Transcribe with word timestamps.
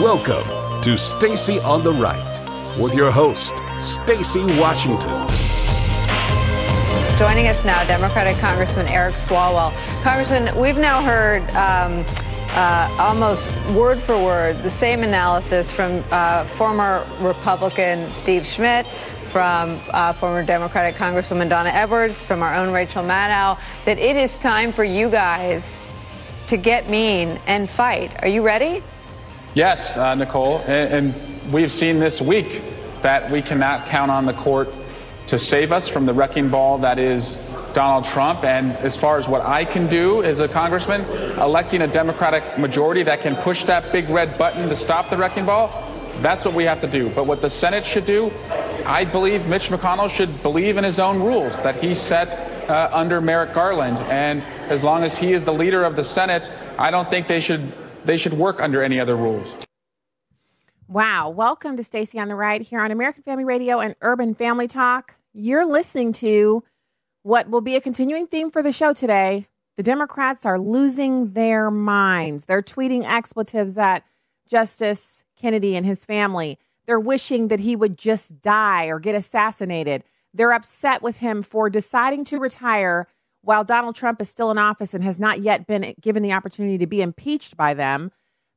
Welcome 0.00 0.48
to 0.80 0.96
Stacy 0.96 1.60
on 1.60 1.82
the 1.82 1.92
Right 1.92 2.78
with 2.80 2.94
your 2.94 3.10
host, 3.10 3.52
Stacy 3.78 4.42
Washington. 4.42 5.28
Joining 7.18 7.48
us 7.48 7.62
now, 7.66 7.84
Democratic 7.84 8.38
Congressman 8.38 8.88
Eric 8.88 9.14
Swalwell. 9.16 9.74
Congressman, 10.02 10.58
we've 10.58 10.78
now 10.78 11.02
heard 11.02 11.42
um, 11.50 12.02
uh, 12.52 12.96
almost 12.98 13.50
word 13.74 13.98
for 13.98 14.16
word 14.16 14.62
the 14.62 14.70
same 14.70 15.02
analysis 15.02 15.70
from 15.70 16.02
uh, 16.10 16.46
former 16.46 17.04
Republican 17.18 18.10
Steve 18.14 18.46
Schmidt, 18.46 18.86
from 19.30 19.78
uh, 19.90 20.14
former 20.14 20.42
Democratic 20.42 20.94
Congresswoman 20.94 21.50
Donna 21.50 21.68
Edwards, 21.68 22.22
from 22.22 22.42
our 22.42 22.54
own 22.54 22.72
Rachel 22.72 23.04
Maddow, 23.04 23.60
that 23.84 23.98
it 23.98 24.16
is 24.16 24.38
time 24.38 24.72
for 24.72 24.82
you 24.82 25.10
guys 25.10 25.62
to 26.46 26.56
get 26.56 26.88
mean 26.88 27.38
and 27.46 27.68
fight. 27.68 28.10
Are 28.22 28.28
you 28.28 28.40
ready? 28.40 28.82
Yes, 29.54 29.96
uh, 29.96 30.14
Nicolle. 30.14 30.60
And, 30.68 31.06
and 31.12 31.52
we've 31.52 31.72
seen 31.72 31.98
this 31.98 32.22
week 32.22 32.62
that 33.02 33.30
we 33.32 33.42
cannot 33.42 33.86
count 33.86 34.10
on 34.10 34.24
the 34.24 34.32
court 34.32 34.68
to 35.26 35.38
save 35.38 35.72
us 35.72 35.88
from 35.88 36.06
the 36.06 36.14
wrecking 36.14 36.50
ball 36.50 36.78
that 36.78 37.00
is 37.00 37.34
Donald 37.74 38.04
Trump. 38.04 38.44
And 38.44 38.70
as 38.78 38.96
far 38.96 39.18
as 39.18 39.28
what 39.28 39.42
I 39.42 39.64
can 39.64 39.88
do 39.88 40.22
as 40.22 40.38
a 40.38 40.46
congressman, 40.46 41.02
electing 41.38 41.82
a 41.82 41.88
Democratic 41.88 42.58
majority 42.58 43.02
that 43.02 43.22
can 43.22 43.34
push 43.36 43.64
that 43.64 43.90
big 43.90 44.08
red 44.08 44.38
button 44.38 44.68
to 44.68 44.76
stop 44.76 45.10
the 45.10 45.16
wrecking 45.16 45.46
ball, 45.46 45.68
that's 46.20 46.44
what 46.44 46.54
we 46.54 46.64
have 46.64 46.80
to 46.80 46.86
do. 46.86 47.10
But 47.10 47.26
what 47.26 47.40
the 47.40 47.50
Senate 47.50 47.84
should 47.84 48.04
do, 48.04 48.30
I 48.86 49.04
believe 49.04 49.46
Mitch 49.46 49.68
McConnell 49.68 50.10
should 50.10 50.42
believe 50.44 50.76
in 50.76 50.84
his 50.84 51.00
own 51.00 51.20
rules 51.20 51.58
that 51.60 51.74
he 51.76 51.94
set 51.94 52.68
uh, 52.70 52.88
under 52.92 53.20
Merrick 53.20 53.52
Garland. 53.52 53.98
And 53.98 54.44
as 54.70 54.84
long 54.84 55.02
as 55.02 55.18
he 55.18 55.32
is 55.32 55.44
the 55.44 55.54
leader 55.54 55.82
of 55.82 55.96
the 55.96 56.04
Senate, 56.04 56.52
I 56.78 56.92
don't 56.92 57.10
think 57.10 57.26
they 57.26 57.40
should 57.40 57.72
they 58.04 58.16
should 58.16 58.34
work 58.34 58.60
under 58.60 58.82
any 58.82 58.98
other 59.00 59.16
rules. 59.16 59.56
Wow. 60.88 61.28
Welcome 61.28 61.76
to 61.76 61.84
Stacy 61.84 62.18
on 62.18 62.28
the 62.28 62.34
Right 62.34 62.64
here 62.64 62.80
on 62.80 62.90
American 62.90 63.22
Family 63.22 63.44
Radio 63.44 63.78
and 63.78 63.94
Urban 64.00 64.34
Family 64.34 64.66
Talk. 64.66 65.14
You're 65.32 65.66
listening 65.66 66.12
to 66.14 66.64
what 67.22 67.48
will 67.48 67.60
be 67.60 67.76
a 67.76 67.80
continuing 67.80 68.26
theme 68.26 68.50
for 68.50 68.62
the 68.62 68.72
show 68.72 68.92
today. 68.92 69.46
The 69.76 69.84
Democrats 69.84 70.44
are 70.44 70.58
losing 70.58 71.32
their 71.32 71.70
minds. 71.70 72.46
They're 72.46 72.62
tweeting 72.62 73.04
expletives 73.04 73.78
at 73.78 74.04
Justice 74.48 75.22
Kennedy 75.36 75.76
and 75.76 75.86
his 75.86 76.04
family. 76.04 76.58
They're 76.86 76.98
wishing 76.98 77.48
that 77.48 77.60
he 77.60 77.76
would 77.76 77.96
just 77.96 78.42
die 78.42 78.86
or 78.86 78.98
get 78.98 79.14
assassinated. 79.14 80.02
They're 80.34 80.52
upset 80.52 81.02
with 81.02 81.18
him 81.18 81.42
for 81.42 81.70
deciding 81.70 82.24
to 82.26 82.38
retire 82.38 83.06
while 83.42 83.64
Donald 83.64 83.96
Trump 83.96 84.20
is 84.20 84.28
still 84.28 84.50
in 84.50 84.58
office 84.58 84.94
and 84.94 85.02
has 85.02 85.18
not 85.18 85.40
yet 85.40 85.66
been 85.66 85.94
given 86.00 86.22
the 86.22 86.32
opportunity 86.32 86.78
to 86.78 86.86
be 86.86 87.02
impeached 87.02 87.56
by 87.56 87.74
them 87.74 88.10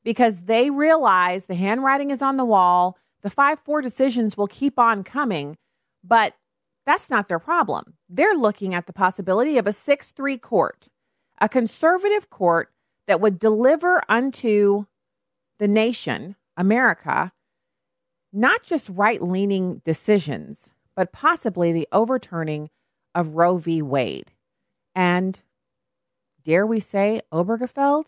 because 0.04 0.42
they 0.42 0.70
realize 0.70 1.46
the 1.46 1.56
handwriting 1.56 2.12
is 2.12 2.22
on 2.22 2.38
the 2.38 2.46
wall. 2.46 2.98
The 3.22 3.30
5 3.30 3.60
4 3.60 3.82
decisions 3.82 4.36
will 4.36 4.48
keep 4.48 4.78
on 4.78 5.04
coming, 5.04 5.58
but 6.04 6.36
that's 6.86 7.10
not 7.10 7.28
their 7.28 7.40
problem. 7.40 7.96
They're 8.10 8.36
looking 8.36 8.76
at 8.76 8.88
the 8.88 8.94
possibility 8.94 9.58
of 9.58 9.68
a 9.68 9.74
6 9.74 10.12
3 10.12 10.38
court, 10.38 10.90
a 11.40 11.48
conservative 11.48 12.30
court 12.30 12.72
that 13.08 13.22
would 13.22 13.40
deliver 13.40 14.02
unto 14.10 14.86
the 15.60 15.68
nation, 15.68 16.36
America, 16.58 17.32
not 18.34 18.64
just 18.64 18.90
right 18.90 19.22
leaning 19.22 19.82
decisions, 19.86 20.72
but 20.96 21.14
possibly 21.14 21.72
the 21.72 21.88
overturning 21.92 22.70
of 23.16 23.36
Roe 23.36 23.58
v. 23.58 23.82
Wade. 23.82 24.32
And 24.96 25.40
dare 26.44 26.66
we 26.66 26.80
say, 26.80 27.22
Obergefell? 27.32 28.06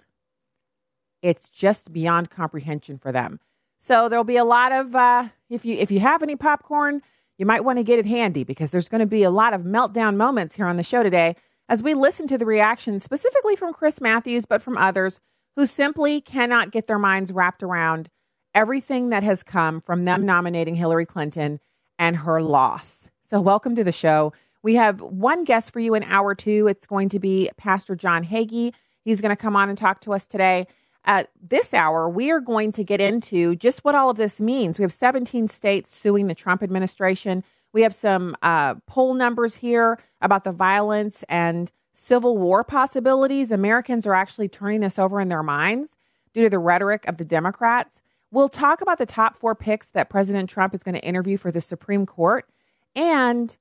It's 1.21 1.49
just 1.49 1.91
beyond 1.91 2.29
comprehension 2.29 2.97
for 2.97 3.11
them. 3.11 3.39
So 3.79 4.09
there'll 4.09 4.23
be 4.23 4.37
a 4.37 4.43
lot 4.43 4.71
of 4.71 4.95
uh, 4.95 5.29
if 5.49 5.65
you 5.65 5.75
if 5.77 5.91
you 5.91 5.99
have 5.99 6.23
any 6.23 6.35
popcorn, 6.35 7.01
you 7.37 7.45
might 7.45 7.63
want 7.63 7.77
to 7.79 7.83
get 7.83 7.99
it 7.99 8.05
handy 8.05 8.43
because 8.43 8.71
there's 8.71 8.89
going 8.89 8.99
to 8.99 9.05
be 9.05 9.23
a 9.23 9.29
lot 9.29 9.53
of 9.53 9.61
meltdown 9.61 10.15
moments 10.15 10.55
here 10.55 10.65
on 10.65 10.77
the 10.77 10.83
show 10.83 11.03
today 11.03 11.35
as 11.67 11.83
we 11.83 11.93
listen 11.93 12.27
to 12.27 12.37
the 12.37 12.45
reactions 12.45 13.03
specifically 13.03 13.55
from 13.55 13.73
Chris 13.73 13.99
Matthews, 13.99 14.45
but 14.45 14.61
from 14.61 14.77
others 14.77 15.19
who 15.55 15.65
simply 15.65 16.21
cannot 16.21 16.71
get 16.71 16.87
their 16.87 16.99
minds 16.99 17.31
wrapped 17.31 17.63
around 17.63 18.09
everything 18.53 19.09
that 19.09 19.23
has 19.23 19.43
come 19.43 19.81
from 19.81 20.05
them 20.05 20.25
nominating 20.25 20.75
Hillary 20.75 21.05
Clinton 21.05 21.59
and 21.99 22.17
her 22.17 22.41
loss. 22.41 23.09
So, 23.23 23.41
welcome 23.41 23.75
to 23.75 23.83
the 23.83 23.91
show. 23.91 24.33
We 24.65 24.73
have 24.73 24.99
one 24.99 25.43
guest 25.43 25.71
for 25.71 25.79
you 25.79 25.93
in 25.93 26.01
hour 26.05 26.33
two. 26.33 26.65
It's 26.67 26.87
going 26.87 27.09
to 27.09 27.19
be 27.19 27.51
Pastor 27.55 27.95
John 27.95 28.25
Hagee. 28.25 28.73
He's 29.03 29.21
going 29.21 29.29
to 29.29 29.35
come 29.35 29.55
on 29.55 29.69
and 29.69 29.77
talk 29.77 30.01
to 30.01 30.13
us 30.13 30.25
today. 30.25 30.65
At 31.03 31.29
this 31.39 31.71
hour, 31.71 32.09
we 32.09 32.31
are 32.31 32.39
going 32.39 32.71
to 32.71 32.83
get 32.83 32.99
into 32.99 33.55
just 33.57 33.85
what 33.85 33.93
all 33.93 34.09
of 34.09 34.17
this 34.17 34.41
means. 34.41 34.79
We 34.79 34.81
have 34.81 34.91
17 34.91 35.49
states 35.49 35.95
suing 35.95 36.25
the 36.25 36.33
Trump 36.33 36.63
administration. 36.63 37.43
We 37.73 37.83
have 37.83 37.93
some 37.93 38.35
uh, 38.41 38.73
poll 38.87 39.13
numbers 39.13 39.53
here 39.57 39.99
about 40.19 40.45
the 40.45 40.51
violence 40.51 41.23
and 41.29 41.71
civil 41.93 42.35
war 42.35 42.63
possibilities. 42.63 43.51
Americans 43.51 44.07
are 44.07 44.15
actually 44.15 44.49
turning 44.49 44.81
this 44.81 44.97
over 44.97 45.21
in 45.21 45.27
their 45.27 45.43
minds 45.43 45.91
due 46.33 46.41
to 46.41 46.49
the 46.49 46.57
rhetoric 46.57 47.07
of 47.07 47.19
the 47.19 47.25
Democrats. 47.25 48.01
We'll 48.31 48.49
talk 48.49 48.81
about 48.81 48.97
the 48.97 49.05
top 49.05 49.37
four 49.37 49.53
picks 49.53 49.89
that 49.89 50.09
President 50.09 50.49
Trump 50.49 50.73
is 50.73 50.81
going 50.81 50.95
to 50.95 51.05
interview 51.05 51.37
for 51.37 51.51
the 51.51 51.61
Supreme 51.61 52.07
Court 52.07 52.49
and 52.95 53.55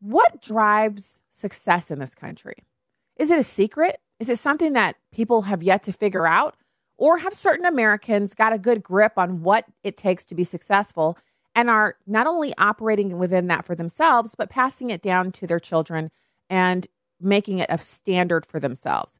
what 0.00 0.42
drives 0.42 1.20
success 1.32 1.90
in 1.90 1.98
this 1.98 2.14
country. 2.14 2.64
Is 3.16 3.30
it 3.30 3.38
a 3.38 3.44
secret? 3.44 3.98
Is 4.18 4.28
it 4.28 4.38
something 4.38 4.72
that 4.74 4.96
people 5.12 5.42
have 5.42 5.62
yet 5.62 5.82
to 5.84 5.92
figure 5.92 6.26
out? 6.26 6.56
Or 6.98 7.18
have 7.18 7.34
certain 7.34 7.66
Americans 7.66 8.34
got 8.34 8.54
a 8.54 8.58
good 8.58 8.82
grip 8.82 9.12
on 9.16 9.42
what 9.42 9.66
it 9.84 9.98
takes 9.98 10.24
to 10.26 10.34
be 10.34 10.44
successful 10.44 11.18
and 11.54 11.68
are 11.68 11.96
not 12.06 12.26
only 12.26 12.54
operating 12.56 13.18
within 13.18 13.48
that 13.48 13.66
for 13.66 13.74
themselves, 13.74 14.34
but 14.34 14.48
passing 14.48 14.90
it 14.90 15.02
down 15.02 15.30
to 15.32 15.46
their 15.46 15.60
children 15.60 16.10
and 16.48 16.86
making 17.20 17.58
it 17.58 17.66
a 17.68 17.78
standard 17.78 18.46
for 18.46 18.60
themselves? 18.60 19.18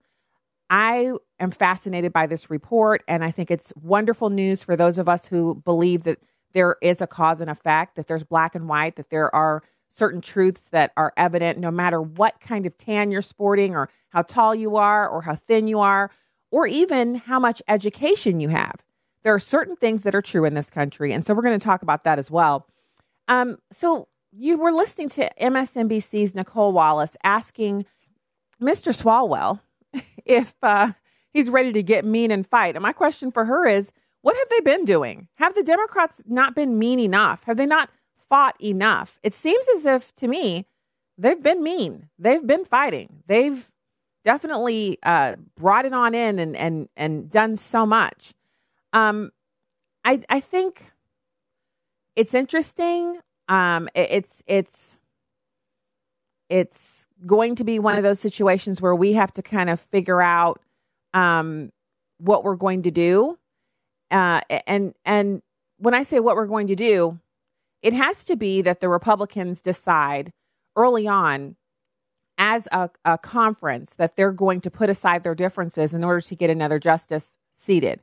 I 0.71 1.13
am 1.39 1.51
fascinated 1.51 2.13
by 2.13 2.27
this 2.27 2.51
report, 2.51 3.03
and 3.07 3.23
I 3.23 3.31
think 3.31 3.51
it's 3.51 3.73
wonderful 3.81 4.31
news 4.31 4.63
for 4.63 4.75
those 4.75 4.99
of 4.99 5.09
us 5.09 5.27
who 5.27 5.63
believe 5.65 6.05
that 6.05 6.19
there 6.55 6.77
is 6.83 7.01
a 7.01 7.07
cause 7.07 7.41
and 7.41 7.51
effect, 7.51 7.97
that 7.97 8.07
there's 8.07 8.25
black 8.25 8.55
and 8.55 8.69
white, 8.69 8.97
that 8.97 9.11
there 9.11 9.35
are 9.35 9.63
certain 9.97 10.21
truths 10.21 10.69
that 10.69 10.93
are 10.97 11.13
evident 11.17 11.59
no 11.59 11.71
matter 11.71 12.01
what 12.01 12.41
kind 12.41 12.67
of 12.67 12.77
tan 12.77 13.11
you're 13.11 13.23
sporting, 13.23 13.75
or 13.75 13.89
how 14.11 14.23
tall 14.23 14.55
you 14.55 14.77
are, 14.77 15.09
or 15.09 15.23
how 15.23 15.35
thin 15.35 15.67
you 15.69 15.81
are, 15.81 16.11
or 16.51 16.67
even 16.67 17.15
how 17.15 17.39
much 17.39 17.63
education 17.69 18.41
you 18.41 18.49
have. 18.49 18.83
There 19.23 19.35
are 19.35 19.39
certain 19.39 19.77
things 19.77 20.03
that 20.03 20.15
are 20.15 20.23
true 20.23 20.45
in 20.45 20.55
this 20.55 20.71
country. 20.71 21.13
And 21.13 21.25
so 21.25 21.35
we're 21.35 21.43
going 21.43 21.59
to 21.59 21.65
talk 21.65 21.83
about 21.83 22.05
that 22.05 22.19
as 22.19 22.31
well. 22.31 22.67
Um, 23.29 23.59
so 23.73 24.09
you 24.33 24.59
were 24.59 24.73
listening 24.73 25.09
to 25.11 25.31
MSNBC's 25.41 26.35
Nicolle 26.35 26.73
Wallace 26.73 27.17
asking 27.25 27.87
Mr. 28.61 28.95
Swalwell 28.95 29.61
if 30.25 30.55
uh, 30.63 30.93
he's 31.33 31.51
ready 31.51 31.73
to 31.73 31.83
get 31.83 32.05
mean 32.05 32.31
and 32.31 32.47
fight. 32.47 32.77
And 32.77 32.83
my 32.83 32.93
question 32.93 33.31
for 33.33 33.47
her 33.47 33.67
is 33.67 33.91
what 34.23 34.37
have 34.37 34.49
they 34.49 34.61
been 34.61 34.85
doing? 34.85 35.29
Have 35.35 35.55
the 35.55 35.63
Democrats 35.63 36.23
not 36.27 36.55
been 36.55 36.79
mean 36.79 36.99
enough? 36.99 37.45
Have 37.45 37.57
they 37.57 37.67
not 37.67 37.91
fought 38.29 38.57
enough? 38.63 39.19
It 39.23 39.35
seems 39.35 39.67
as 39.77 39.87
if, 39.87 40.15
to 40.17 40.29
me, 40.29 40.67
they've 41.19 41.43
been 41.43 41.63
mean. 41.63 42.09
They've 42.19 42.47
been 42.47 42.65
fighting. 42.65 43.23
They've 43.27 43.69
definitely 44.25 44.99
uh, 45.03 45.37
brought 45.57 45.85
it 45.87 45.93
on 45.93 46.15
in 46.15 46.39
and 46.39 46.57
and 46.57 46.89
and 46.97 47.31
done 47.31 47.57
so 47.57 47.87
much. 47.87 48.35
Um, 48.93 49.31
I 50.05 50.23
I 50.29 50.41
think 50.41 50.93
it's 52.17 52.35
interesting. 52.35 53.21
Um, 53.49 53.89
it, 53.95 54.09
it's 54.11 54.43
it's 54.47 54.99
it's 56.49 57.07
going 57.25 57.55
to 57.57 57.65
be 57.65 57.79
one 57.79 57.97
of 57.97 58.03
those 58.03 58.21
situations 58.21 58.83
where 58.83 58.95
we 58.95 59.15
have 59.15 59.33
to 59.35 59.43
kind 59.43 59.71
of 59.71 59.81
figure 59.81 60.21
out 60.21 60.61
um, 61.15 61.73
what 62.19 62.45
we're 62.45 62.57
going 62.57 62.83
to 62.83 62.91
do. 62.91 63.39
Uh, 64.11 64.41
and 64.67 64.95
and 65.05 65.43
when 65.79 65.95
I 65.95 66.03
say 66.03 66.21
what 66.21 66.37
we're 66.37 66.47
going 66.47 66.69
to 66.69 66.77
do, 66.77 67.19
it 67.83 67.93
has 67.93 68.25
to 68.27 68.37
be 68.37 68.63
that 68.63 68.81
the 68.81 68.89
Republicans 68.89 69.63
decide 69.63 70.33
early 70.77 71.07
on 71.07 71.57
as 72.39 72.69
a, 72.73 72.91
a 73.05 73.17
conference 73.19 73.95
that 73.95 74.17
they're 74.17 74.33
going 74.33 74.61
to 74.61 74.71
put 74.71 74.91
aside 74.91 75.23
their 75.23 75.35
differences 75.35 75.95
in 75.95 76.05
order 76.05 76.21
to 76.21 76.37
get 76.37 76.51
another 76.51 76.79
justice 76.79 77.39
seated. 77.51 78.03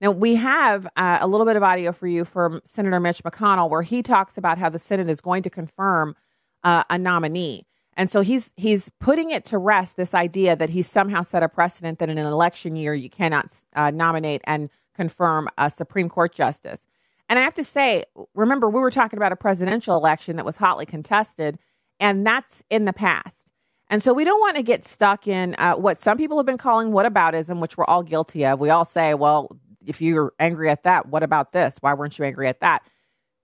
Now, 0.00 0.10
we 0.10 0.34
have 0.36 0.86
uh, 0.96 1.18
a 1.20 1.26
little 1.26 1.46
bit 1.46 1.56
of 1.56 1.62
audio 1.62 1.92
for 1.92 2.06
you 2.06 2.24
from 2.24 2.60
Senator 2.64 2.98
Mitch 2.98 3.22
McConnell 3.22 3.70
where 3.70 3.82
he 3.82 4.02
talks 4.02 4.36
about 4.36 4.58
how 4.58 4.68
the 4.68 4.78
Senate 4.78 5.08
is 5.08 5.20
going 5.20 5.42
to 5.44 5.50
confirm 5.50 6.16
uh, 6.64 6.84
a 6.90 6.98
nominee. 6.98 7.66
And 7.94 8.10
so 8.10 8.22
he's 8.22 8.54
he's 8.56 8.90
putting 9.00 9.30
it 9.30 9.44
to 9.46 9.58
rest 9.58 9.96
this 9.96 10.14
idea 10.14 10.56
that 10.56 10.70
he 10.70 10.82
somehow 10.82 11.22
set 11.22 11.42
a 11.42 11.48
precedent 11.48 11.98
that 11.98 12.08
in 12.08 12.18
an 12.18 12.26
election 12.26 12.74
year 12.74 12.94
you 12.94 13.10
cannot 13.10 13.46
uh, 13.76 13.90
nominate 13.90 14.40
and 14.44 14.70
confirm 14.94 15.48
a 15.58 15.68
Supreme 15.68 16.08
Court 16.08 16.34
justice. 16.34 16.86
And 17.32 17.38
I 17.38 17.44
have 17.44 17.54
to 17.54 17.64
say, 17.64 18.04
remember 18.34 18.68
we 18.68 18.78
were 18.78 18.90
talking 18.90 19.18
about 19.18 19.32
a 19.32 19.36
presidential 19.36 19.96
election 19.96 20.36
that 20.36 20.44
was 20.44 20.58
hotly 20.58 20.84
contested, 20.84 21.58
and 21.98 22.26
that's 22.26 22.62
in 22.68 22.84
the 22.84 22.92
past. 22.92 23.48
And 23.88 24.02
so 24.02 24.12
we 24.12 24.22
don't 24.22 24.38
want 24.38 24.56
to 24.56 24.62
get 24.62 24.84
stuck 24.84 25.26
in 25.26 25.54
uh, 25.56 25.72
what 25.76 25.96
some 25.96 26.18
people 26.18 26.36
have 26.36 26.44
been 26.44 26.58
calling 26.58 26.90
whataboutism, 26.90 27.58
which 27.58 27.78
we're 27.78 27.86
all 27.86 28.02
guilty 28.02 28.44
of. 28.44 28.60
We 28.60 28.68
all 28.68 28.84
say, 28.84 29.14
well, 29.14 29.56
if 29.86 30.02
you're 30.02 30.34
angry 30.38 30.68
at 30.68 30.82
that, 30.82 31.06
what 31.06 31.22
about 31.22 31.52
this? 31.52 31.78
Why 31.80 31.94
weren't 31.94 32.18
you 32.18 32.26
angry 32.26 32.48
at 32.48 32.60
that? 32.60 32.82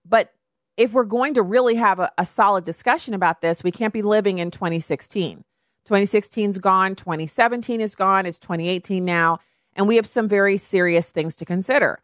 But 0.05 0.35
if 0.77 0.93
we're 0.93 1.03
going 1.03 1.33
to 1.33 1.41
really 1.41 1.73
have 1.73 1.97
a, 1.99 2.11
a 2.19 2.27
solid 2.27 2.65
discussion 2.65 3.15
about 3.15 3.41
this, 3.41 3.63
we 3.63 3.71
can't 3.71 3.91
be 3.91 4.03
living 4.03 4.37
in 4.37 4.51
2016. 4.51 5.43
2016's 5.87 6.59
gone, 6.59 6.93
2017 6.93 7.81
is 7.81 7.95
gone, 7.95 8.27
it's 8.27 8.37
2018 8.37 9.03
now, 9.03 9.39
and 9.73 9.87
we 9.87 9.95
have 9.95 10.05
some 10.05 10.27
very 10.27 10.57
serious 10.57 11.09
things 11.09 11.35
to 11.37 11.43
consider. 11.43 11.99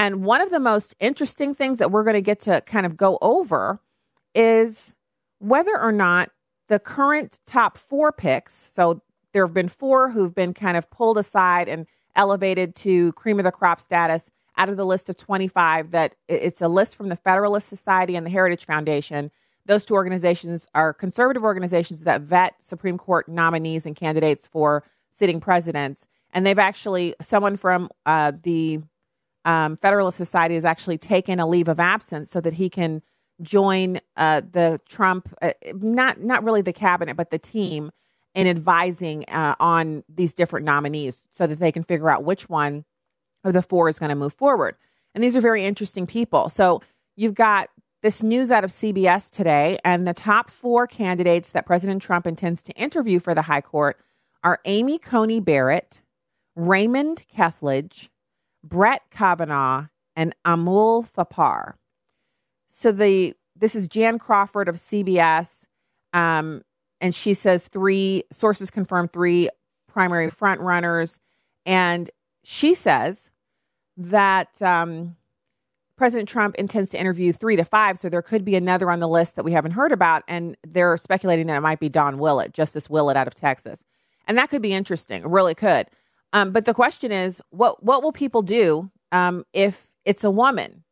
And 0.00 0.24
one 0.24 0.40
of 0.40 0.48
the 0.48 0.58
most 0.58 0.94
interesting 0.98 1.52
things 1.52 1.76
that 1.76 1.90
we're 1.90 2.04
going 2.04 2.14
to 2.14 2.22
get 2.22 2.40
to 2.40 2.62
kind 2.62 2.86
of 2.86 2.96
go 2.96 3.18
over 3.20 3.80
is 4.34 4.94
whether 5.40 5.78
or 5.78 5.92
not 5.92 6.30
the 6.68 6.78
current 6.78 7.38
top 7.44 7.76
four 7.76 8.10
picks, 8.10 8.54
so 8.54 9.02
there 9.34 9.44
have 9.44 9.52
been 9.52 9.68
four 9.68 10.08
who've 10.08 10.34
been 10.34 10.54
kind 10.54 10.78
of 10.78 10.88
pulled 10.88 11.18
aside 11.18 11.68
and 11.68 11.86
elevated 12.16 12.74
to 12.76 13.12
cream 13.12 13.38
of 13.38 13.44
the 13.44 13.52
crop 13.52 13.78
status 13.78 14.30
out 14.56 14.70
of 14.70 14.78
the 14.78 14.86
list 14.86 15.10
of 15.10 15.18
25 15.18 15.90
that 15.90 16.14
it's 16.28 16.62
a 16.62 16.68
list 16.68 16.96
from 16.96 17.10
the 17.10 17.16
Federalist 17.16 17.68
Society 17.68 18.16
and 18.16 18.24
the 18.24 18.30
Heritage 18.30 18.64
Foundation. 18.64 19.30
Those 19.66 19.84
two 19.84 19.92
organizations 19.92 20.66
are 20.74 20.94
conservative 20.94 21.44
organizations 21.44 22.00
that 22.04 22.22
vet 22.22 22.54
Supreme 22.60 22.96
Court 22.96 23.28
nominees 23.28 23.84
and 23.84 23.94
candidates 23.94 24.46
for 24.46 24.82
sitting 25.10 25.40
presidents. 25.40 26.06
And 26.32 26.46
they've 26.46 26.58
actually, 26.58 27.16
someone 27.20 27.58
from 27.58 27.90
uh, 28.06 28.32
the 28.42 28.80
um, 29.50 29.76
Federalist 29.78 30.16
Society 30.16 30.54
has 30.54 30.64
actually 30.64 30.98
taken 30.98 31.40
a 31.40 31.46
leave 31.46 31.66
of 31.66 31.80
absence 31.80 32.30
so 32.30 32.40
that 32.40 32.52
he 32.52 32.70
can 32.70 33.02
join 33.42 33.98
uh, 34.16 34.42
the 34.52 34.80
Trump, 34.88 35.34
uh, 35.42 35.52
not 35.74 36.20
not 36.20 36.44
really 36.44 36.62
the 36.62 36.72
cabinet, 36.72 37.16
but 37.16 37.30
the 37.30 37.38
team 37.38 37.90
in 38.34 38.46
advising 38.46 39.24
uh, 39.28 39.56
on 39.58 40.04
these 40.08 40.34
different 40.34 40.64
nominees 40.64 41.16
so 41.36 41.48
that 41.48 41.58
they 41.58 41.72
can 41.72 41.82
figure 41.82 42.08
out 42.10 42.22
which 42.22 42.48
one 42.48 42.84
of 43.42 43.52
the 43.52 43.62
four 43.62 43.88
is 43.88 43.98
going 43.98 44.10
to 44.10 44.14
move 44.14 44.34
forward. 44.34 44.76
And 45.14 45.24
these 45.24 45.34
are 45.34 45.40
very 45.40 45.64
interesting 45.64 46.06
people. 46.06 46.48
So 46.48 46.80
you've 47.16 47.34
got 47.34 47.70
this 48.02 48.22
news 48.22 48.52
out 48.52 48.62
of 48.62 48.70
CBS 48.70 49.30
today, 49.30 49.78
and 49.84 50.06
the 50.06 50.14
top 50.14 50.48
four 50.48 50.86
candidates 50.86 51.50
that 51.50 51.66
President 51.66 52.00
Trump 52.00 52.24
intends 52.26 52.62
to 52.62 52.72
interview 52.72 53.18
for 53.18 53.34
the 53.34 53.42
High 53.42 53.60
Court 53.60 53.98
are 54.44 54.60
Amy 54.64 54.98
Coney 54.98 55.40
Barrett, 55.40 56.02
Raymond 56.54 57.24
Kethledge, 57.36 58.08
Brett 58.62 59.02
Kavanaugh, 59.10 59.86
and 60.16 60.34
Amul 60.44 61.08
Thapar. 61.08 61.74
So 62.68 62.92
the 62.92 63.34
this 63.56 63.74
is 63.74 63.88
Jan 63.88 64.18
Crawford 64.18 64.68
of 64.68 64.76
CBS, 64.76 65.64
um, 66.12 66.62
and 67.00 67.14
she 67.14 67.34
says 67.34 67.68
three 67.68 68.24
sources 68.32 68.70
confirm 68.70 69.08
three 69.08 69.48
primary 69.86 70.30
front 70.30 70.60
runners, 70.60 71.18
and 71.66 72.10
she 72.42 72.74
says 72.74 73.30
that 73.96 74.60
um, 74.62 75.16
President 75.96 76.28
Trump 76.28 76.54
intends 76.54 76.90
to 76.90 77.00
interview 77.00 77.32
three 77.32 77.56
to 77.56 77.64
five, 77.64 77.98
so 77.98 78.08
there 78.08 78.22
could 78.22 78.44
be 78.44 78.56
another 78.56 78.90
on 78.90 79.00
the 79.00 79.08
list 79.08 79.36
that 79.36 79.44
we 79.44 79.52
haven't 79.52 79.72
heard 79.72 79.92
about, 79.92 80.22
and 80.26 80.56
they're 80.66 80.96
speculating 80.96 81.46
that 81.48 81.56
it 81.56 81.60
might 81.60 81.80
be 81.80 81.88
Don 81.88 82.18
Willett, 82.18 82.54
Justice 82.54 82.88
Willett 82.88 83.16
out 83.16 83.26
of 83.26 83.34
Texas, 83.34 83.84
and 84.26 84.38
that 84.38 84.48
could 84.48 84.62
be 84.62 84.72
interesting. 84.72 85.22
It 85.22 85.28
really 85.28 85.54
could. 85.54 85.86
Um, 86.32 86.52
but 86.52 86.64
the 86.64 86.74
question 86.74 87.12
is, 87.12 87.42
what 87.50 87.82
what 87.82 88.02
will 88.02 88.12
people 88.12 88.42
do 88.42 88.90
um, 89.12 89.44
if 89.52 89.86
it's 90.04 90.24
a 90.24 90.30
woman? 90.30 90.84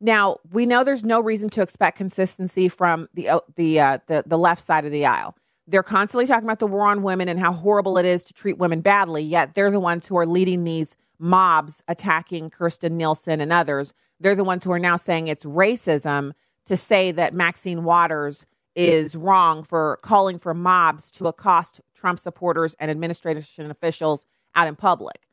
Now 0.00 0.38
we 0.50 0.64
know 0.64 0.82
there's 0.82 1.04
no 1.04 1.20
reason 1.20 1.50
to 1.50 1.62
expect 1.62 1.98
consistency 1.98 2.68
from 2.68 3.08
the 3.14 3.28
uh, 3.28 3.40
the 3.56 3.80
uh, 3.80 3.98
the 4.06 4.24
the 4.26 4.38
left 4.38 4.62
side 4.62 4.84
of 4.84 4.92
the 4.92 5.06
aisle. 5.06 5.36
They're 5.66 5.82
constantly 5.82 6.26
talking 6.26 6.44
about 6.46 6.58
the 6.58 6.66
war 6.66 6.86
on 6.86 7.02
women 7.02 7.28
and 7.28 7.38
how 7.38 7.52
horrible 7.52 7.96
it 7.98 8.06
is 8.06 8.24
to 8.24 8.32
treat 8.32 8.58
women 8.58 8.80
badly. 8.80 9.22
Yet 9.22 9.54
they're 9.54 9.70
the 9.70 9.78
ones 9.78 10.06
who 10.06 10.16
are 10.16 10.26
leading 10.26 10.64
these 10.64 10.96
mobs 11.18 11.82
attacking 11.86 12.50
Kirstjen 12.50 12.92
Nielsen 12.92 13.40
and 13.40 13.52
others. 13.52 13.92
They're 14.18 14.34
the 14.34 14.44
ones 14.44 14.64
who 14.64 14.72
are 14.72 14.78
now 14.78 14.96
saying 14.96 15.28
it's 15.28 15.44
racism 15.44 16.32
to 16.66 16.76
say 16.76 17.12
that 17.12 17.34
Maxine 17.34 17.84
Waters 17.84 18.46
is 18.74 19.14
wrong 19.16 19.62
for 19.62 19.98
calling 20.02 20.38
for 20.38 20.54
mobs 20.54 21.10
to 21.12 21.26
accost 21.26 21.80
Trump 21.94 22.18
supporters 22.18 22.74
and 22.80 22.90
administration 22.90 23.70
officials 23.70 24.24
out 24.54 24.68
in 24.68 24.76
public. 24.76 25.26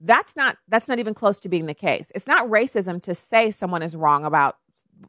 That's 0.00 0.34
not 0.34 0.56
that's 0.68 0.88
not 0.88 0.98
even 0.98 1.14
close 1.14 1.38
to 1.40 1.48
being 1.48 1.66
the 1.66 1.74
case. 1.74 2.10
It's 2.14 2.26
not 2.26 2.48
racism 2.48 3.00
to 3.02 3.14
say 3.14 3.50
someone 3.50 3.82
is 3.82 3.94
wrong 3.94 4.24
about 4.24 4.56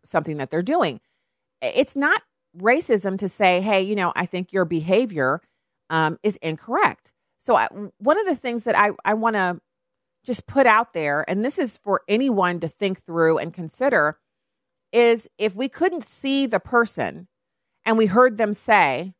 something 0.03 0.37
that 0.37 0.49
they're 0.49 0.61
doing. 0.61 0.99
It's 1.61 1.95
not 1.95 2.21
racism 2.57 3.17
to 3.19 3.29
say, 3.29 3.61
"Hey, 3.61 3.81
you 3.81 3.95
know, 3.95 4.13
I 4.15 4.25
think 4.25 4.53
your 4.53 4.65
behavior 4.65 5.41
um, 5.89 6.19
is 6.21 6.37
incorrect." 6.37 7.11
So, 7.39 7.55
I, 7.55 7.67
one 7.97 8.19
of 8.19 8.25
the 8.25 8.35
things 8.35 8.65
that 8.65 8.77
I 8.77 8.91
I 9.03 9.15
want 9.15 9.35
to 9.35 9.59
just 10.23 10.47
put 10.47 10.67
out 10.67 10.93
there, 10.93 11.25
and 11.27 11.43
this 11.43 11.57
is 11.57 11.77
for 11.77 12.01
anyone 12.07 12.59
to 12.59 12.67
think 12.67 13.03
through 13.05 13.39
and 13.39 13.53
consider, 13.53 14.17
is 14.91 15.27
if 15.37 15.55
we 15.55 15.67
couldn't 15.67 16.03
see 16.03 16.45
the 16.45 16.59
person 16.59 17.27
and 17.85 17.97
we 17.97 18.05
heard 18.05 18.37
them 18.37 18.53
say, 18.53 19.13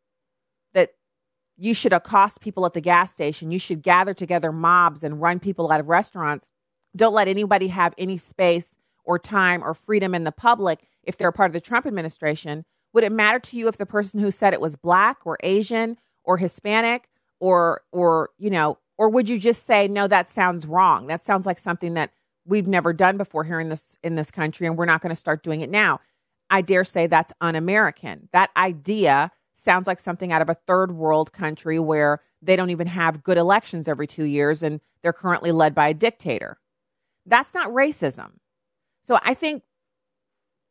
you 1.58 1.74
should 1.74 1.94
accost 1.94 2.42
people 2.42 2.66
at 2.66 2.74
the 2.74 2.82
gas 2.82 3.14
station. 3.14 3.52
You 3.52 3.60
should 3.60 3.82
gather 3.82 4.14
together 4.14 4.52
mobs 4.52 5.04
and 5.04 5.22
run 5.22 5.40
people 5.40 5.72
out 5.72 5.80
of 5.80 5.88
restaurants. 5.88 6.52
Don't 6.96 7.14
let 7.14 7.28
anybody 7.28 7.68
have 7.68 7.94
any 7.98 8.18
space 8.18 8.78
or 9.04 9.20
time 9.20 9.64
or 9.64 9.74
freedom 9.74 10.16
in 10.16 10.24
the 10.24 10.32
public 10.32 10.80
if 11.04 11.18
they're 11.18 11.30
a 11.30 11.34
part 11.34 11.50
of 11.50 11.54
the 11.54 11.62
Trump 11.62 11.86
administration. 11.86 12.66
Would 12.94 13.04
it 13.04 13.12
matter 13.12 13.40
to 13.40 13.58
you 13.58 13.68
if 13.68 13.78
the 13.78 13.86
person 13.86 14.20
who 14.20 14.32
said 14.32 14.54
it 14.54 14.62
was 14.62 14.76
black 14.76 15.20
or 15.26 15.38
Asian 15.44 15.98
or 16.24 16.38
Hispanic 16.38 17.10
or 17.40 17.82
or 17.92 18.30
you 18.38 18.50
know, 18.50 18.78
or 18.98 19.10
would 19.10 19.28
you 19.28 19.40
just 19.40 19.66
say 19.66 19.88
no 19.88 20.08
that 20.08 20.28
sounds 20.28 20.66
wrong. 20.66 21.08
That 21.08 21.26
sounds 21.26 21.46
like 21.46 21.60
something 21.60 21.96
that 21.96 22.12
we've 22.46 22.68
never 22.68 22.94
done 22.94 23.18
before 23.18 23.44
here 23.44 23.60
in 23.60 23.70
this 23.70 23.98
in 24.04 24.16
this 24.16 24.32
country 24.32 24.68
and 24.68 24.78
we're 24.78 24.86
not 24.86 25.02
going 25.02 25.10
to 25.10 25.16
start 25.16 25.44
doing 25.44 25.62
it 25.62 25.70
now. 25.70 26.00
I 26.50 26.62
dare 26.62 26.84
say 26.84 27.08
that's 27.08 27.34
un-American. 27.42 28.30
That 28.32 28.52
idea 28.56 29.32
sounds 29.64 29.88
like 29.88 30.00
something 30.00 30.32
out 30.32 30.42
of 30.42 30.50
a 30.50 30.54
third 30.54 30.92
world 30.92 31.32
country 31.32 31.80
where 31.80 32.22
they 32.42 32.56
don't 32.56 32.70
even 32.70 32.88
have 32.88 33.24
good 33.24 33.38
elections 33.38 33.88
every 33.88 34.08
two 34.08 34.26
years 34.26 34.64
and 34.64 34.82
they're 35.02 35.14
currently 35.14 35.52
led 35.52 35.74
by 35.74 35.90
a 35.90 35.94
dictator. 35.94 36.58
That's 37.26 37.54
not 37.54 37.70
racism. 37.70 38.32
So 39.06 39.20
I 39.24 39.34
think 39.34 39.64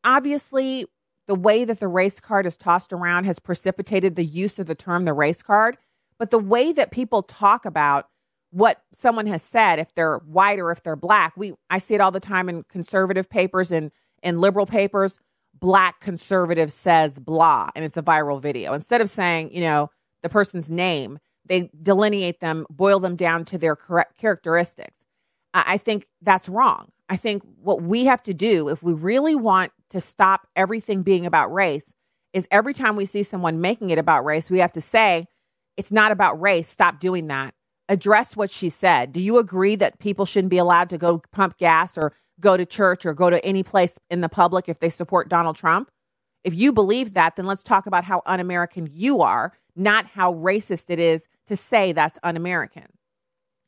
obviously 0.05 0.87
the 1.29 1.35
way 1.35 1.65
that 1.65 1.81
the 1.81 1.89
race 1.89 2.21
card 2.21 2.47
is 2.47 2.56
tossed 2.56 2.93
around 2.93 3.25
has 3.25 3.39
precipitated 3.39 4.17
the 4.17 4.25
use 4.25 4.59
of 4.59 4.67
the 4.67 4.75
term 4.75 5.05
the 5.05 5.12
race 5.12 5.43
card. 5.43 5.79
But 6.19 6.31
the 6.31 6.38
way 6.38 6.73
that 6.73 6.91
people 6.91 7.23
talk 7.23 7.65
about 7.65 8.09
what 8.50 8.83
someone 8.93 9.27
has 9.27 9.43
said, 9.43 9.79
if 9.79 9.95
they're 9.95 10.19
white 10.19 10.59
or 10.59 10.71
if 10.71 10.83
they're 10.83 10.97
black, 10.97 11.33
we 11.37 11.55
I 11.71 11.79
see 11.79 11.95
it 11.95 12.00
all 12.00 12.11
the 12.11 12.21
time 12.21 12.49
in 12.49 12.65
conservative 12.65 13.31
papers 13.31 13.73
and 13.73 13.90
in 14.23 14.40
liberal 14.40 14.66
papers 14.66 15.19
black 15.62 16.00
conservative 16.00 16.73
says 16.73 17.21
blah 17.21 17.71
and 17.76 17.85
it's 17.85 17.97
a 17.97 18.02
viral 18.02 18.42
video. 18.42 18.75
Instead 18.75 19.00
of 19.00 19.09
saying, 19.09 19.54
you 19.54 19.61
know, 19.61 19.90
the 20.23 20.28
person's 20.28 20.69
name, 20.71 21.21
they 21.47 21.71
delineate 21.81 22.40
them, 22.40 22.66
boil 22.69 22.99
them 22.99 23.14
down 23.14 23.45
to 23.47 23.59
their 23.59 23.76
correct 23.76 24.19
characteristics. 24.19 24.99
I 25.54 25.76
think 25.76 26.09
that's 26.21 26.49
wrong. 26.49 26.88
I 27.09 27.16
think 27.16 27.42
what 27.62 27.81
we 27.81 28.07
have 28.07 28.23
to 28.25 28.35
do 28.35 28.69
if 28.69 28.83
we 28.83 28.92
really 28.92 29.37
want 29.37 29.71
to 29.90 30.00
stop 30.00 30.49
everything 30.57 31.02
being 31.02 31.26
about 31.26 31.52
race 31.52 31.95
is 32.33 32.49
every 32.50 32.75
time 32.75 32.97
we 32.97 33.04
see 33.04 33.23
someone 33.23 33.61
making 33.61 33.90
it 33.90 33.99
about 33.99 34.25
race, 34.25 34.50
we 34.50 34.59
have 34.59 34.73
to 34.73 34.81
say, 34.81 35.26
it's 35.76 35.92
not 35.92 36.11
about 36.11 36.40
race. 36.40 36.69
Stop 36.69 36.99
doing 36.99 37.28
that. 37.28 37.54
Address 37.88 38.37
what 38.37 38.50
she 38.50 38.69
said. 38.69 39.12
Do 39.12 39.21
you 39.21 39.38
agree 39.38 39.76
that 39.76 39.99
people 40.00 40.25
shouldn't 40.25 40.50
be 40.50 40.59
allowed 40.59 40.90
to 40.90 40.99
go 40.99 41.23
pump 41.31 41.59
gas 41.59 41.97
or 41.97 42.14
go 42.41 42.57
to 42.57 42.67
church 42.67 43.07
or 43.07 43.15
go 43.15 43.31
to 43.31 43.45
any 43.45 43.62
place 43.62 43.95
in 44.11 44.21
the 44.21 44.29
public 44.29 44.69
if 44.69 44.81
they 44.81 44.89
support 44.89 45.29
Donald 45.29 45.57
Trump. 45.57 45.91
If 46.45 46.55
you 46.55 46.73
believe 46.73 47.15
that, 47.15 47.37
then 47.37 47.47
let's 47.47 47.62
talk 47.62 47.87
about 47.87 48.05
how 48.05 48.23
un 48.27 48.41
American 48.41 48.89
you 48.93 49.23
are, 49.23 49.53
not 49.77 50.07
how 50.07 50.35
racist 50.35 50.91
it 50.91 50.99
is 50.99 51.29
to 51.47 51.57
say 51.57 51.93
that's 51.93 52.19
un 52.23 52.37
American. 52.37 52.87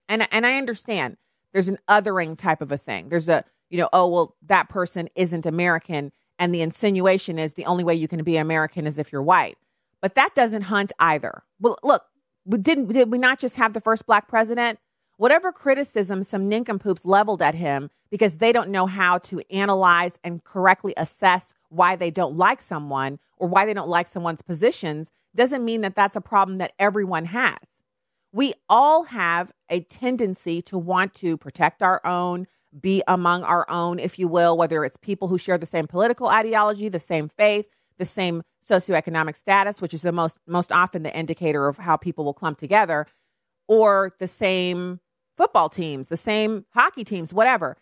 And, 0.09 0.26
and 0.33 0.47
I 0.47 0.56
understand 0.56 1.16
there's 1.52 1.68
an 1.68 1.78
othering 1.88 2.37
type 2.37 2.61
of 2.61 2.73
a 2.73 2.78
thing. 2.78 3.09
There's 3.09 3.28
a, 3.28 3.44
you 3.71 3.78
know, 3.78 3.88
oh, 3.92 4.09
well, 4.09 4.37
that 4.47 4.68
person 4.68 5.09
isn't 5.14 5.47
American. 5.47 6.12
And 6.38 6.54
the 6.54 6.62
insinuation 6.62 7.38
is 7.38 7.54
the 7.54 7.64
only 7.64 7.85
way 7.85 7.94
you 7.94 8.09
can 8.09 8.23
be 8.25 8.37
American 8.37 8.87
is 8.87 8.99
if 8.99 9.12
you're 9.12 9.23
white. 9.23 9.56
But 10.02 10.16
that 10.16 10.35
doesn't 10.35 10.62
hunt 10.62 10.92
either. 10.99 11.44
Well, 11.61 11.78
look, 11.83 12.02
didn't 12.49 12.88
did 12.88 13.11
we 13.11 13.18
not 13.18 13.38
just 13.38 13.56
have 13.56 13.73
the 13.73 13.80
first 13.80 14.06
black 14.06 14.28
president? 14.28 14.78
Whatever 15.16 15.52
criticism 15.52 16.23
some 16.25 16.49
nincompoops 16.49 17.04
leveled 17.04 17.40
at 17.40 17.54
him 17.54 17.90
because 18.11 18.37
they 18.37 18.52
don't 18.52 18.71
know 18.71 18.87
how 18.87 19.18
to 19.18 19.42
analyze 19.50 20.18
and 20.25 20.42
correctly 20.42 20.92
assess 20.97 21.54
why 21.68 21.94
they 21.94 22.11
don't 22.11 22.37
like 22.37 22.61
someone 22.61 23.18
or 23.37 23.49
why 23.49 23.64
they 23.64 23.75
don't 23.75 23.88
like 23.88 24.09
someone's 24.09 24.42
positions 24.42 25.11
doesn't 25.37 25.64
mean 25.64 25.83
that 25.83 25.94
that's 25.94 26.16
a 26.16 26.21
problem 26.21 26.59
that 26.59 26.73
everyone 26.78 27.26
has. 27.26 27.59
We 28.33 28.54
all 28.68 29.04
have 29.04 29.52
a 29.71 29.80
tendency 29.80 30.61
to 30.62 30.78
want 30.78 31.14
to 31.14 31.37
protect 31.37 31.83
our 31.83 32.04
own, 32.04 32.49
be 32.80 33.02
among 33.06 33.44
our 33.44 33.68
own, 33.71 34.00
if 34.00 34.18
you 34.18 34.26
will, 34.26 34.56
whether 34.56 34.85
it's 34.85 34.97
people 34.97 35.28
who 35.28 35.38
share 35.38 35.59
the 35.59 35.66
same 35.66 35.87
political 35.87 36.26
ideology, 36.26 36.88
the 36.88 36.99
same 36.99 37.28
faith, 37.28 37.68
the 37.99 38.04
same 38.04 38.42
socioeconomic 38.68 39.37
status, 39.37 39.80
which 39.80 39.94
is 39.94 40.02
the 40.02 40.11
most 40.11 40.38
most 40.49 40.73
often 40.73 41.04
the 41.04 41.16
indicator 41.16 41.68
of 41.68 41.78
how 41.78 41.97
people 41.97 42.25
will 42.25 42.35
clump 42.35 42.59
together, 42.59 43.06
or 43.68 44.12
the 44.18 44.26
same 44.26 44.99
football 45.36 45.68
teams, 45.68 46.08
the 46.08 46.16
same 46.16 46.64
hockey 46.74 47.04
teams, 47.04 47.32
whatever. 47.32 47.76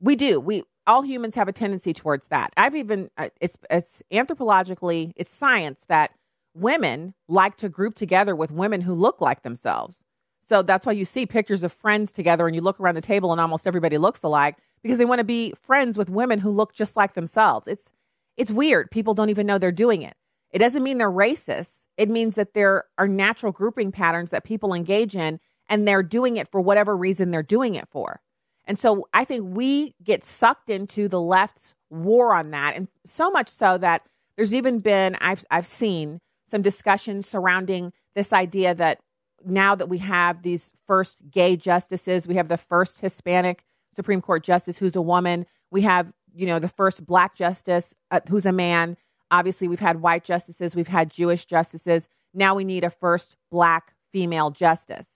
We 0.00 0.16
do. 0.16 0.40
We 0.40 0.64
all 0.86 1.02
humans 1.02 1.34
have 1.36 1.48
a 1.48 1.52
tendency 1.52 1.92
towards 1.92 2.28
that. 2.28 2.52
I've 2.56 2.74
even 2.76 3.10
uh, 3.16 3.30
it's 3.40 3.56
it's 3.70 4.02
anthropologically, 4.12 5.12
it's 5.16 5.30
science 5.30 5.84
that 5.88 6.12
women 6.54 7.14
like 7.28 7.56
to 7.58 7.68
group 7.68 7.94
together 7.94 8.34
with 8.34 8.50
women 8.50 8.80
who 8.80 8.94
look 8.94 9.20
like 9.20 9.42
themselves. 9.42 10.04
So 10.48 10.62
that's 10.62 10.86
why 10.86 10.92
you 10.92 11.04
see 11.04 11.26
pictures 11.26 11.64
of 11.64 11.72
friends 11.72 12.12
together 12.12 12.46
and 12.46 12.54
you 12.54 12.62
look 12.62 12.78
around 12.78 12.94
the 12.94 13.00
table 13.00 13.32
and 13.32 13.40
almost 13.40 13.66
everybody 13.66 13.98
looks 13.98 14.22
alike 14.22 14.56
because 14.82 14.96
they 14.96 15.04
want 15.04 15.18
to 15.18 15.24
be 15.24 15.52
friends 15.60 15.98
with 15.98 16.08
women 16.08 16.38
who 16.38 16.50
look 16.50 16.72
just 16.72 16.96
like 16.96 17.14
themselves. 17.14 17.66
It's 17.66 17.92
it's 18.36 18.52
weird. 18.52 18.90
People 18.90 19.14
don't 19.14 19.30
even 19.30 19.46
know 19.46 19.58
they're 19.58 19.72
doing 19.72 20.02
it. 20.02 20.14
It 20.50 20.58
doesn't 20.58 20.82
mean 20.82 20.98
they're 20.98 21.10
racist. 21.10 21.70
It 21.96 22.10
means 22.10 22.34
that 22.34 22.54
there 22.54 22.84
are 22.98 23.08
natural 23.08 23.52
grouping 23.52 23.90
patterns 23.90 24.30
that 24.30 24.44
people 24.44 24.74
engage 24.74 25.16
in 25.16 25.40
and 25.68 25.86
they're 25.86 26.02
doing 26.02 26.36
it 26.36 26.48
for 26.48 26.60
whatever 26.60 26.96
reason 26.96 27.30
they're 27.30 27.42
doing 27.42 27.74
it 27.74 27.88
for. 27.88 28.20
And 28.66 28.78
so 28.78 29.08
I 29.12 29.24
think 29.24 29.56
we 29.56 29.94
get 30.02 30.24
sucked 30.24 30.70
into 30.70 31.08
the 31.08 31.20
left's 31.20 31.74
war 31.88 32.34
on 32.34 32.50
that 32.50 32.74
and 32.74 32.88
so 33.04 33.30
much 33.30 33.48
so 33.48 33.78
that 33.78 34.02
there's 34.36 34.54
even 34.54 34.80
been 34.80 35.16
I've 35.20 35.44
I've 35.50 35.66
seen 35.66 36.20
some 36.48 36.62
discussions 36.62 37.28
surrounding 37.28 37.92
this 38.14 38.32
idea 38.32 38.74
that 38.74 39.00
now 39.44 39.74
that 39.74 39.88
we 39.88 39.98
have 39.98 40.42
these 40.42 40.72
first 40.86 41.30
gay 41.30 41.56
justices, 41.56 42.26
we 42.26 42.36
have 42.36 42.48
the 42.48 42.56
first 42.56 43.00
Hispanic 43.00 43.64
Supreme 43.94 44.20
Court 44.20 44.42
justice 44.42 44.78
who's 44.78 44.96
a 44.96 45.02
woman, 45.02 45.46
we 45.70 45.82
have, 45.82 46.12
you 46.34 46.46
know, 46.46 46.58
the 46.58 46.68
first 46.68 47.06
black 47.06 47.34
justice 47.34 47.94
uh, 48.10 48.20
who's 48.28 48.46
a 48.46 48.52
man. 48.52 48.96
Obviously, 49.30 49.68
we've 49.68 49.80
had 49.80 50.00
white 50.00 50.24
justices, 50.24 50.76
we've 50.76 50.88
had 50.88 51.10
Jewish 51.10 51.44
justices. 51.46 52.08
Now 52.34 52.54
we 52.54 52.64
need 52.64 52.84
a 52.84 52.90
first 52.90 53.36
black 53.50 53.94
female 54.12 54.50
justice. 54.50 55.15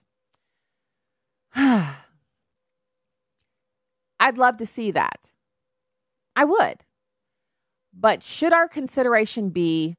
I'd 1.55 1.97
love 4.37 4.57
to 4.57 4.65
see 4.65 4.91
that. 4.91 5.31
I 6.35 6.45
would. 6.45 6.83
But 7.93 8.23
should 8.23 8.53
our 8.53 8.67
consideration 8.67 9.49
be 9.49 9.95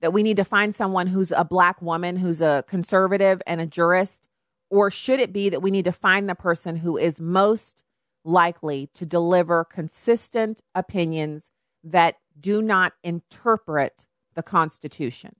that 0.00 0.12
we 0.12 0.22
need 0.22 0.36
to 0.36 0.44
find 0.44 0.74
someone 0.74 1.06
who's 1.06 1.32
a 1.32 1.44
black 1.44 1.80
woman, 1.80 2.16
who's 2.16 2.42
a 2.42 2.64
conservative 2.66 3.40
and 3.46 3.60
a 3.60 3.66
jurist? 3.66 4.26
Or 4.70 4.90
should 4.90 5.20
it 5.20 5.32
be 5.32 5.48
that 5.48 5.62
we 5.62 5.70
need 5.70 5.84
to 5.86 5.92
find 5.92 6.28
the 6.28 6.34
person 6.34 6.76
who 6.76 6.96
is 6.96 7.20
most 7.20 7.82
likely 8.24 8.88
to 8.94 9.06
deliver 9.06 9.64
consistent 9.64 10.60
opinions 10.74 11.50
that 11.82 12.16
do 12.38 12.62
not 12.62 12.92
interpret 13.02 14.06
the 14.34 14.42
Constitution? 14.42 15.34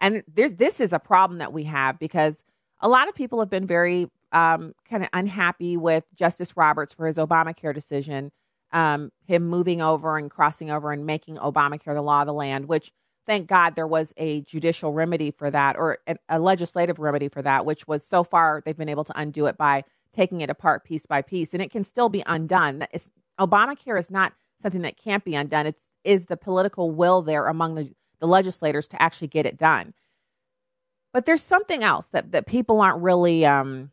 And 0.00 0.22
there's, 0.32 0.52
this 0.52 0.80
is 0.80 0.92
a 0.92 0.98
problem 0.98 1.38
that 1.38 1.52
we 1.52 1.64
have 1.64 1.98
because 1.98 2.44
a 2.80 2.88
lot 2.88 3.08
of 3.08 3.14
people 3.14 3.40
have 3.40 3.50
been 3.50 3.66
very 3.66 4.10
um, 4.32 4.72
kind 4.88 5.02
of 5.02 5.08
unhappy 5.12 5.76
with 5.76 6.04
Justice 6.14 6.56
Roberts 6.56 6.92
for 6.92 7.06
his 7.06 7.16
Obamacare 7.16 7.74
decision, 7.74 8.32
um, 8.72 9.10
him 9.26 9.46
moving 9.46 9.80
over 9.80 10.16
and 10.18 10.30
crossing 10.30 10.70
over 10.70 10.92
and 10.92 11.06
making 11.06 11.36
Obamacare 11.36 11.94
the 11.94 12.02
law 12.02 12.22
of 12.22 12.26
the 12.26 12.32
land, 12.32 12.66
which 12.66 12.92
thank 13.26 13.48
God 13.48 13.74
there 13.74 13.86
was 13.86 14.12
a 14.16 14.40
judicial 14.42 14.92
remedy 14.92 15.30
for 15.30 15.50
that 15.50 15.76
or 15.76 15.98
a 16.28 16.38
legislative 16.38 16.98
remedy 16.98 17.28
for 17.28 17.42
that, 17.42 17.64
which 17.64 17.86
was 17.88 18.06
so 18.06 18.22
far 18.22 18.62
they've 18.64 18.76
been 18.76 18.88
able 18.88 19.04
to 19.04 19.18
undo 19.18 19.46
it 19.46 19.56
by 19.56 19.84
taking 20.12 20.40
it 20.40 20.50
apart 20.50 20.84
piece 20.84 21.06
by 21.06 21.22
piece, 21.22 21.52
and 21.52 21.62
it 21.62 21.70
can 21.70 21.84
still 21.84 22.08
be 22.08 22.22
undone. 22.26 22.86
It's, 22.92 23.10
Obamacare 23.38 23.98
is 23.98 24.10
not 24.10 24.32
something 24.60 24.82
that 24.82 24.96
can't 24.96 25.24
be 25.24 25.34
undone. 25.34 25.66
It's 25.66 25.90
is 26.04 26.26
the 26.26 26.36
political 26.36 26.90
will 26.90 27.20
there 27.20 27.46
among 27.46 27.74
the, 27.74 27.92
the 28.20 28.26
legislators 28.26 28.88
to 28.88 29.02
actually 29.02 29.28
get 29.28 29.44
it 29.44 29.58
done. 29.58 29.92
But 31.12 31.26
there's 31.26 31.42
something 31.42 31.82
else 31.82 32.06
that 32.08 32.32
that 32.32 32.46
people 32.46 32.80
aren't 32.80 33.02
really, 33.02 33.44
um, 33.44 33.90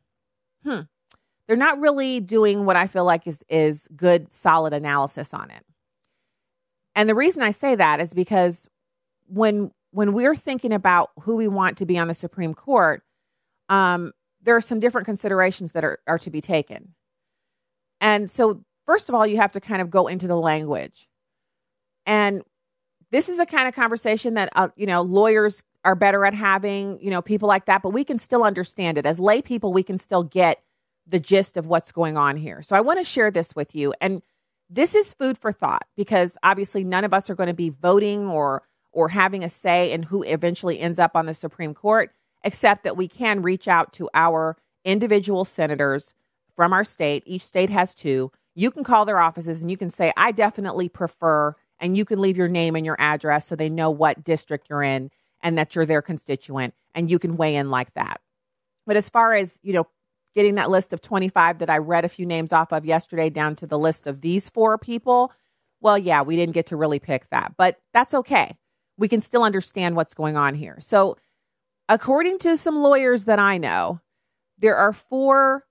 hmm, 0.64 0.82
they're 1.48 1.56
not 1.58 1.80
really 1.80 2.20
doing 2.20 2.66
what 2.66 2.76
I 2.76 2.88
feel 2.88 3.06
like 3.06 3.28
is 3.28 3.44
is 3.50 3.88
good, 3.96 4.32
solid 4.32 4.74
analysis 4.74 5.34
on 5.34 5.52
it. 5.52 5.66
And 6.96 7.10
the 7.10 7.16
reason 7.16 7.44
I 7.44 7.52
say 7.52 7.76
that 7.76 8.00
is 8.00 8.14
because 8.14 8.68
when 9.28 9.72
when 9.92 10.14
we're 10.14 10.36
thinking 10.36 10.74
about 10.74 11.12
who 11.22 11.36
we 11.36 11.48
want 11.48 11.78
to 11.78 11.86
be 11.86 11.98
on 12.00 12.08
the 12.08 12.14
Supreme 12.14 12.54
Court, 12.54 13.04
um, 13.70 14.12
there 14.42 14.56
are 14.56 14.62
some 14.62 14.80
different 14.80 15.06
considerations 15.06 15.72
that 15.74 15.84
are, 15.84 16.00
are 16.08 16.18
to 16.20 16.30
be 16.30 16.42
taken. 16.42 16.94
And 18.02 18.30
so, 18.30 18.64
first 18.86 19.08
of 19.08 19.16
all, 19.16 19.26
you 19.26 19.38
have 19.38 19.52
to 19.54 19.62
kind 19.62 19.82
of 19.82 19.90
go 19.90 20.08
into 20.08 20.28
the 20.28 20.36
language. 20.36 21.08
And 22.06 22.42
this 23.12 23.30
is 23.30 23.40
a 23.40 23.46
kind 23.46 23.68
of 23.68 23.76
conversation 23.76 24.34
that, 24.34 24.50
uh, 24.56 24.70
you 24.76 24.86
know, 24.86 25.02
lawyers 25.02 25.64
are 25.86 25.96
better 25.96 26.26
at 26.26 26.34
having, 26.34 27.00
you 27.02 27.10
know, 27.10 27.22
people 27.22 27.48
like 27.48 27.66
that, 27.66 27.82
but 27.82 27.90
we 27.90 28.04
can 28.04 28.18
still 28.18 28.44
understand 28.44 28.98
it. 28.98 29.06
As 29.06 29.20
lay 29.20 29.42
people, 29.42 29.74
we 29.74 29.84
can 29.84 29.98
still 29.98 30.24
get 30.24 30.62
the 31.06 31.20
gist 31.20 31.58
of 31.58 31.68
what's 31.68 31.92
going 31.92 32.18
on 32.18 32.38
here. 32.38 32.62
So 32.62 32.76
I 32.76 32.82
want 32.82 33.00
to 33.00 33.04
share 33.04 33.32
this 33.32 33.56
with 33.56 33.76
you. 33.76 33.94
And 34.00 34.22
this 34.70 34.96
is 34.96 35.14
food 35.14 35.38
for 35.38 35.52
thought 35.52 35.86
because 35.96 36.38
obviously 36.44 36.84
none 36.84 37.04
of 37.04 37.14
us 37.14 37.30
are 37.30 37.36
going 37.36 37.48
to 37.48 37.54
be 37.54 37.70
voting 37.70 38.28
or 38.28 38.64
or 38.92 39.10
having 39.10 39.44
a 39.44 39.50
say 39.50 39.92
in 39.92 40.04
who 40.04 40.22
eventually 40.24 40.80
ends 40.80 41.00
up 41.00 41.16
on 41.16 41.26
the 41.26 41.34
Supreme 41.34 41.74
Court, 41.74 42.12
except 42.44 42.84
that 42.84 42.96
we 42.96 43.08
can 43.08 43.42
reach 43.42 43.68
out 43.68 43.92
to 43.94 44.08
our 44.14 44.56
individual 44.86 45.44
senators 45.44 46.14
from 46.56 46.74
our 46.74 46.84
state. 46.84 47.24
Each 47.26 47.42
state 47.42 47.72
has 47.72 47.96
two. 47.96 48.32
You 48.54 48.70
can 48.70 48.84
call 48.84 49.06
their 49.06 49.18
offices 49.18 49.62
and 49.62 49.72
you 49.72 49.78
can 49.78 49.90
say, 49.90 50.14
I 50.16 50.32
definitely 50.32 50.90
prefer, 50.90 51.56
and 51.80 51.98
you 51.98 52.06
can 52.06 52.22
leave 52.22 52.38
your 52.38 52.48
name 52.48 52.76
and 52.76 52.86
your 52.86 52.96
address 53.00 53.48
so 53.48 53.56
they 53.56 53.70
know 53.70 53.90
what 53.90 54.24
district 54.24 54.68
you're 54.70 54.84
in 54.84 55.10
and 55.44 55.58
that 55.58 55.76
you're 55.76 55.86
their 55.86 56.02
constituent, 56.02 56.74
and 56.96 57.12
you 57.12 57.20
can 57.20 57.38
weigh 57.38 57.56
in 57.56 57.70
like 57.70 57.94
that. 57.94 58.20
But 58.88 58.98
as 58.98 59.10
far 59.10 59.34
as, 59.34 59.60
you 59.62 59.74
know, 59.74 59.88
getting 60.34 60.56
that 60.56 60.72
list 60.72 60.94
of 60.94 61.02
25 61.02 61.60
that 61.60 61.70
I 61.70 61.78
read 61.78 62.06
a 62.06 62.10
few 62.10 62.26
names 62.26 62.52
off 62.52 62.74
of 62.74 62.86
yesterday 62.86 63.30
down 63.30 63.56
to 63.58 63.68
the 63.68 63.78
list 63.78 64.08
of 64.08 64.22
these 64.22 64.50
four 64.50 64.80
people, 64.80 65.32
well, 65.80 65.98
yeah, 65.98 66.24
we 66.24 66.36
didn't 66.36 66.54
get 66.54 66.66
to 66.68 66.76
really 66.76 67.00
pick 67.00 67.30
that, 67.30 67.54
but 67.58 67.80
that's 67.94 68.16
okay 68.16 68.58
we 68.98 69.08
can 69.08 69.22
still 69.22 69.44
understand 69.44 69.96
what's 69.96 70.14
going 70.14 70.38
on 70.38 70.56
here. 70.56 70.78
So, 70.80 71.18
according 71.90 72.40
to 72.40 72.58
some 72.58 72.82
lawyers 72.82 73.26
that 73.26 73.40
I 73.40 73.58
know, 73.58 74.00
there 74.58 74.76
are 74.76 74.94
four 74.94 75.66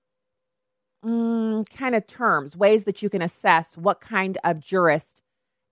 mm, 1.05 1.69
kind 1.71 1.95
of 1.95 2.07
terms, 2.07 2.57
ways 2.57 2.85
that 2.85 3.03
you 3.03 3.09
can 3.09 3.23
assess 3.23 3.77
what 3.77 4.01
kind 4.01 4.39
of 4.45 4.61
jurist 4.61 5.21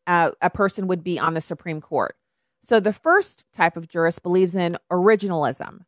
uh, 0.07 0.30
a 0.40 0.50
person 0.50 0.87
would 0.87 1.04
be 1.04 1.19
on 1.19 1.35
the 1.35 1.40
Supreme 1.40 1.80
Court. 1.80 2.16
So, 2.62 2.79
the 2.79 2.93
first 2.93 3.45
type 3.52 3.76
of 3.76 3.88
jurist 3.88 4.23
believes 4.23 4.55
in 4.55 4.76
originalism. 4.90 5.81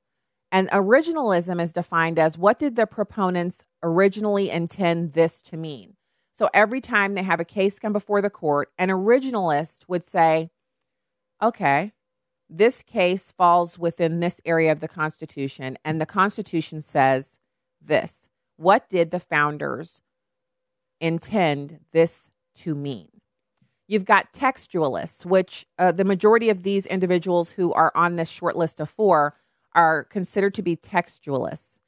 And 0.50 0.68
originalism 0.70 1.62
is 1.62 1.72
defined 1.72 2.18
as 2.18 2.36
what 2.36 2.58
did 2.58 2.76
the 2.76 2.86
proponents 2.86 3.64
originally 3.82 4.50
intend 4.50 5.12
this 5.12 5.42
to 5.42 5.56
mean? 5.56 5.96
So, 6.34 6.48
every 6.54 6.80
time 6.80 7.14
they 7.14 7.22
have 7.22 7.40
a 7.40 7.44
case 7.44 7.78
come 7.78 7.92
before 7.92 8.22
the 8.22 8.30
court, 8.30 8.70
an 8.78 8.88
originalist 8.88 9.82
would 9.86 10.04
say, 10.04 10.50
okay, 11.42 11.92
this 12.48 12.82
case 12.82 13.32
falls 13.32 13.78
within 13.78 14.20
this 14.20 14.40
area 14.44 14.72
of 14.72 14.80
the 14.80 14.88
Constitution, 14.88 15.78
and 15.84 16.00
the 16.00 16.06
Constitution 16.06 16.80
says 16.80 17.38
this. 17.80 18.28
What 18.56 18.88
did 18.88 19.10
the 19.10 19.20
founders 19.20 20.00
intend 21.00 21.80
this 21.92 22.30
to 22.56 22.74
mean? 22.74 23.11
You've 23.88 24.04
got 24.04 24.32
textualists, 24.32 25.26
which 25.26 25.66
uh, 25.78 25.92
the 25.92 26.04
majority 26.04 26.48
of 26.48 26.62
these 26.62 26.86
individuals 26.86 27.50
who 27.50 27.72
are 27.72 27.92
on 27.94 28.16
this 28.16 28.28
short 28.28 28.56
list 28.56 28.80
of 28.80 28.88
four 28.88 29.34
are 29.74 30.04
considered 30.04 30.54
to 30.54 30.62
be 30.62 30.76
textualists. 30.76 31.78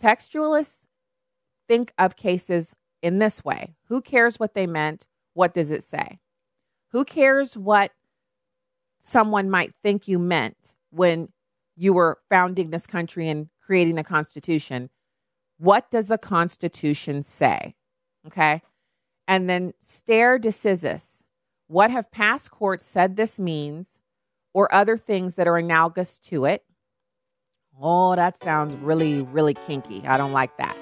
Textualists 0.00 0.86
think 1.68 1.92
of 1.98 2.16
cases 2.16 2.76
in 3.02 3.18
this 3.18 3.44
way 3.44 3.74
Who 3.88 4.00
cares 4.00 4.38
what 4.38 4.54
they 4.54 4.66
meant? 4.66 5.06
What 5.34 5.54
does 5.54 5.70
it 5.70 5.82
say? 5.82 6.18
Who 6.90 7.04
cares 7.04 7.56
what 7.56 7.92
someone 9.02 9.48
might 9.48 9.74
think 9.82 10.08
you 10.08 10.18
meant 10.18 10.74
when 10.90 11.28
you 11.76 11.92
were 11.92 12.18
founding 12.28 12.70
this 12.70 12.86
country 12.86 13.28
and 13.28 13.48
creating 13.60 13.94
the 13.94 14.04
Constitution. 14.04 14.90
What 15.58 15.90
does 15.90 16.08
the 16.08 16.18
Constitution 16.18 17.22
say? 17.22 17.74
Okay. 18.26 18.62
And 19.28 19.48
then 19.48 19.74
stare 19.80 20.38
decisis. 20.38 21.15
What 21.68 21.90
have 21.90 22.10
past 22.12 22.52
courts 22.52 22.84
said 22.84 23.16
this 23.16 23.40
means, 23.40 23.98
or 24.54 24.72
other 24.72 24.96
things 24.96 25.34
that 25.34 25.48
are 25.48 25.56
analogous 25.56 26.18
to 26.20 26.44
it? 26.44 26.62
Oh, 27.80 28.14
that 28.14 28.38
sounds 28.38 28.74
really, 28.76 29.22
really 29.22 29.54
kinky. 29.54 30.06
I 30.06 30.16
don't 30.16 30.32
like 30.32 30.56
that. 30.58 30.76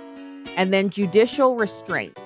And 0.56 0.74
then 0.74 0.90
judicial 0.90 1.56
restraint. 1.56 2.18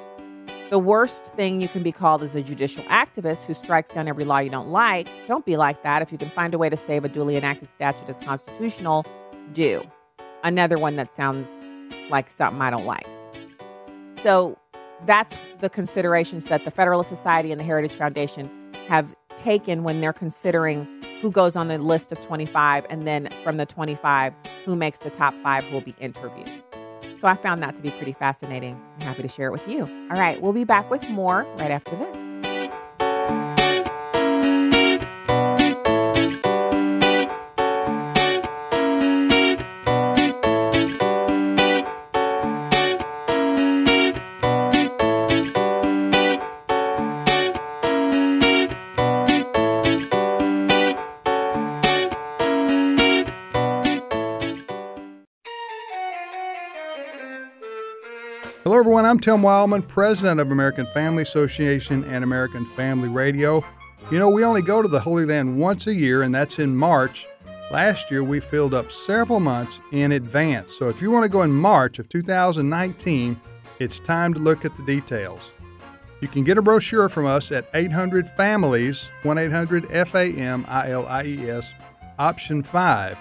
The 0.71 0.79
worst 0.79 1.25
thing 1.37 1.61
you 1.61 1.69
can 1.69 1.83
be 1.85 1.93
called 1.93 2.23
is 2.23 2.35
a 2.35 2.43
judicial 2.43 2.83
activist 2.87 3.45
who 3.45 3.55
strikes 3.55 3.91
down 3.91 4.09
every 4.09 4.25
law 4.25 4.39
you 4.39 4.51
don't 4.51 4.69
like. 4.69 5.09
Don't 5.27 5.47
be 5.47 5.57
like 5.57 5.83
that. 5.85 6.03
If 6.03 6.11
you 6.11 6.19
can 6.19 6.31
find 6.31 6.53
a 6.53 6.59
way 6.59 6.69
to 6.69 6.77
save 6.77 7.05
a 7.05 7.09
duly 7.09 7.37
enacted 7.37 7.71
statute 7.71 8.09
as 8.09 8.19
constitutional, 8.19 9.07
do. 9.53 9.83
Another 10.43 10.77
one 10.79 10.97
that 10.97 11.11
sounds 11.11 11.49
like 12.11 12.29
something 12.29 12.61
I 12.61 12.71
don't 12.71 12.85
like. 12.85 13.07
So 14.21 14.59
that's 15.07 15.37
the 15.61 15.69
considerations 15.69 16.47
that 16.47 16.65
the 16.65 16.71
Federalist 16.71 17.09
Society 17.09 17.51
and 17.51 17.61
the 17.61 17.65
Heritage 17.65 17.95
Foundation 17.95 18.51
have 18.89 19.15
taken 19.37 19.85
when 19.85 20.01
they're 20.01 20.13
considering 20.13 20.87
who 21.21 21.31
goes 21.31 21.57
on 21.57 21.69
the 21.69 21.79
list 21.79 22.13
of 22.13 22.21
25 22.25 22.87
and 22.91 23.07
then 23.07 23.29
from 23.43 23.57
the 23.57 23.67
25 23.67 24.33
who 24.65 24.77
makes 24.77 24.99
the 24.99 25.11
top 25.11 25.35
5 25.35 25.65
who 25.65 25.75
will 25.75 25.81
be 25.81 25.95
interviewed. 26.01 26.51
So 27.19 27.27
I 27.27 27.35
found 27.35 27.63
that 27.63 27.75
to 27.77 27.83
be 27.83 27.91
pretty 27.91 28.13
fascinating. 28.13 28.81
I'm 28.97 29.03
happy 29.03 29.23
to 29.23 29.29
share 29.29 29.49
it 29.49 29.53
with 29.53 29.67
you. 29.67 29.83
All 30.11 30.19
right, 30.19 30.41
we'll 30.41 30.53
be 30.53 30.65
back 30.65 30.89
with 30.91 31.03
more 31.09 31.45
right 31.59 31.71
after 31.71 31.97
this. 31.97 32.28
Hello, 58.79 58.87
everyone. 58.87 59.07
I'm 59.07 59.19
Tim 59.19 59.43
Wildmon, 59.43 59.89
president 59.89 60.39
of 60.39 60.53
American 60.53 60.87
Family 60.95 61.25
Association 61.25 62.05
and 62.05 62.23
American 62.23 62.65
Family 62.65 63.09
Radio. 63.09 63.65
You 64.09 64.21
know, 64.21 64.29
we 64.29 64.45
only 64.45 64.63
go 64.63 64.83
to 64.83 64.87
the 64.87 65.01
Holy 65.01 65.27
Land 65.27 65.59
once 65.59 65.89
a 65.89 65.95
year, 65.97 66.23
and 66.23 66.33
that's 66.33 66.61
in 66.61 66.77
March. 66.77 67.27
Last 67.73 68.09
year, 68.09 68.23
we 68.23 68.39
filled 68.39 68.75
up 68.75 68.93
several 68.93 69.41
months 69.41 69.81
in 69.91 70.13
advance. 70.13 70.75
So 70.79 70.89
if 70.89 71.03
you 71.03 71.11
want 71.11 71.25
to 71.25 71.29
go 71.29 71.43
in 71.43 71.51
March 71.51 71.99
of 71.99 72.09
2019, 72.09 73.41
it's 73.81 73.99
time 73.99 74.33
to 74.35 74.39
look 74.39 74.65
at 74.65 74.77
the 74.77 74.85
details. 74.85 75.41
You 76.21 76.29
can 76.29 76.45
get 76.45 76.57
a 76.57 76.63
brochure 76.63 77.09
from 77.09 77.27
us 77.27 77.51
at 77.51 77.69
800 77.75 78.31
Families, 78.31 79.11
1 79.25 79.39
800 79.39 79.91
F 79.91 80.15
A 80.15 80.33
M 80.33 80.65
I 80.69 80.93
L 80.93 81.05
I 81.09 81.25
E 81.25 81.51
S, 81.51 81.73
option 82.21 82.63
5, 82.63 83.19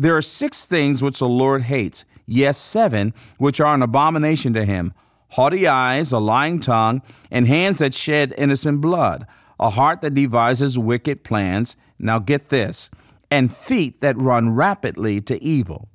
There 0.00 0.16
are 0.16 0.22
six 0.22 0.64
things 0.64 1.02
which 1.02 1.18
the 1.18 1.28
Lord 1.28 1.60
hates 1.60 2.06
yes, 2.24 2.56
seven, 2.56 3.12
which 3.36 3.60
are 3.60 3.74
an 3.74 3.82
abomination 3.82 4.54
to 4.54 4.64
him 4.64 4.94
haughty 5.32 5.68
eyes, 5.68 6.10
a 6.10 6.18
lying 6.18 6.58
tongue, 6.58 7.02
and 7.30 7.46
hands 7.46 7.78
that 7.78 7.92
shed 7.92 8.34
innocent 8.38 8.80
blood, 8.80 9.26
a 9.60 9.68
heart 9.68 10.00
that 10.00 10.14
devises 10.14 10.78
wicked 10.78 11.22
plans. 11.22 11.76
Now 11.98 12.18
get 12.18 12.48
this, 12.48 12.90
and 13.30 13.54
feet 13.54 14.00
that 14.00 14.16
run 14.18 14.54
rapidly 14.54 15.20
to 15.20 15.40
evil. 15.44 15.90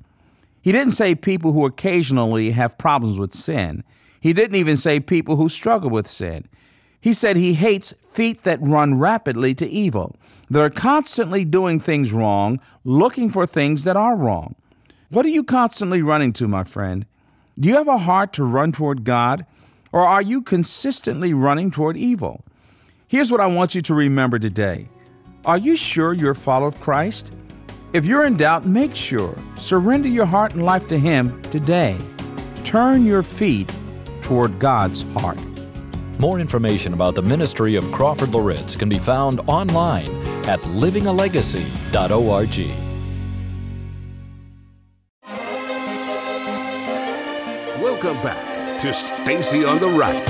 He 0.61 0.71
didn't 0.71 0.93
say 0.93 1.15
people 1.15 1.51
who 1.51 1.65
occasionally 1.65 2.51
have 2.51 2.77
problems 2.77 3.17
with 3.17 3.33
sin. 3.33 3.83
He 4.21 4.33
didn't 4.33 4.57
even 4.57 4.77
say 4.77 4.99
people 4.99 5.35
who 5.35 5.49
struggle 5.49 5.89
with 5.89 6.07
sin. 6.07 6.47
He 7.05 7.13
said 7.13 7.37
he 7.37 7.53
hates 7.53 7.93
feet 8.09 8.41
that 8.45 8.57
run 8.63 8.97
rapidly 8.97 9.53
to 9.55 9.67
evil, 9.67 10.15
that 10.49 10.63
are 10.63 10.71
constantly 10.71 11.45
doing 11.45 11.79
things 11.79 12.11
wrong, 12.11 12.59
looking 12.83 13.29
for 13.29 13.45
things 13.45 13.83
that 13.83 13.95
are 13.95 14.15
wrong. 14.15 14.55
What 15.11 15.23
are 15.23 15.29
you 15.29 15.43
constantly 15.43 16.01
running 16.01 16.33
to, 16.33 16.47
my 16.47 16.63
friend? 16.63 17.05
Do 17.59 17.69
you 17.69 17.75
have 17.75 17.87
a 17.87 17.99
heart 17.99 18.33
to 18.33 18.43
run 18.43 18.71
toward 18.71 19.03
God, 19.03 19.45
or 19.91 20.01
are 20.01 20.23
you 20.23 20.41
consistently 20.41 21.31
running 21.31 21.69
toward 21.69 21.95
evil? 21.95 22.43
Here's 23.07 23.31
what 23.31 23.39
I 23.39 23.45
want 23.45 23.75
you 23.75 23.83
to 23.83 23.93
remember 23.93 24.39
today 24.39 24.87
Are 25.45 25.59
you 25.59 25.75
sure 25.75 26.11
you're 26.11 26.31
a 26.31 26.35
follower 26.35 26.69
of 26.69 26.79
Christ? 26.79 27.35
If 27.93 28.07
you're 28.07 28.25
in 28.25 28.35
doubt, 28.35 28.65
make 28.65 28.95
sure. 28.95 29.37
Surrender 29.57 30.09
your 30.09 30.25
heart 30.25 30.55
and 30.55 30.65
life 30.65 30.87
to 30.87 30.97
Him 30.97 31.39
today. 31.51 31.95
Turn 32.63 33.05
your 33.05 33.21
feet 33.21 33.71
toward 34.23 34.57
God's 34.57 35.03
heart. 35.13 35.37
More 36.17 36.39
information 36.39 36.93
about 36.93 37.13
the 37.13 37.21
ministry 37.21 37.75
of 37.75 37.83
Crawford 37.91 38.29
Loritts 38.29 38.77
can 38.77 38.87
be 38.87 38.97
found 38.97 39.41
online 39.47 40.09
at 40.45 40.61
livingalegacy.org. 40.61 42.57
Welcome 47.81 48.15
back 48.23 48.79
to 48.79 48.93
Stacy 48.93 49.65
on 49.65 49.79
the 49.79 49.87
Right. 49.87 50.25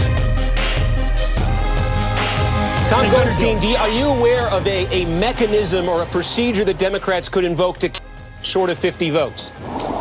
Tom 2.89 3.11
Goldstein, 3.11 3.59
do 3.59 3.75
are 3.75 3.89
you 3.89 4.05
aware 4.05 4.49
of 4.49 4.65
a, 4.65 4.87
a 4.87 5.05
mechanism 5.19 5.87
or 5.87 6.01
a 6.01 6.05
procedure 6.07 6.65
that 6.65 6.79
Democrats 6.79 7.29
could 7.29 7.43
invoke 7.43 7.77
to 7.79 7.91
short 8.41 8.71
of 8.71 8.79
50 8.79 9.11
votes? 9.11 9.51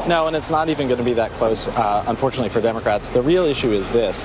No, 0.06 0.26
and 0.26 0.36
it's 0.36 0.50
not 0.50 0.68
even 0.68 0.86
going 0.86 0.98
to 0.98 1.04
be 1.04 1.14
that 1.14 1.30
close, 1.32 1.66
uh, 1.68 2.04
unfortunately, 2.06 2.50
for 2.50 2.60
Democrats. 2.60 3.08
The 3.08 3.22
real 3.22 3.46
issue 3.46 3.72
is 3.72 3.88
this 3.88 4.24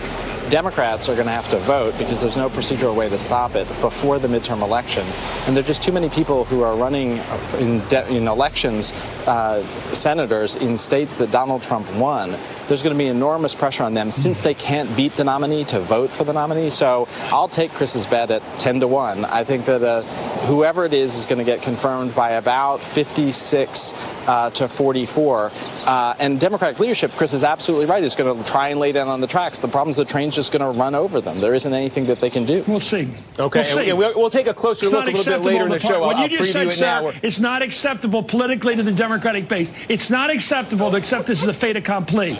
Democrats 0.50 1.08
are 1.08 1.14
going 1.14 1.28
to 1.28 1.32
have 1.32 1.48
to 1.50 1.60
vote 1.60 1.96
because 1.98 2.20
there's 2.20 2.36
no 2.36 2.50
procedural 2.50 2.96
way 2.96 3.08
to 3.08 3.20
stop 3.20 3.56
it 3.56 3.68
before 3.80 4.20
the 4.20 4.28
midterm 4.28 4.62
election. 4.62 5.08
And 5.46 5.56
there 5.56 5.64
are 5.64 5.68
just 5.68 5.84
too 5.84 5.92
many 5.92 6.10
people 6.10 6.44
who 6.44 6.64
are 6.64 6.76
running 6.76 7.20
in, 7.60 7.80
de- 7.88 8.14
in 8.14 8.28
elections, 8.28 8.92
uh, 9.28 9.64
senators 9.94 10.56
in 10.56 10.78
states 10.78 11.16
that 11.18 11.32
Donald 11.32 11.62
Trump 11.62 11.90
won. 11.94 12.36
There's 12.68 12.84
going 12.84 12.96
to 12.96 12.98
be 12.98 13.08
enormous 13.08 13.54
pressure 13.54 13.84
on 13.84 13.94
them 13.94 14.12
since 14.12 14.42
they 14.42 14.56
can't 14.56 14.94
beat 14.98 15.16
the 15.16 15.24
nominee 15.24 15.66
to 15.66 15.80
vote 15.80 16.12
for 16.12 16.24
the 16.24 16.34
nominee. 16.34 16.72
So 16.72 17.08
I'll 17.26 17.48
take 17.48 17.72
Chris's 17.72 18.08
bet 18.08 18.32
at 18.32 18.42
10 18.60 18.82
to 18.82 18.88
1. 18.88 19.26
I 19.26 19.44
think 19.44 19.66
that 19.66 19.84
uh, 19.84 20.02
whoever 20.48 20.84
it 20.84 20.94
is 20.94 21.16
is 21.16 21.26
going 21.26 21.40
to 21.40 21.46
get 21.46 21.62
confirmed 21.62 22.16
by 22.16 22.32
about 22.32 22.82
56 22.82 23.94
uh, 24.28 24.50
to 24.52 24.68
44. 24.68 25.52
Uh, 25.86 26.14
and 26.20 26.40
Democratic 26.40 26.80
leadership, 26.80 27.12
Chris 27.14 27.34
is 27.34 27.44
absolutely 27.44 27.88
right, 27.88 28.04
is 28.04 28.14
going 28.14 28.38
to 28.38 28.50
try 28.50 28.70
and 28.70 28.80
lay 28.80 28.92
down 28.92 29.08
on 29.08 29.22
the 29.22 29.28
tracks. 29.28 29.58
The 29.58 29.68
problem 29.68 29.90
is 29.90 29.98
the 29.98 30.06
train's 30.06 30.36
just 30.36 30.52
going 30.52 30.62
to 30.62 30.80
run 30.80 30.94
over 30.94 31.20
them. 31.20 31.40
There 31.40 31.56
isn't 31.56 31.74
anything 31.74 32.06
that 32.06 32.22
they 32.22 32.30
can 32.30 32.46
do. 32.46 32.64
We'll 32.68 32.80
see. 32.80 33.10
Okay, 33.40 33.60
we'll, 33.60 33.64
see. 33.64 33.90
And 33.90 33.98
we'll, 33.98 34.14
we'll 34.16 34.30
take 34.30 34.46
a 34.46 34.54
closer 34.54 34.86
it's 34.86 34.94
look 34.94 35.08
a 35.08 35.12
little 35.12 35.40
bit 35.40 35.42
later 35.42 35.64
in 35.64 35.72
the, 35.72 35.80
show. 35.80 36.02
What 36.02 36.18
I'll 36.18 36.30
you 36.30 36.38
just 36.38 36.52
said, 36.52 36.70
sir, 36.70 37.14
it's 37.24 37.40
not 37.40 37.64
acceptable 37.64 38.22
politically 38.22 38.76
to 38.76 38.84
the 38.84 38.92
Democratic 38.92 39.48
base. 39.48 39.74
It's 39.90 40.12
not 40.12 40.30
acceptable 40.30 40.92
to 40.92 40.98
accept 40.98 41.26
this 41.26 41.42
as 41.42 41.48
a 41.48 41.54
fait 41.54 41.76
accompli. 41.76 42.38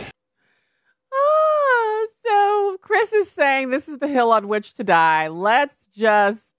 Ah, 1.12 2.06
so 2.24 2.78
Chris 2.82 3.14
is 3.14 3.32
saying 3.32 3.72
this 3.72 3.90
is 3.90 3.98
the 3.98 4.08
hill 4.08 4.32
on 4.32 4.48
which 4.48 4.76
to 4.76 4.84
die. 4.84 5.28
Let's 5.28 5.88
just 5.88 6.54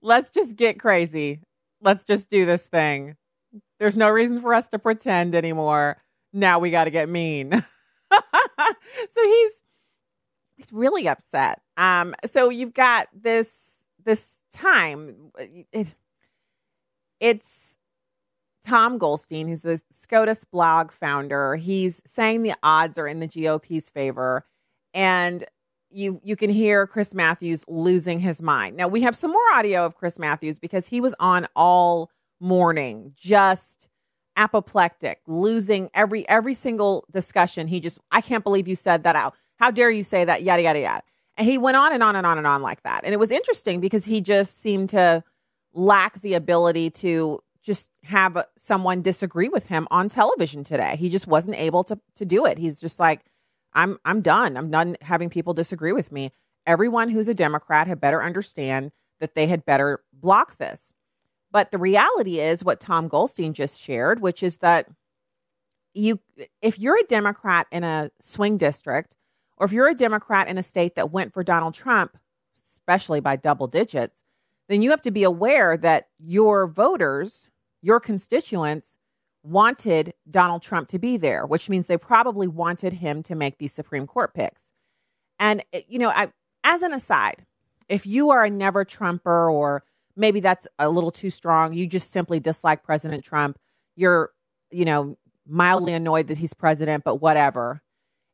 let's 0.00 0.30
just 0.30 0.56
get 0.56 0.80
crazy. 0.80 1.40
Let's 1.82 2.04
just 2.04 2.30
do 2.30 2.46
this 2.46 2.66
thing. 2.66 3.17
There's 3.78 3.96
no 3.96 4.08
reason 4.08 4.40
for 4.40 4.54
us 4.54 4.68
to 4.68 4.78
pretend 4.78 5.34
anymore. 5.34 5.96
Now 6.32 6.58
we 6.58 6.70
got 6.70 6.84
to 6.84 6.90
get 6.90 7.08
mean. 7.08 7.52
so 8.12 9.22
he's 9.24 9.52
he's 10.56 10.72
really 10.72 11.08
upset. 11.08 11.60
Um 11.76 12.14
so 12.24 12.50
you've 12.50 12.74
got 12.74 13.08
this 13.14 13.50
this 14.04 14.26
time 14.52 15.30
it, 15.72 15.94
it's 17.20 17.76
Tom 18.68 18.98
Goldstein, 18.98 19.48
who's 19.48 19.62
the 19.62 19.80
SCOTUS 19.92 20.44
blog 20.44 20.92
founder, 20.92 21.56
he's 21.56 22.02
saying 22.06 22.42
the 22.42 22.54
odds 22.62 22.98
are 22.98 23.06
in 23.06 23.20
the 23.20 23.26
GOP's 23.26 23.88
favor. 23.88 24.44
And 24.92 25.44
you 25.90 26.20
you 26.22 26.36
can 26.36 26.50
hear 26.50 26.86
Chris 26.86 27.14
Matthews 27.14 27.64
losing 27.66 28.20
his 28.20 28.42
mind. 28.42 28.76
Now 28.76 28.88
we 28.88 29.00
have 29.02 29.16
some 29.16 29.30
more 29.30 29.40
audio 29.54 29.86
of 29.86 29.94
Chris 29.94 30.18
Matthews 30.18 30.58
because 30.58 30.86
he 30.86 31.00
was 31.00 31.14
on 31.18 31.46
all 31.56 32.10
morning, 32.40 33.12
just 33.16 33.88
apoplectic, 34.36 35.20
losing 35.26 35.90
every 35.94 36.28
every 36.28 36.54
single 36.54 37.04
discussion. 37.10 37.66
He 37.66 37.80
just 37.80 37.98
I 38.10 38.20
can't 38.20 38.44
believe 38.44 38.68
you 38.68 38.76
said 38.76 39.02
that 39.02 39.16
out. 39.16 39.34
How 39.56 39.70
dare 39.70 39.90
you 39.90 40.04
say 40.04 40.24
that? 40.24 40.42
Yada 40.42 40.62
yada 40.62 40.80
yada. 40.80 41.02
And 41.36 41.46
he 41.46 41.58
went 41.58 41.76
on 41.76 41.92
and 41.92 42.02
on 42.02 42.16
and 42.16 42.26
on 42.26 42.38
and 42.38 42.46
on 42.46 42.62
like 42.62 42.82
that. 42.82 43.04
And 43.04 43.12
it 43.12 43.18
was 43.18 43.30
interesting 43.30 43.80
because 43.80 44.04
he 44.04 44.20
just 44.20 44.60
seemed 44.60 44.88
to 44.90 45.22
lack 45.72 46.20
the 46.20 46.34
ability 46.34 46.90
to 46.90 47.40
just 47.62 47.90
have 48.04 48.44
someone 48.56 49.02
disagree 49.02 49.48
with 49.48 49.66
him 49.66 49.86
on 49.90 50.08
television 50.08 50.64
today. 50.64 50.96
He 50.96 51.08
just 51.08 51.26
wasn't 51.26 51.56
able 51.56 51.84
to 51.84 51.98
to 52.14 52.24
do 52.24 52.46
it. 52.46 52.58
He's 52.58 52.80
just 52.80 52.98
like 52.98 53.24
I'm 53.74 53.98
I'm 54.04 54.20
done. 54.22 54.56
I'm 54.56 54.70
done 54.70 54.96
having 55.00 55.30
people 55.30 55.54
disagree 55.54 55.92
with 55.92 56.12
me. 56.12 56.32
Everyone 56.66 57.08
who's 57.08 57.28
a 57.28 57.34
Democrat 57.34 57.86
had 57.86 58.00
better 58.00 58.22
understand 58.22 58.92
that 59.20 59.34
they 59.34 59.46
had 59.46 59.64
better 59.64 60.00
block 60.12 60.58
this. 60.58 60.94
But 61.50 61.70
the 61.70 61.78
reality 61.78 62.40
is 62.40 62.64
what 62.64 62.80
Tom 62.80 63.08
Goldstein 63.08 63.54
just 63.54 63.80
shared, 63.80 64.20
which 64.20 64.42
is 64.42 64.58
that 64.58 64.88
you 65.94 66.20
if 66.60 66.78
you're 66.78 66.98
a 66.98 67.04
Democrat 67.04 67.66
in 67.72 67.84
a 67.84 68.10
swing 68.20 68.56
district 68.58 69.16
or 69.56 69.66
if 69.66 69.72
you're 69.72 69.88
a 69.88 69.94
Democrat 69.94 70.48
in 70.48 70.58
a 70.58 70.62
state 70.62 70.94
that 70.94 71.10
went 71.10 71.32
for 71.32 71.42
Donald 71.42 71.74
Trump, 71.74 72.16
especially 72.62 73.20
by 73.20 73.36
double 73.36 73.66
digits, 73.66 74.22
then 74.68 74.82
you 74.82 74.90
have 74.90 75.02
to 75.02 75.10
be 75.10 75.24
aware 75.24 75.76
that 75.76 76.08
your 76.18 76.66
voters, 76.66 77.50
your 77.82 77.98
constituents 77.98 78.98
wanted 79.42 80.12
Donald 80.30 80.62
Trump 80.62 80.88
to 80.88 80.98
be 80.98 81.16
there, 81.16 81.46
which 81.46 81.68
means 81.68 81.86
they 81.86 81.96
probably 81.96 82.46
wanted 82.46 82.92
him 82.92 83.22
to 83.22 83.34
make 83.34 83.58
these 83.58 83.72
Supreme 83.72 84.06
Court 84.06 84.34
picks. 84.34 84.72
And, 85.38 85.64
you 85.88 85.98
know, 85.98 86.10
I, 86.10 86.28
as 86.64 86.82
an 86.82 86.92
aside, 86.92 87.46
if 87.88 88.06
you 88.06 88.30
are 88.30 88.44
a 88.44 88.50
never 88.50 88.84
Trumper 88.84 89.50
or 89.50 89.84
maybe 90.18 90.40
that's 90.40 90.66
a 90.78 90.90
little 90.90 91.10
too 91.10 91.30
strong, 91.30 91.72
you 91.72 91.86
just 91.86 92.12
simply 92.12 92.40
dislike 92.40 92.82
President 92.82 93.24
Trump, 93.24 93.58
you're, 93.96 94.32
you 94.70 94.84
know, 94.84 95.16
mildly 95.46 95.94
annoyed 95.94 96.26
that 96.26 96.36
he's 96.36 96.52
president, 96.52 97.04
but 97.04 97.16
whatever. 97.16 97.80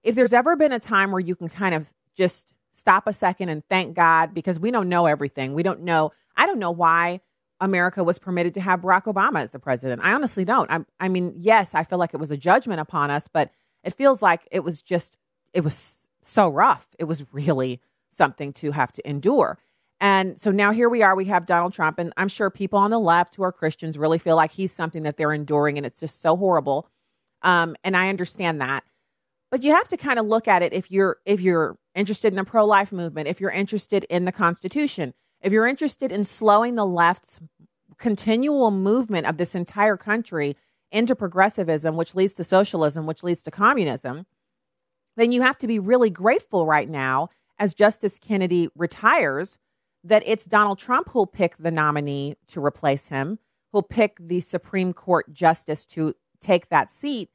If 0.03 0.15
there's 0.17 0.33
ever 0.33 0.57
been 0.57 0.73
a 0.73 0.81
time 0.81 1.13
where 1.13 1.21
you 1.21 1.37
can 1.37 1.49
kind 1.49 1.75
of 1.75 1.93
just 2.17 2.53
stop 2.73 3.07
a 3.07 3.13
second 3.13 3.51
and 3.51 3.63
thank 3.69 3.95
God 3.95 4.35
because 4.35 4.59
we 4.59 4.71
don't 4.71 4.89
know 4.89 5.07
everything. 5.07 5.55
We 5.55 5.63
don't 5.63 5.83
know. 5.83 6.13
I 6.37 6.47
don't 6.47 6.59
know 6.59 6.73
why 6.73 7.21
America 7.61 8.03
was 8.03 8.19
permitted 8.19 8.55
to 8.55 8.61
have 8.61 8.81
Barack 8.81 9.05
Obama 9.05 9.41
as 9.41 9.53
the 9.53 9.61
president. 9.61 10.03
I 10.05 10.13
honestly 10.13 10.45
don't. 10.45 10.71
I, 10.71 10.81
I 10.99 11.09
mean, 11.09 11.35
yes, 11.37 11.75
I 11.75 11.85
feel 11.85 11.99
like 11.99 12.13
it 12.13 12.21
was 12.21 12.33
a 12.33 12.37
judgment 12.37 12.81
upon 12.81 13.11
us, 13.11 13.29
but 13.29 13.51
it 13.85 13.95
feels 13.95 14.23
like 14.23 14.49
it 14.51 14.65
was 14.65 14.83
just, 14.83 15.17
it 15.53 15.63
was 15.63 16.01
so 16.23 16.49
rough. 16.49 16.89
It 16.99 17.05
was 17.05 17.25
really 17.33 17.81
something 18.11 18.53
to 18.55 18.73
have 18.73 18.93
to 18.93 19.09
endure. 19.09 19.59
And 20.05 20.39
so 20.39 20.51
now 20.51 20.71
here 20.71 20.91
we 20.91 21.03
are, 21.03 21.17
we 21.17 21.25
have 21.25 21.47
Donald 21.47 21.73
Trump, 21.73 21.99
and 21.99 22.13
I'm 22.19 22.29
sure 22.29 22.51
people 22.51 22.79
on 22.79 22.91
the 22.91 23.01
left 23.01 23.37
who 23.37 23.43
are 23.43 23.51
Christians 23.51 23.97
really 23.97 24.19
feel 24.19 24.37
like 24.37 24.53
he's 24.53 24.71
something 24.71 25.05
that 25.05 25.17
they're 25.17 25.33
enduring, 25.33 25.79
and 25.79 25.87
it's 25.87 25.99
just 25.99 26.21
so 26.21 26.37
horrible. 26.37 26.91
Um, 27.41 27.75
and 27.83 27.97
I 27.97 28.11
understand 28.11 28.61
that. 28.61 28.85
But 29.51 29.63
you 29.63 29.73
have 29.73 29.89
to 29.89 29.97
kind 29.97 30.19
of 30.19 30.27
look 30.27 30.47
at 30.47 30.63
it 30.63 30.75
if 30.75 30.91
you're 30.91 31.17
if 31.25 31.41
you're 31.41 31.79
interested 31.95 32.35
in 32.35 32.37
the 32.37 32.45
pro-life 32.45 32.93
movement, 32.93 33.29
if 33.29 33.41
you're 33.41 33.51
interested 33.51 34.05
in 34.11 34.27
the 34.27 34.33
Constitution, 34.33 35.15
if 35.41 35.55
you're 35.55 35.67
interested 35.67 36.13
in 36.13 36.23
slowing 36.25 36.75
the 36.75 36.85
left's 36.85 37.41
continual 37.97 38.71
movement 38.71 39.27
of 39.27 39.39
this 39.39 39.55
entire 39.55 39.97
country 39.97 40.55
into 40.93 41.17
progressivism, 41.17 41.97
which 41.97 42.15
leads 42.15 42.35
to 42.35 42.45
socialism, 42.45 43.07
which 43.07 43.23
leads 43.23 43.43
to 43.45 43.51
communism, 43.51 44.27
then 45.17 45.33
you 45.33 45.41
have 45.41 45.57
to 45.57 45.67
be 45.67 45.79
really 45.79 46.11
grateful 46.11 46.67
right 46.67 46.91
now 46.91 47.31
as 47.59 47.73
Justice 47.73 48.19
Kennedy 48.19 48.69
retires 48.77 49.57
that 50.05 50.23
it's 50.27 50.45
Donald 50.45 50.79
Trump 50.79 51.09
who'll 51.11 51.27
pick 51.27 51.57
the 51.57 51.71
nominee 51.71 52.37
to 52.49 52.65
replace 52.65 53.09
him, 53.09 53.39
who'll 53.73 53.83
pick 53.83 54.19
the 54.21 54.41
Supreme 54.41 54.93
Court 54.93 55.33
justice 55.33 55.85
to 55.87 56.15
take 56.41 56.69
that 56.69 56.91
seat 56.91 57.31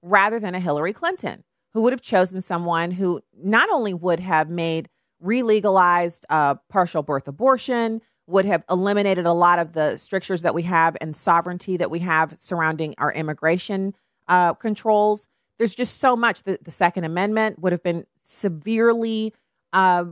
rather 0.00 0.38
than 0.38 0.54
a 0.54 0.60
Hillary 0.60 0.92
Clinton, 0.92 1.44
who 1.74 1.82
would 1.82 1.92
have 1.92 2.00
chosen 2.00 2.40
someone 2.40 2.92
who 2.92 3.20
not 3.36 3.68
only 3.70 3.92
would 3.92 4.20
have 4.20 4.48
made 4.48 4.88
relegalized 5.22 6.22
uh, 6.30 6.54
partial 6.68 7.02
birth 7.02 7.28
abortion, 7.28 8.00
would 8.26 8.44
have 8.44 8.64
eliminated 8.70 9.26
a 9.26 9.32
lot 9.32 9.58
of 9.58 9.72
the 9.72 9.96
strictures 9.96 10.42
that 10.42 10.54
we 10.54 10.62
have 10.62 10.96
and 11.00 11.16
sovereignty 11.16 11.76
that 11.76 11.90
we 11.90 11.98
have 12.00 12.34
surrounding 12.38 12.94
our 12.98 13.12
immigration 13.12 13.94
uh, 14.28 14.54
controls. 14.54 15.28
There's 15.58 15.74
just 15.74 16.00
so 16.00 16.16
much. 16.16 16.44
The, 16.44 16.58
the, 16.62 16.70
Second 16.70 17.04
Amendment 17.04 17.58
would 17.60 17.72
have 17.72 17.82
been 17.82 18.04
severely 18.22 19.34
uh, 19.72 20.04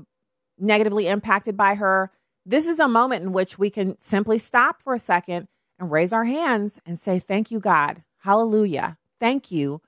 negatively 0.61 1.07
impacted 1.07 1.57
by 1.57 1.75
her. 1.75 2.11
This 2.45 2.67
is 2.67 2.79
a 2.79 2.89
moment 2.89 3.23
in 3.23 3.33
which 3.33 3.59
we 3.59 3.71
can 3.71 3.99
simply 3.99 4.39
stop 4.39 4.83
for 4.83 4.95
a 4.95 4.99
second 4.99 5.49
and 5.79 5.91
raise 5.91 6.13
our 6.13 6.25
hands 6.25 6.81
and 6.87 6.99
say, 6.99 7.19
Thank 7.19 7.51
you, 7.51 7.61
God. 7.61 8.03
Hallelujah. 8.19 8.99
Thank 9.19 9.51
you 9.51 9.81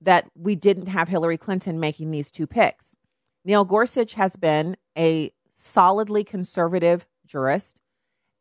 that 0.00 0.30
we 0.34 0.54
didn't 0.54 0.86
have 0.86 1.08
Hillary 1.08 1.38
Clinton 1.38 1.80
making 1.80 2.10
these 2.10 2.30
two 2.30 2.46
picks. 2.46 2.96
Neil 3.44 3.64
Gorsuch 3.64 4.14
has 4.14 4.36
been 4.36 4.76
a 4.98 5.32
solidly 5.52 6.24
conservative 6.24 7.06
jurist. 7.26 7.80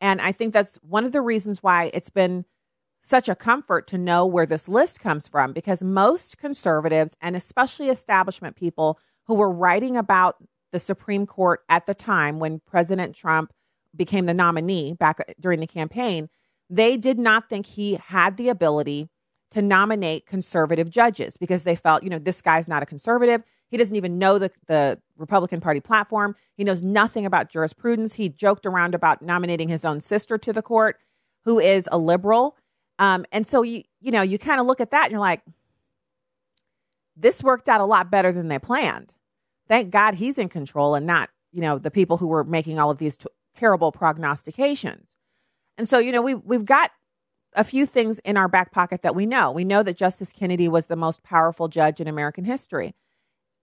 And 0.01 0.19
I 0.19 0.31
think 0.31 0.53
that's 0.53 0.77
one 0.81 1.05
of 1.05 1.11
the 1.11 1.21
reasons 1.21 1.63
why 1.63 1.91
it's 1.93 2.09
been 2.09 2.45
such 3.01 3.29
a 3.29 3.35
comfort 3.35 3.87
to 3.87 3.97
know 3.97 4.25
where 4.25 4.47
this 4.47 4.67
list 4.67 4.99
comes 4.99 5.27
from 5.27 5.53
because 5.53 5.83
most 5.83 6.37
conservatives 6.37 7.15
and 7.21 7.35
especially 7.35 7.89
establishment 7.89 8.55
people 8.55 8.99
who 9.27 9.35
were 9.35 9.51
writing 9.51 9.95
about 9.95 10.37
the 10.71 10.79
Supreme 10.79 11.25
Court 11.25 11.61
at 11.69 11.85
the 11.85 11.93
time 11.93 12.39
when 12.39 12.59
President 12.65 13.15
Trump 13.15 13.53
became 13.95 14.25
the 14.25 14.33
nominee 14.33 14.93
back 14.93 15.19
during 15.39 15.59
the 15.59 15.67
campaign, 15.67 16.29
they 16.69 16.97
did 16.97 17.17
not 17.17 17.49
think 17.49 17.65
he 17.65 17.95
had 17.95 18.37
the 18.37 18.49
ability 18.49 19.09
to 19.51 19.61
nominate 19.61 20.25
conservative 20.25 20.89
judges 20.89 21.37
because 21.37 21.63
they 21.63 21.75
felt, 21.75 22.03
you 22.03 22.09
know, 22.09 22.19
this 22.19 22.41
guy's 22.41 22.67
not 22.67 22.83
a 22.83 22.85
conservative. 22.85 23.43
He 23.69 23.77
doesn't 23.77 23.95
even 23.95 24.19
know 24.19 24.37
the, 24.37 24.51
the 24.67 24.99
Republican 25.17 25.61
Party 25.61 25.79
platform. 25.79 26.35
He 26.55 26.63
knows 26.63 26.83
nothing 26.83 27.25
about 27.25 27.49
jurisprudence. 27.49 28.13
He 28.13 28.29
joked 28.29 28.65
around 28.65 28.95
about 28.95 29.21
nominating 29.21 29.69
his 29.69 29.85
own 29.85 30.01
sister 30.01 30.37
to 30.37 30.53
the 30.53 30.61
court, 30.61 30.99
who 31.45 31.59
is 31.59 31.87
a 31.91 31.97
liberal. 31.97 32.57
Um, 32.99 33.25
and 33.31 33.45
so 33.45 33.61
you 33.61 33.83
you 33.99 34.11
know 34.11 34.21
you 34.21 34.37
kind 34.37 34.59
of 34.59 34.67
look 34.67 34.79
at 34.79 34.91
that 34.91 35.05
and 35.05 35.11
you're 35.11 35.19
like, 35.19 35.41
this 37.15 37.43
worked 37.43 37.69
out 37.69 37.81
a 37.81 37.85
lot 37.85 38.11
better 38.11 38.31
than 38.31 38.47
they 38.47 38.59
planned. 38.59 39.13
Thank 39.67 39.91
God 39.91 40.15
he's 40.15 40.37
in 40.37 40.49
control 40.49 40.95
and 40.95 41.05
not 41.05 41.29
you 41.51 41.61
know 41.61 41.77
the 41.77 41.91
people 41.91 42.17
who 42.17 42.27
were 42.27 42.43
making 42.43 42.79
all 42.79 42.91
of 42.91 42.97
these 42.97 43.17
t- 43.17 43.27
terrible 43.53 43.91
prognostications. 43.91 45.15
And 45.77 45.87
so 45.87 45.97
you 45.97 46.11
know 46.11 46.21
we 46.21 46.35
we've 46.35 46.65
got 46.65 46.91
a 47.55 47.63
few 47.63 47.85
things 47.85 48.19
in 48.19 48.35
our 48.37 48.47
back 48.47 48.71
pocket 48.71 49.01
that 49.01 49.15
we 49.15 49.25
know. 49.25 49.51
We 49.51 49.63
know 49.63 49.81
that 49.83 49.95
Justice 49.95 50.33
Kennedy 50.33 50.67
was 50.67 50.87
the 50.87 50.95
most 50.95 51.23
powerful 51.23 51.67
judge 51.67 52.01
in 52.01 52.07
American 52.07 52.43
history 52.43 52.93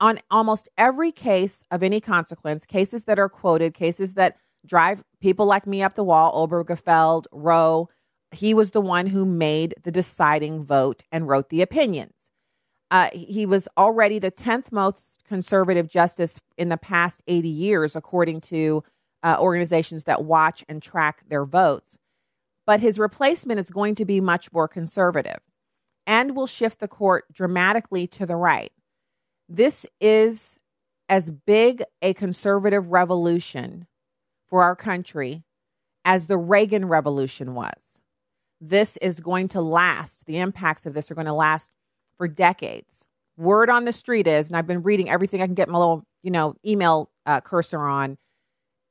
on 0.00 0.18
almost 0.30 0.68
every 0.76 1.12
case 1.12 1.64
of 1.70 1.82
any 1.82 2.00
consequence, 2.00 2.66
cases 2.66 3.04
that 3.04 3.20
are 3.20 3.28
quoted, 3.28 3.72
cases 3.72 4.14
that 4.14 4.36
drive 4.66 5.04
people 5.20 5.46
like 5.46 5.66
me 5.66 5.82
up 5.82 5.94
the 5.94 6.02
wall, 6.02 6.46
Obergefell, 6.46 7.24
Roe, 7.30 7.88
he 8.32 8.52
was 8.52 8.70
the 8.70 8.80
one 8.80 9.06
who 9.06 9.24
made 9.24 9.74
the 9.82 9.92
deciding 9.92 10.64
vote 10.64 11.04
and 11.12 11.28
wrote 11.28 11.50
the 11.50 11.62
opinions. 11.62 12.21
Uh, 12.92 13.09
he 13.14 13.46
was 13.46 13.70
already 13.78 14.18
the 14.18 14.31
10th 14.31 14.70
most 14.70 15.20
conservative 15.26 15.88
justice 15.88 16.38
in 16.59 16.68
the 16.68 16.76
past 16.76 17.22
80 17.26 17.48
years, 17.48 17.96
according 17.96 18.42
to 18.42 18.85
uh, 19.22 19.38
organizations 19.40 20.05
that 20.05 20.26
watch 20.26 20.62
and 20.68 20.83
track 20.83 21.22
their 21.26 21.46
votes. 21.46 21.98
But 22.66 22.83
his 22.83 22.98
replacement 22.98 23.59
is 23.59 23.70
going 23.70 23.94
to 23.94 24.05
be 24.05 24.20
much 24.20 24.52
more 24.52 24.68
conservative 24.68 25.38
and 26.07 26.37
will 26.37 26.46
shift 26.46 26.81
the 26.81 26.88
court 26.88 27.24
dramatically 27.33 28.07
to 28.09 28.26
the 28.26 28.37
right. 28.37 28.72
This 29.48 29.87
is 29.98 30.59
as 31.09 31.31
big 31.31 31.83
a 32.02 32.12
conservative 32.12 32.88
revolution 32.88 33.87
for 34.50 34.62
our 34.62 34.76
country 34.76 35.44
as 36.05 36.26
the 36.26 36.37
Reagan 36.37 36.85
Revolution 36.88 37.55
was. 37.55 38.02
This 38.61 38.98
is 38.98 39.18
going 39.18 39.48
to 39.48 39.62
last, 39.62 40.26
the 40.26 40.38
impacts 40.38 40.85
of 40.85 40.92
this 40.92 41.11
are 41.11 41.14
going 41.14 41.26
to 41.26 41.33
last 41.33 41.70
for 42.16 42.29
decades. 42.29 43.05
Word 43.37 43.70
on 43.70 43.85
the 43.85 43.92
street 43.92 44.27
is, 44.27 44.48
and 44.48 44.57
I've 44.57 44.66
been 44.66 44.83
reading 44.83 45.09
everything 45.09 45.42
I 45.42 45.46
can 45.46 45.55
get 45.55 45.68
my 45.68 45.79
little, 45.79 46.05
you 46.22 46.31
know, 46.31 46.55
email 46.66 47.11
uh, 47.27 47.40
cursor 47.40 47.81
on, 47.81 48.18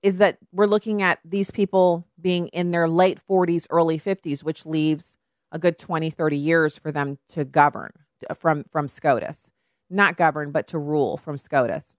is 0.01 0.17
that 0.17 0.37
we're 0.51 0.65
looking 0.65 1.01
at 1.01 1.19
these 1.23 1.51
people 1.51 2.07
being 2.19 2.47
in 2.47 2.71
their 2.71 2.87
late 2.87 3.19
40s, 3.29 3.67
early 3.69 3.99
50s, 3.99 4.43
which 4.43 4.65
leaves 4.65 5.17
a 5.51 5.59
good 5.59 5.77
20, 5.77 6.09
30 6.09 6.37
years 6.37 6.77
for 6.77 6.91
them 6.91 7.19
to 7.29 7.45
govern 7.45 7.91
from, 8.35 8.63
from 8.71 8.87
SCOTUS 8.87 9.51
not 9.91 10.17
govern, 10.17 10.51
but 10.51 10.67
to 10.67 10.79
rule 10.79 11.17
from 11.17 11.37
SCOTUS. 11.37 11.95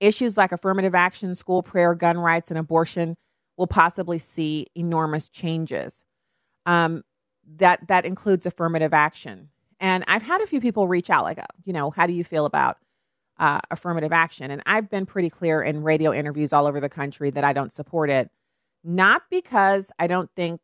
Issues 0.00 0.36
like 0.36 0.52
affirmative 0.52 0.94
action, 0.94 1.34
school 1.34 1.62
prayer, 1.62 1.94
gun 1.94 2.18
rights, 2.18 2.50
and 2.50 2.58
abortion 2.58 3.16
will 3.56 3.66
possibly 3.66 4.18
see 4.18 4.66
enormous 4.74 5.28
changes. 5.28 6.04
Um, 6.66 7.02
that 7.56 7.88
that 7.88 8.04
includes 8.04 8.46
affirmative 8.46 8.92
action. 8.92 9.50
And 9.84 10.02
I've 10.08 10.22
had 10.22 10.40
a 10.40 10.46
few 10.46 10.62
people 10.62 10.88
reach 10.88 11.10
out, 11.10 11.24
like, 11.24 11.38
uh, 11.38 11.44
you 11.66 11.74
know, 11.74 11.90
how 11.90 12.06
do 12.06 12.14
you 12.14 12.24
feel 12.24 12.46
about 12.46 12.78
uh, 13.38 13.60
affirmative 13.70 14.14
action? 14.14 14.50
And 14.50 14.62
I've 14.64 14.88
been 14.88 15.04
pretty 15.04 15.28
clear 15.28 15.60
in 15.62 15.82
radio 15.82 16.10
interviews 16.10 16.54
all 16.54 16.66
over 16.66 16.80
the 16.80 16.88
country 16.88 17.28
that 17.28 17.44
I 17.44 17.52
don't 17.52 17.70
support 17.70 18.08
it, 18.08 18.30
not 18.82 19.24
because 19.30 19.92
I 19.98 20.06
don't 20.06 20.30
think 20.34 20.62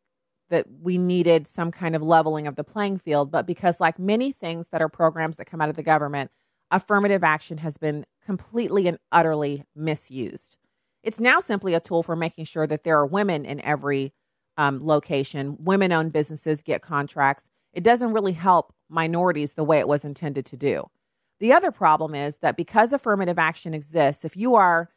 that 0.49 0.65
we 0.81 0.97
needed 0.97 1.47
some 1.47 1.71
kind 1.71 1.95
of 1.95 2.01
leveling 2.01 2.47
of 2.47 2.57
the 2.57 2.65
playing 2.65 2.97
field, 2.97 3.31
but 3.31 3.47
because, 3.47 3.79
like 3.79 3.99
many 3.99 4.33
things 4.33 4.69
that 4.69 4.81
are 4.81 4.89
programs 4.89 5.37
that 5.37 5.45
come 5.45 5.61
out 5.61 5.69
of 5.69 5.77
the 5.77 5.83
government, 5.83 6.31
affirmative 6.71 7.23
action 7.23 7.59
has 7.59 7.77
been 7.77 8.07
completely 8.25 8.89
and 8.89 8.97
utterly 9.13 9.65
misused. 9.77 10.57
It's 11.03 11.21
now 11.21 11.41
simply 11.41 11.75
a 11.75 11.81
tool 11.81 12.03
for 12.03 12.17
making 12.17 12.47
sure 12.47 12.67
that 12.67 12.85
there 12.85 12.97
are 12.97 13.07
women 13.07 13.45
in 13.45 13.61
every 13.61 14.15
um, 14.57 14.81
location, 14.83 15.59
women 15.61 15.93
owned 15.93 16.15
businesses 16.15 16.63
get 16.63 16.81
contracts. 16.81 17.51
It 17.75 17.85
doesn't 17.85 18.15
really 18.15 18.33
help 18.33 18.73
minorities 18.91 19.55
the 19.55 19.65
way 19.65 19.79
it 19.79 19.89
was 19.89 20.05
intended 20.05 20.45
to 20.47 20.57
do. 20.57 20.91
The 21.39 21.53
other 21.53 21.71
problem 21.71 22.15
is 22.15 22.39
that 22.39 22.57
because 22.57 22.93
affirmative 22.93 23.39
action 23.39 23.73
exists, 23.73 24.25
if 24.25 24.37
you 24.37 24.57
are 24.57 24.91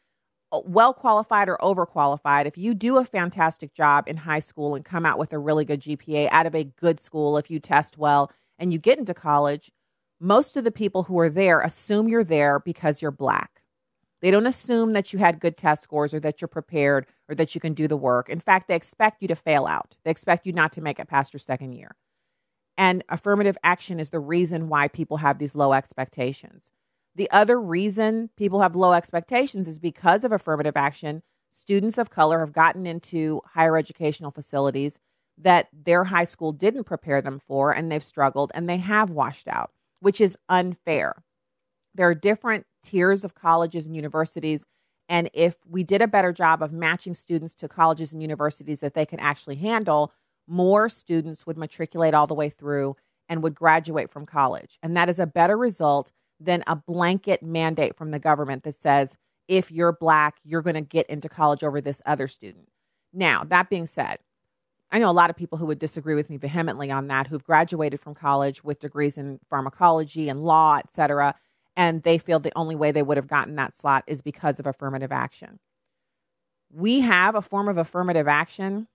uh, 0.52 0.62
well 0.66 0.94
qualified 0.94 1.48
or 1.48 1.58
overqualified, 1.62 2.46
if 2.46 2.58
you 2.58 2.74
do 2.74 2.98
a 2.98 3.06
fantastic 3.06 3.74
job 3.74 4.06
in 4.08 4.18
high 4.18 4.40
school 4.40 4.76
and 4.76 4.84
come 4.84 5.06
out 5.06 5.18
with 5.18 5.32
a 5.32 5.40
really 5.40 5.64
good 5.64 5.82
GPA 5.82 6.28
out 6.32 6.46
of 6.46 6.54
a 6.54 6.66
good 6.66 7.00
school, 7.00 7.38
if 7.38 7.50
you 7.50 7.60
test 7.60 7.98
well 7.98 8.30
and 8.60 8.74
you 8.74 8.80
get 8.80 9.00
into 9.00 9.14
college, 9.14 9.72
most 10.20 10.58
of 10.58 10.64
the 10.64 10.72
people 10.72 11.04
who 11.04 11.18
are 11.20 11.30
there 11.30 11.62
assume 11.62 12.08
you're 12.08 12.24
there 12.24 12.60
because 12.60 13.02
you're 13.02 13.12
black. 13.12 13.62
They 14.22 14.32
don't 14.32 14.48
assume 14.48 14.94
that 14.94 15.12
you 15.12 15.20
had 15.20 15.42
good 15.42 15.58
test 15.58 15.84
scores 15.84 16.14
or 16.14 16.20
that 16.22 16.40
you're 16.40 16.48
prepared 16.48 17.08
or 17.28 17.36
that 17.36 17.54
you 17.56 17.60
can 17.60 17.74
do 17.74 17.90
the 17.90 17.98
work. 17.98 18.30
In 18.30 18.40
fact, 18.40 18.70
they 18.70 18.76
expect 18.76 19.22
you 19.22 19.28
to 19.28 19.36
fail 19.36 19.66
out. 19.66 19.96
They 20.06 20.12
expect 20.12 20.46
you 20.46 20.54
not 20.54 20.72
to 20.74 20.82
make 20.82 20.98
it 20.98 21.10
past 21.10 21.34
your 21.34 21.40
second 21.40 21.74
year. 21.74 21.96
And 22.78 23.04
affirmative 23.10 23.58
action 23.64 24.00
is 24.00 24.10
the 24.10 24.20
reason 24.20 24.68
why 24.68 24.88
people 24.88 25.18
have 25.18 25.38
these 25.38 25.56
low 25.56 25.74
expectations. 25.74 26.72
The 27.16 27.30
other 27.30 27.60
reason 27.62 28.30
people 28.36 28.62
have 28.62 28.76
low 28.76 28.94
expectations 28.94 29.68
is 29.68 29.78
because 29.78 30.24
of 30.24 30.32
affirmative 30.32 30.76
action. 30.76 31.22
Students 31.52 32.00
of 32.00 32.10
color 32.10 32.40
have 32.40 32.54
gotten 32.54 32.88
into 32.88 33.42
higher 33.46 33.78
educational 33.78 34.32
facilities 34.32 34.98
that 35.38 35.68
their 35.72 36.06
high 36.06 36.24
school 36.24 36.52
didn't 36.52 36.84
prepare 36.86 37.22
them 37.22 37.40
for, 37.40 37.72
and 37.72 37.92
they've 37.92 38.04
struggled 38.04 38.52
and 38.56 38.68
they 38.68 38.78
have 38.78 39.10
washed 39.10 39.48
out, 39.48 39.72
which 40.00 40.20
is 40.20 40.38
unfair. 40.50 41.24
There 41.96 42.08
are 42.08 42.16
different 42.16 42.66
tiers 42.82 43.24
of 43.24 43.36
colleges 43.36 43.86
and 43.86 43.96
universities. 43.96 44.66
And 45.10 45.30
if 45.34 45.58
we 45.68 45.84
did 45.84 46.02
a 46.02 46.08
better 46.08 46.32
job 46.32 46.64
of 46.64 46.72
matching 46.72 47.14
students 47.14 47.54
to 47.56 47.68
colleges 47.68 48.14
and 48.14 48.22
universities 48.22 48.80
that 48.80 48.94
they 48.96 49.06
can 49.06 49.20
actually 49.20 49.56
handle, 49.56 50.12
more 50.48 50.90
students 50.90 51.46
would 51.46 51.58
matriculate 51.58 52.14
all 52.14 52.28
the 52.28 52.34
way 52.34 52.50
through 52.50 52.96
and 53.30 53.42
would 53.44 53.56
graduate 53.56 54.10
from 54.10 54.26
college. 54.26 54.78
And 54.84 54.96
that 54.98 55.10
is 55.10 55.20
a 55.20 55.26
better 55.26 55.58
result 55.58 56.12
than 56.40 56.64
a 56.68 56.76
blanket 56.76 57.42
mandate 57.42 57.96
from 57.96 58.12
the 58.12 58.20
government 58.20 58.64
that 58.64 58.76
says, 58.76 59.16
if 59.48 59.72
you're 59.72 59.94
black, 59.94 60.38
you're 60.44 60.62
going 60.62 60.74
to 60.74 60.82
get 60.82 61.08
into 61.08 61.30
college 61.30 61.64
over 61.64 61.80
this 61.80 62.02
other 62.06 62.28
student. 62.28 62.70
Now, 63.14 63.44
that 63.46 63.70
being 63.70 63.86
said, 63.86 64.18
I 64.92 65.00
know 65.00 65.10
a 65.10 65.12
lot 65.12 65.30
of 65.30 65.36
people 65.36 65.58
who 65.58 65.66
would 65.66 65.80
disagree 65.80 66.16
with 66.16 66.30
me 66.30 66.38
vehemently 66.38 66.92
on 66.92 67.08
that, 67.08 67.28
who've 67.28 67.44
graduated 67.44 68.00
from 68.00 68.14
college 68.14 68.64
with 68.64 68.80
degrees 68.80 69.18
in 69.18 69.40
pharmacology 69.50 70.30
and 70.30 70.44
law, 70.44 70.78
et 70.78 70.92
cetera, 70.92 71.36
and 71.76 72.04
they 72.04 72.18
feel 72.18 72.40
the 72.40 72.52
only 72.56 72.76
way 72.76 72.92
they 72.92 73.02
would 73.02 73.18
have 73.18 73.28
gotten 73.28 73.56
that 73.56 73.76
slot 73.76 74.04
is 74.06 74.22
because 74.22 74.60
of 74.60 74.68
affirmative 74.68 75.12
action. 75.12 75.60
We 76.72 77.02
have 77.02 77.36
a 77.36 77.42
form 77.42 77.68
of 77.68 77.78
affirmative 77.78 78.28
action, 78.28 78.88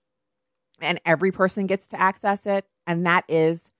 and 0.81 0.99
every 1.05 1.31
person 1.31 1.67
gets 1.67 1.87
to 1.89 1.99
access 1.99 2.45
it, 2.45 2.65
and 2.87 3.05
that 3.05 3.25
is 3.27 3.71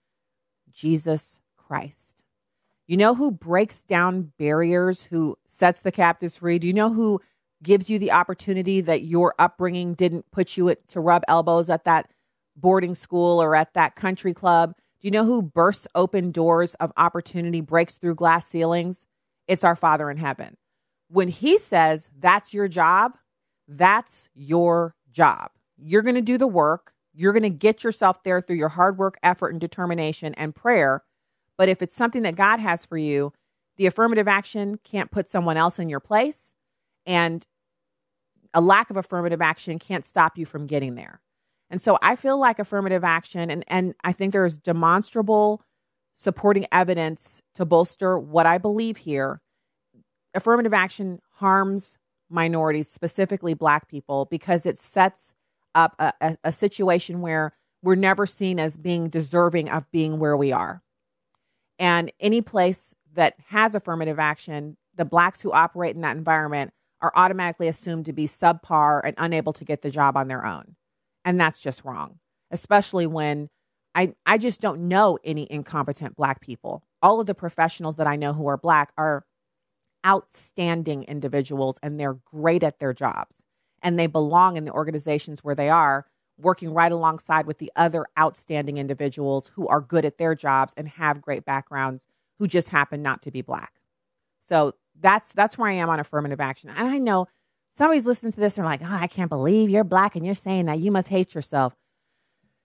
Jesus 0.72 1.40
Christ. 1.58 2.24
You 2.88 2.98
know 2.98 3.14
who 3.14 3.32
breaks 3.32 3.86
down 3.86 4.34
barriers, 4.40 5.04
who 5.04 5.38
sets 5.46 5.82
the 5.82 5.92
captives 5.92 6.38
free? 6.38 6.58
Do 6.58 6.68
you 6.68 6.74
know 6.74 6.92
who 6.92 7.22
gives 7.62 7.90
you 7.90 8.00
the 8.00 8.12
opportunity 8.12 8.82
that 8.82 9.04
your 9.04 9.36
upbringing 9.38 9.94
didn't 9.94 10.32
put 10.32 10.58
you 10.58 10.74
to 10.88 11.00
rub 11.00 11.24
elbows 11.28 11.70
at 11.70 11.84
that 11.84 12.10
boarding 12.56 12.96
school 12.96 13.42
or 13.42 13.56
at 13.56 13.74
that 13.74 13.96
country 13.96 14.34
club? 14.34 14.74
Do 15.02 15.08
you 15.08 15.12
know 15.12 15.24
who 15.26 15.42
bursts 15.42 15.88
open 15.96 16.32
doors 16.32 16.74
of 16.76 16.92
opportunity, 16.98 17.62
breaks 17.62 17.98
through 17.98 18.16
glass 18.16 18.48
ceilings? 18.48 19.06
It's 19.48 19.64
our 19.64 19.76
Father 19.76 20.10
in 20.10 20.18
heaven. 20.18 20.58
When 21.10 21.28
He 21.28 21.58
says 21.58 22.10
that's 22.18 22.54
your 22.54 22.68
job, 22.68 23.18
that's 23.68 24.30
your 24.34 24.96
job. 25.12 25.52
You're 25.82 26.02
going 26.02 26.16
to 26.16 26.22
do 26.22 26.38
the 26.38 26.48
work. 26.48 26.94
You're 27.14 27.34
going 27.34 27.44
to 27.44 27.50
get 27.50 27.84
yourself 27.84 28.24
there 28.24 28.42
through 28.42 28.58
your 28.58 28.70
hard 28.70 28.98
work, 28.98 29.18
effort, 29.24 29.50
and 29.50 29.60
determination 29.60 30.34
and 30.36 30.56
prayer. 30.56 31.04
But 31.58 31.70
if 31.70 31.82
it's 31.82 31.96
something 31.96 32.24
that 32.24 32.36
God 32.36 32.60
has 32.60 32.86
for 32.86 32.98
you, 32.98 33.34
the 33.78 33.86
affirmative 33.86 34.28
action 34.28 34.80
can't 34.84 35.12
put 35.12 35.28
someone 35.28 35.58
else 35.58 35.80
in 35.80 35.90
your 35.90 36.00
place. 36.00 36.54
And 37.06 37.46
a 38.54 38.62
lack 38.62 38.90
of 38.90 38.98
affirmative 38.98 39.42
action 39.42 39.80
can't 39.80 40.06
stop 40.06 40.38
you 40.38 40.46
from 40.46 40.68
getting 40.68 40.96
there. 40.96 41.22
And 41.70 41.82
so 41.82 41.98
I 42.02 42.16
feel 42.16 42.40
like 42.40 42.60
affirmative 42.60 43.04
action, 43.04 43.50
and, 43.52 43.64
and 43.68 43.94
I 44.04 44.12
think 44.12 44.34
there's 44.34 44.58
demonstrable 44.58 45.62
supporting 46.16 46.66
evidence 46.72 47.42
to 47.56 47.66
bolster 47.66 48.18
what 48.18 48.46
I 48.46 48.58
believe 48.58 48.98
here. 48.98 49.42
Affirmative 50.34 50.74
action 50.74 51.20
harms 51.36 51.98
minorities, 52.30 52.90
specifically 52.90 53.54
black 53.54 53.88
people, 53.88 54.26
because 54.26 54.66
it 54.66 54.78
sets 54.78 55.34
up 55.76 55.96
a, 56.00 56.14
a, 56.22 56.38
a 56.46 56.52
situation 56.52 57.22
where 57.22 57.54
we're 57.82 57.96
never 57.96 58.26
seen 58.26 58.60
as 58.60 58.78
being 58.78 59.10
deserving 59.10 59.70
of 59.70 59.90
being 59.92 60.20
where 60.20 60.36
we 60.36 60.52
are. 60.52 60.82
And 61.78 62.12
any 62.20 62.42
place 62.42 62.94
that 63.14 63.36
has 63.48 63.74
affirmative 63.74 64.20
action, 64.20 64.78
the 64.96 65.06
blacks 65.06 65.42
who 65.42 65.52
operate 65.52 65.96
in 65.96 66.02
that 66.02 66.18
environment 66.18 66.72
are 67.02 67.14
automatically 67.16 67.68
assumed 67.68 68.06
to 68.06 68.14
be 68.14 68.26
subpar 68.26 69.02
and 69.04 69.16
unable 69.18 69.54
to 69.54 69.64
get 69.64 69.82
the 69.82 69.90
job 69.90 70.18
on 70.18 70.28
their 70.28 70.46
own. 70.46 70.76
And 71.24 71.40
that's 71.40 71.62
just 71.62 71.86
wrong, 71.86 72.20
especially 72.52 73.08
when 73.08 73.50
I, 73.96 74.14
I 74.26 74.38
just 74.38 74.60
don't 74.60 74.88
know 74.88 75.18
any 75.24 75.48
incompetent 75.50 76.16
black 76.16 76.42
people. 76.42 76.84
All 77.02 77.22
of 77.22 77.28
the 77.28 77.36
professionals 77.36 77.96
that 77.96 78.08
I 78.08 78.18
know 78.18 78.34
who 78.34 78.48
are 78.48 78.58
black 78.58 78.92
are 78.98 79.26
outstanding 80.06 81.04
individuals 81.04 81.78
and 81.82 82.00
they're 82.00 82.20
great 82.26 82.64
at 82.64 82.80
their 82.80 82.94
jobs 82.94 83.46
and 83.82 83.98
they 83.98 84.08
belong 84.08 84.58
in 84.58 84.66
the 84.66 84.72
organizations 84.72 85.44
where 85.44 85.56
they 85.56 85.70
are 85.70 86.06
working 86.38 86.74
right 86.74 86.92
alongside 86.92 87.46
with 87.46 87.58
the 87.58 87.72
other 87.76 88.06
outstanding 88.18 88.78
individuals 88.78 89.52
who 89.56 89.68
are 89.68 89.82
good 89.82 90.06
at 90.06 90.18
their 90.18 90.36
jobs 90.36 90.74
and 90.78 90.88
have 90.88 91.22
great 91.22 91.46
backgrounds 91.46 92.08
who 92.38 92.48
just 92.48 92.70
happen 92.70 93.02
not 93.02 93.22
to 93.22 93.32
be 93.32 93.42
black. 93.42 93.74
So 94.40 94.76
that's 95.00 95.32
that's 95.34 95.58
where 95.58 95.70
I 95.70 95.74
am 95.74 95.90
on 95.90 96.00
affirmative 96.00 96.40
action. 96.40 96.70
And 96.70 96.88
I 96.88 96.98
know 96.98 97.28
somebody's 97.72 98.06
listening 98.06 98.32
to 98.34 98.40
this 98.40 98.58
and 98.58 98.66
like, 98.66 98.82
oh, 98.82 98.88
I 98.90 99.08
can't 99.08 99.30
believe 99.30 99.70
you're 99.70 99.84
black 99.84 100.16
and 100.16 100.26
you're 100.26 100.36
saying 100.36 100.66
that. 100.66 100.80
You 100.80 100.92
must 100.92 101.10
hate 101.10 101.36
yourself. 101.36 101.76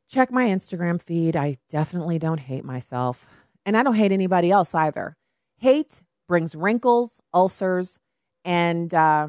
Check 0.08 0.30
my 0.30 0.46
Instagram 0.46 1.00
feed. 1.02 1.36
I 1.36 1.58
definitely 1.68 2.18
don't 2.18 2.40
hate 2.40 2.64
myself. 2.64 3.26
And 3.66 3.76
I 3.76 3.82
don't 3.82 3.94
hate 3.94 4.12
anybody 4.12 4.50
else 4.50 4.74
either. 4.74 5.16
Hate 5.58 6.02
brings 6.28 6.54
wrinkles, 6.54 7.20
ulcers, 7.32 7.98
and 8.44 8.92
uh, 8.92 9.28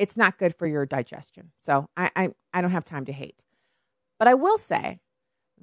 it's 0.00 0.16
not 0.16 0.38
good 0.38 0.56
for 0.56 0.66
your 0.66 0.86
digestion. 0.86 1.52
So 1.60 1.88
I, 1.94 2.10
I, 2.16 2.28
I, 2.54 2.62
don't 2.62 2.70
have 2.70 2.86
time 2.86 3.04
to 3.04 3.12
hate. 3.12 3.44
But 4.18 4.28
I 4.28 4.34
will 4.34 4.56
say 4.56 5.00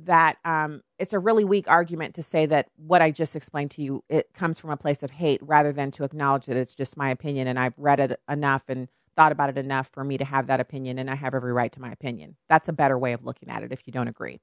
that 0.03 0.37
um, 0.45 0.81
it's 0.99 1.11
a 1.11 1.17
really 1.17 1.43
weak 1.43 1.67
argument 1.67 2.13
to 2.15 2.21
say 2.21 2.45
that 2.45 2.67
what 2.75 3.01
I 3.01 3.09
just 3.09 3.35
explained 3.35 3.71
to 3.71 3.81
you 3.81 4.03
it 4.09 4.31
comes 4.35 4.59
from 4.59 4.69
a 4.69 4.77
place 4.77 5.01
of 5.01 5.09
hate 5.09 5.41
rather 5.41 5.73
than 5.73 5.89
to 5.91 6.03
acknowledge 6.03 6.45
that 6.45 6.55
it's 6.55 6.75
just 6.75 6.95
my 6.95 7.09
opinion 7.09 7.47
and 7.47 7.57
I've 7.57 7.73
read 7.77 7.99
it 7.99 8.19
enough 8.29 8.63
and 8.67 8.87
thought 9.15 9.31
about 9.31 9.49
it 9.49 9.57
enough 9.57 9.89
for 9.89 10.03
me 10.03 10.19
to 10.19 10.23
have 10.23 10.45
that 10.45 10.59
opinion, 10.59 10.99
and 10.99 11.09
I 11.09 11.15
have 11.15 11.33
every 11.33 11.51
right 11.51 11.71
to 11.71 11.81
my 11.81 11.91
opinion. 11.91 12.35
That's 12.47 12.69
a 12.69 12.73
better 12.73 12.99
way 12.99 13.13
of 13.13 13.25
looking 13.25 13.49
at 13.49 13.63
it 13.63 13.71
if 13.71 13.87
you 13.87 13.91
don't 13.91 14.07
agree. 14.07 14.39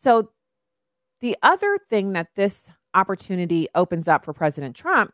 So, 0.00 0.30
the 1.20 1.36
other 1.42 1.76
thing 1.76 2.14
that 2.14 2.34
this 2.34 2.70
opportunity 2.94 3.68
opens 3.74 4.08
up 4.08 4.24
for 4.24 4.32
President 4.32 4.74
Trump 4.74 5.12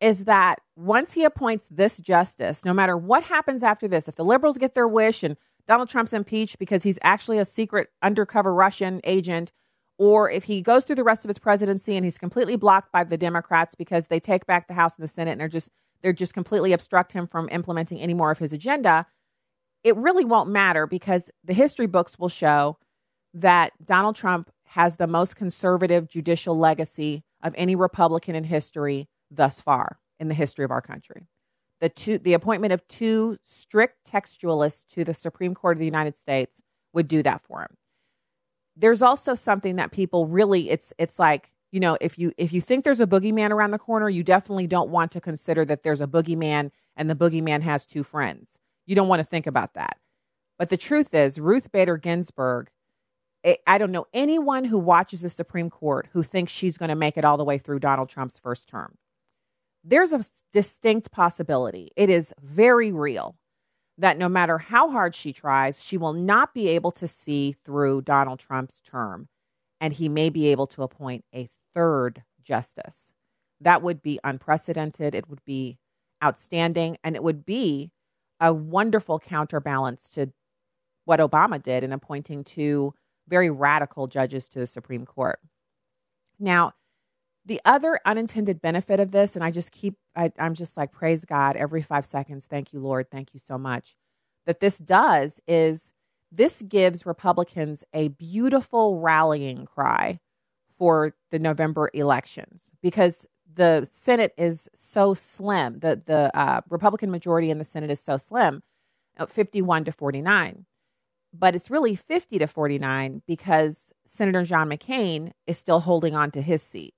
is 0.00 0.24
that 0.24 0.60
once 0.76 1.12
he 1.12 1.24
appoints 1.24 1.66
this 1.70 1.98
justice, 1.98 2.64
no 2.64 2.72
matter 2.72 2.96
what 2.96 3.24
happens 3.24 3.62
after 3.62 3.88
this, 3.88 4.08
if 4.08 4.14
the 4.14 4.24
liberals 4.24 4.58
get 4.58 4.74
their 4.74 4.88
wish 4.88 5.22
and 5.22 5.36
Donald 5.66 5.88
Trump's 5.88 6.12
impeached 6.12 6.58
because 6.58 6.82
he's 6.82 6.98
actually 7.02 7.38
a 7.38 7.44
secret 7.44 7.88
undercover 8.02 8.54
Russian 8.54 9.00
agent, 9.04 9.52
or 9.98 10.30
if 10.30 10.44
he 10.44 10.62
goes 10.62 10.84
through 10.84 10.96
the 10.96 11.04
rest 11.04 11.24
of 11.24 11.28
his 11.28 11.38
presidency 11.38 11.96
and 11.96 12.04
he's 12.04 12.18
completely 12.18 12.56
blocked 12.56 12.92
by 12.92 13.02
the 13.02 13.18
Democrats 13.18 13.74
because 13.74 14.06
they 14.06 14.20
take 14.20 14.46
back 14.46 14.68
the 14.68 14.74
House 14.74 14.96
and 14.96 15.02
the 15.02 15.08
Senate 15.08 15.32
and 15.32 15.40
they're 15.40 15.48
just 15.48 15.70
they're 16.00 16.12
just 16.12 16.32
completely 16.32 16.72
obstruct 16.72 17.12
him 17.12 17.26
from 17.26 17.48
implementing 17.50 18.00
any 18.00 18.14
more 18.14 18.30
of 18.30 18.38
his 18.38 18.52
agenda, 18.52 19.04
it 19.82 19.96
really 19.96 20.24
won't 20.24 20.48
matter 20.48 20.86
because 20.86 21.32
the 21.42 21.52
history 21.52 21.86
books 21.86 22.16
will 22.20 22.28
show 22.28 22.78
that 23.34 23.72
Donald 23.84 24.14
Trump 24.14 24.48
has 24.64 24.96
the 24.96 25.08
most 25.08 25.34
conservative 25.34 26.08
judicial 26.08 26.56
legacy 26.56 27.24
of 27.42 27.52
any 27.56 27.74
Republican 27.74 28.36
in 28.36 28.44
history 28.44 29.08
thus 29.30 29.60
far 29.60 29.98
in 30.20 30.28
the 30.28 30.34
history 30.34 30.64
of 30.64 30.70
our 30.70 30.82
country. 30.82 31.26
The 31.80 31.88
two 31.90 32.18
the 32.18 32.34
appointment 32.34 32.72
of 32.72 32.86
two 32.88 33.38
strict 33.42 34.10
textualists 34.10 34.86
to 34.94 35.04
the 35.04 35.14
Supreme 35.14 35.54
Court 35.54 35.76
of 35.76 35.80
the 35.80 35.86
United 35.86 36.16
States 36.16 36.60
would 36.94 37.08
do 37.08 37.22
that 37.22 37.42
for 37.42 37.62
him. 37.62 37.76
there's 38.76 39.02
also 39.02 39.34
something 39.34 39.76
that 39.76 39.92
people 39.92 40.26
really 40.26 40.70
it's 40.70 40.92
it's 40.98 41.18
like 41.18 41.52
you 41.72 41.80
know 41.80 41.96
if 42.00 42.18
you 42.18 42.32
if 42.38 42.52
you 42.52 42.60
think 42.60 42.84
there's 42.84 43.00
a 43.00 43.06
boogeyman 43.06 43.50
around 43.50 43.70
the 43.72 43.78
corner 43.78 44.08
you 44.08 44.22
definitely 44.22 44.66
don't 44.66 44.90
want 44.90 45.10
to 45.12 45.20
consider 45.20 45.64
that 45.64 45.82
there's 45.82 46.00
a 46.00 46.06
boogeyman 46.06 46.70
and 46.96 47.10
the 47.10 47.14
boogeyman 47.16 47.62
has 47.62 47.86
two 47.86 48.02
friends 48.02 48.58
you 48.86 48.94
don't 48.94 49.08
want 49.08 49.20
to 49.20 49.24
think 49.24 49.46
about 49.46 49.74
that 49.74 49.98
but 50.58 50.68
the 50.70 50.76
truth 50.76 51.14
is 51.14 51.38
ruth 51.40 51.72
bader 51.72 51.96
ginsburg 51.96 52.70
eh, 53.44 53.56
i 53.66 53.78
don't 53.78 53.92
know 53.92 54.06
anyone 54.14 54.64
who 54.64 54.78
watches 54.78 55.20
the 55.22 55.30
supreme 55.30 55.70
court 55.70 56.08
who 56.12 56.22
thinks 56.22 56.52
she's 56.52 56.78
going 56.78 56.88
to 56.90 56.96
make 56.96 57.16
it 57.16 57.24
all 57.24 57.36
the 57.36 57.44
way 57.44 57.58
through 57.58 57.78
donald 57.80 58.08
trump's 58.08 58.38
first 58.38 58.68
term 58.68 58.96
there's 59.88 60.12
a 60.12 60.22
distinct 60.52 61.10
possibility 61.10 61.90
it 61.96 62.10
is 62.10 62.34
very 62.42 62.92
real 62.92 63.36
that 63.98 64.16
no 64.16 64.28
matter 64.28 64.58
how 64.58 64.90
hard 64.90 65.14
she 65.14 65.32
tries, 65.32 65.82
she 65.84 65.98
will 65.98 66.12
not 66.12 66.54
be 66.54 66.68
able 66.68 66.92
to 66.92 67.06
see 67.06 67.56
through 67.64 68.02
Donald 68.02 68.38
Trump's 68.38 68.80
term, 68.80 69.28
and 69.80 69.92
he 69.92 70.08
may 70.08 70.30
be 70.30 70.46
able 70.46 70.68
to 70.68 70.84
appoint 70.84 71.24
a 71.34 71.48
third 71.74 72.22
justice. 72.40 73.10
That 73.60 73.82
would 73.82 74.00
be 74.00 74.20
unprecedented. 74.22 75.16
It 75.16 75.28
would 75.28 75.44
be 75.44 75.78
outstanding, 76.22 76.96
and 77.02 77.16
it 77.16 77.24
would 77.24 77.44
be 77.44 77.90
a 78.40 78.54
wonderful 78.54 79.18
counterbalance 79.18 80.08
to 80.10 80.32
what 81.04 81.18
Obama 81.18 81.60
did 81.60 81.82
in 81.82 81.92
appointing 81.92 82.44
two 82.44 82.94
very 83.26 83.50
radical 83.50 84.06
judges 84.06 84.48
to 84.50 84.60
the 84.60 84.66
Supreme 84.66 85.04
Court. 85.04 85.40
Now, 86.38 86.72
the 87.48 87.60
other 87.64 87.98
unintended 88.04 88.60
benefit 88.60 89.00
of 89.00 89.10
this, 89.10 89.34
and 89.34 89.42
I 89.42 89.50
just 89.50 89.72
keep, 89.72 89.96
I, 90.14 90.30
I'm 90.38 90.54
just 90.54 90.76
like, 90.76 90.92
praise 90.92 91.24
God 91.24 91.56
every 91.56 91.80
five 91.82 92.04
seconds. 92.04 92.44
Thank 92.44 92.72
you, 92.74 92.78
Lord. 92.78 93.10
Thank 93.10 93.32
you 93.32 93.40
so 93.40 93.56
much. 93.56 93.96
That 94.46 94.60
this 94.60 94.78
does 94.78 95.40
is 95.48 95.92
this 96.30 96.62
gives 96.62 97.06
Republicans 97.06 97.84
a 97.94 98.08
beautiful 98.08 99.00
rallying 99.00 99.64
cry 99.64 100.20
for 100.76 101.14
the 101.30 101.38
November 101.38 101.90
elections 101.94 102.70
because 102.82 103.26
the 103.52 103.86
Senate 103.90 104.34
is 104.36 104.68
so 104.74 105.14
slim. 105.14 105.80
The 105.80 106.00
the 106.04 106.30
uh, 106.38 106.60
Republican 106.68 107.10
majority 107.10 107.50
in 107.50 107.58
the 107.58 107.64
Senate 107.64 107.90
is 107.90 108.00
so 108.00 108.18
slim, 108.18 108.62
uh, 109.18 109.26
51 109.26 109.84
to 109.86 109.92
49. 109.92 110.66
But 111.32 111.54
it's 111.54 111.70
really 111.70 111.94
50 111.94 112.38
to 112.38 112.46
49 112.46 113.22
because 113.26 113.92
Senator 114.06 114.44
John 114.44 114.70
McCain 114.70 115.32
is 115.46 115.58
still 115.58 115.80
holding 115.80 116.14
on 116.14 116.30
to 116.30 116.42
his 116.42 116.62
seat. 116.62 116.94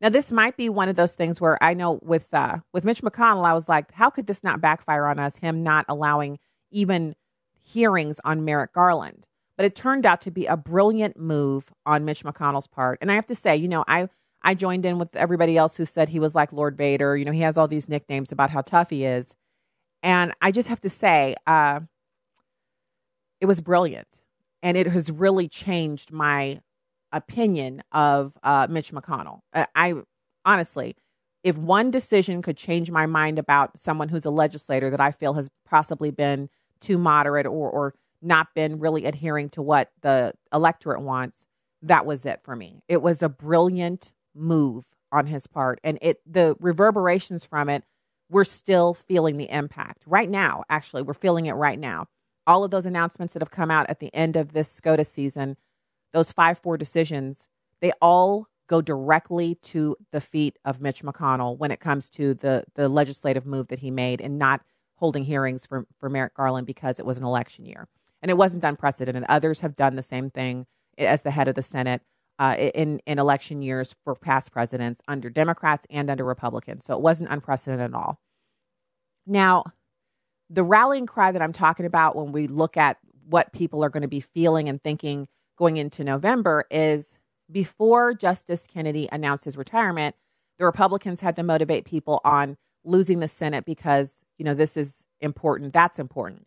Now, 0.00 0.08
this 0.08 0.30
might 0.30 0.56
be 0.56 0.68
one 0.68 0.88
of 0.88 0.94
those 0.94 1.14
things 1.14 1.40
where 1.40 1.62
I 1.62 1.74
know 1.74 1.98
with 2.02 2.32
uh, 2.32 2.58
with 2.72 2.84
Mitch 2.84 3.02
McConnell, 3.02 3.44
I 3.44 3.54
was 3.54 3.68
like, 3.68 3.92
how 3.92 4.10
could 4.10 4.26
this 4.26 4.44
not 4.44 4.60
backfire 4.60 5.06
on 5.06 5.18
us? 5.18 5.38
Him 5.38 5.62
not 5.62 5.84
allowing 5.88 6.38
even 6.70 7.16
hearings 7.60 8.20
on 8.24 8.44
Merrick 8.44 8.72
Garland, 8.72 9.26
but 9.56 9.66
it 9.66 9.74
turned 9.74 10.06
out 10.06 10.20
to 10.22 10.30
be 10.30 10.46
a 10.46 10.56
brilliant 10.56 11.18
move 11.18 11.72
on 11.84 12.04
Mitch 12.04 12.22
McConnell's 12.22 12.68
part. 12.68 12.98
And 13.00 13.10
I 13.10 13.16
have 13.16 13.26
to 13.26 13.34
say, 13.34 13.56
you 13.56 13.68
know, 13.68 13.84
I 13.88 14.08
I 14.40 14.54
joined 14.54 14.86
in 14.86 14.98
with 14.98 15.16
everybody 15.16 15.56
else 15.56 15.76
who 15.76 15.84
said 15.84 16.10
he 16.10 16.20
was 16.20 16.34
like 16.34 16.52
Lord 16.52 16.76
Vader. 16.76 17.16
You 17.16 17.24
know, 17.24 17.32
he 17.32 17.40
has 17.40 17.58
all 17.58 17.66
these 17.68 17.88
nicknames 17.88 18.30
about 18.30 18.50
how 18.50 18.60
tough 18.60 18.90
he 18.90 19.04
is, 19.04 19.34
and 20.02 20.32
I 20.40 20.52
just 20.52 20.68
have 20.68 20.80
to 20.82 20.88
say, 20.88 21.34
uh, 21.44 21.80
it 23.40 23.46
was 23.46 23.60
brilliant, 23.60 24.20
and 24.62 24.76
it 24.76 24.86
has 24.86 25.10
really 25.10 25.48
changed 25.48 26.12
my 26.12 26.60
opinion 27.12 27.82
of 27.92 28.32
uh, 28.42 28.66
Mitch 28.68 28.92
McConnell. 28.92 29.40
I, 29.52 29.66
I 29.74 29.94
honestly, 30.44 30.96
if 31.42 31.56
one 31.56 31.90
decision 31.90 32.42
could 32.42 32.56
change 32.56 32.90
my 32.90 33.06
mind 33.06 33.38
about 33.38 33.78
someone 33.78 34.08
who's 34.08 34.24
a 34.24 34.30
legislator 34.30 34.90
that 34.90 35.00
I 35.00 35.12
feel 35.12 35.34
has 35.34 35.48
possibly 35.64 36.10
been 36.10 36.48
too 36.80 36.98
moderate 36.98 37.46
or, 37.46 37.70
or 37.70 37.94
not 38.20 38.54
been 38.54 38.78
really 38.78 39.04
adhering 39.04 39.48
to 39.50 39.62
what 39.62 39.90
the 40.02 40.32
electorate 40.52 41.00
wants, 41.00 41.46
that 41.82 42.06
was 42.06 42.26
it 42.26 42.40
for 42.42 42.56
me. 42.56 42.82
It 42.88 43.02
was 43.02 43.22
a 43.22 43.28
brilliant 43.28 44.12
move 44.34 44.86
on 45.12 45.26
his 45.26 45.46
part, 45.46 45.80
and 45.82 45.98
it 46.02 46.20
the 46.26 46.56
reverberations 46.60 47.44
from 47.44 47.68
it. 47.68 47.84
We're 48.30 48.44
still 48.44 48.92
feeling 48.92 49.38
the 49.38 49.50
impact 49.50 50.02
right 50.06 50.28
now. 50.28 50.64
Actually, 50.68 51.02
we're 51.02 51.14
feeling 51.14 51.46
it 51.46 51.52
right 51.52 51.78
now. 51.78 52.06
All 52.46 52.62
of 52.62 52.70
those 52.70 52.84
announcements 52.84 53.32
that 53.32 53.40
have 53.40 53.50
come 53.50 53.70
out 53.70 53.88
at 53.88 54.00
the 54.00 54.14
end 54.14 54.36
of 54.36 54.52
this 54.52 54.70
SCOTUS 54.70 55.08
season 55.08 55.56
those 56.12 56.32
5 56.32 56.58
4 56.58 56.76
decisions, 56.76 57.48
they 57.80 57.92
all 58.00 58.48
go 58.68 58.80
directly 58.82 59.56
to 59.56 59.96
the 60.12 60.20
feet 60.20 60.58
of 60.64 60.80
Mitch 60.80 61.02
McConnell 61.02 61.56
when 61.56 61.70
it 61.70 61.80
comes 61.80 62.08
to 62.10 62.34
the, 62.34 62.64
the 62.74 62.88
legislative 62.88 63.46
move 63.46 63.68
that 63.68 63.78
he 63.78 63.90
made 63.90 64.20
and 64.20 64.38
not 64.38 64.60
holding 64.96 65.24
hearings 65.24 65.64
for, 65.64 65.86
for 65.98 66.08
Merrick 66.08 66.34
Garland 66.34 66.66
because 66.66 66.98
it 66.98 67.06
was 67.06 67.18
an 67.18 67.24
election 67.24 67.64
year. 67.64 67.88
And 68.20 68.30
it 68.30 68.36
wasn't 68.36 68.64
unprecedented. 68.64 69.24
Others 69.28 69.60
have 69.60 69.76
done 69.76 69.96
the 69.96 70.02
same 70.02 70.28
thing 70.30 70.66
as 70.98 71.22
the 71.22 71.30
head 71.30 71.48
of 71.48 71.54
the 71.54 71.62
Senate 71.62 72.02
uh, 72.38 72.56
in, 72.58 73.00
in 73.06 73.18
election 73.18 73.62
years 73.62 73.94
for 74.04 74.14
past 74.14 74.52
presidents 74.52 75.00
under 75.08 75.30
Democrats 75.30 75.86
and 75.88 76.10
under 76.10 76.24
Republicans. 76.24 76.84
So 76.84 76.94
it 76.94 77.00
wasn't 77.00 77.30
unprecedented 77.30 77.92
at 77.92 77.94
all. 77.94 78.20
Now, 79.26 79.64
the 80.50 80.64
rallying 80.64 81.06
cry 81.06 81.32
that 81.32 81.42
I'm 81.42 81.52
talking 81.52 81.86
about 81.86 82.16
when 82.16 82.32
we 82.32 82.46
look 82.46 82.76
at 82.76 82.98
what 83.28 83.52
people 83.52 83.84
are 83.84 83.90
going 83.90 84.02
to 84.02 84.08
be 84.08 84.20
feeling 84.20 84.68
and 84.68 84.82
thinking 84.82 85.28
going 85.58 85.76
into 85.76 86.04
November 86.04 86.64
is 86.70 87.18
before 87.50 88.14
Justice 88.14 88.66
Kennedy 88.66 89.08
announced 89.10 89.44
his 89.44 89.56
retirement, 89.56 90.14
the 90.58 90.64
Republicans 90.64 91.20
had 91.20 91.36
to 91.36 91.42
motivate 91.42 91.84
people 91.84 92.20
on 92.24 92.56
losing 92.84 93.20
the 93.20 93.28
Senate 93.28 93.64
because, 93.64 94.22
you 94.38 94.44
know, 94.44 94.54
this 94.54 94.76
is 94.76 95.04
important, 95.20 95.72
that's 95.72 95.98
important. 95.98 96.46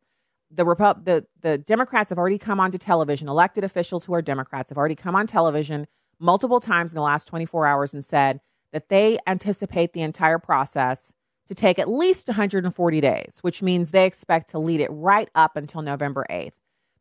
The, 0.50 0.66
Repu- 0.66 1.06
the 1.06 1.26
the 1.42 1.58
Democrats 1.58 2.10
have 2.10 2.20
already 2.20 2.38
come 2.38 2.60
onto 2.60 2.78
television, 2.78 3.30
elected 3.30 3.64
officials 3.64 4.06
who 4.06 4.14
are 4.14 4.22
Democrats 4.22 4.70
have 4.70 4.78
already 4.78 4.96
come 4.96 5.16
on 5.16 5.28
television 5.28 5.88
multiple 6.20 6.60
times 6.60 6.92
in 6.92 6.96
the 6.96 7.02
last 7.02 7.26
24 7.28 7.66
hours 7.66 7.94
and 7.94 8.04
said 8.04 8.42
that 8.74 8.90
they 8.90 9.18
anticipate 9.28 9.94
the 9.94 10.02
entire 10.02 10.40
process 10.40 11.14
to 11.48 11.56
take 11.56 11.80
at 11.80 11.90
least 11.90 12.28
140 12.28 13.02
days, 13.02 13.40
which 13.42 13.62
means 13.62 13.92
they 13.92 14.06
expect 14.06 14.50
to 14.50 14.60
lead 14.60 14.82
it 14.82 14.90
right 14.92 15.30
up 15.36 15.56
until 15.56 15.82
November 15.82 16.26
8th 16.30 16.52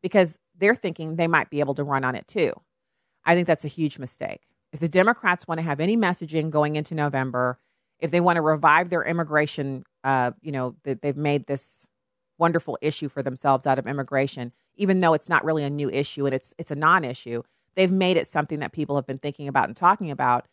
because 0.02 0.38
they're 0.60 0.74
thinking 0.74 1.16
they 1.16 1.26
might 1.26 1.50
be 1.50 1.60
able 1.60 1.74
to 1.74 1.84
run 1.84 2.04
on 2.04 2.14
it 2.14 2.28
too. 2.28 2.52
I 3.24 3.34
think 3.34 3.46
that's 3.46 3.64
a 3.64 3.68
huge 3.68 3.98
mistake. 3.98 4.42
If 4.72 4.80
the 4.80 4.88
Democrats 4.88 5.48
want 5.48 5.58
to 5.58 5.64
have 5.64 5.80
any 5.80 5.96
messaging 5.96 6.50
going 6.50 6.76
into 6.76 6.94
November, 6.94 7.58
if 7.98 8.10
they 8.10 8.20
want 8.20 8.36
to 8.36 8.42
revive 8.42 8.90
their 8.90 9.04
immigration, 9.04 9.84
uh, 10.04 10.30
you 10.40 10.52
know, 10.52 10.76
that 10.84 11.02
they've 11.02 11.16
made 11.16 11.46
this 11.46 11.86
wonderful 12.38 12.78
issue 12.80 13.08
for 13.08 13.22
themselves 13.22 13.66
out 13.66 13.78
of 13.78 13.86
immigration, 13.86 14.52
even 14.76 15.00
though 15.00 15.12
it's 15.12 15.28
not 15.28 15.44
really 15.44 15.64
a 15.64 15.70
new 15.70 15.90
issue 15.90 16.24
and 16.24 16.34
it's 16.34 16.54
it's 16.56 16.70
a 16.70 16.76
non-issue, 16.76 17.42
they've 17.74 17.92
made 17.92 18.16
it 18.16 18.26
something 18.26 18.60
that 18.60 18.72
people 18.72 18.96
have 18.96 19.06
been 19.06 19.18
thinking 19.18 19.48
about 19.48 19.68
and 19.68 19.76
talking 19.76 20.10
about. 20.10 20.46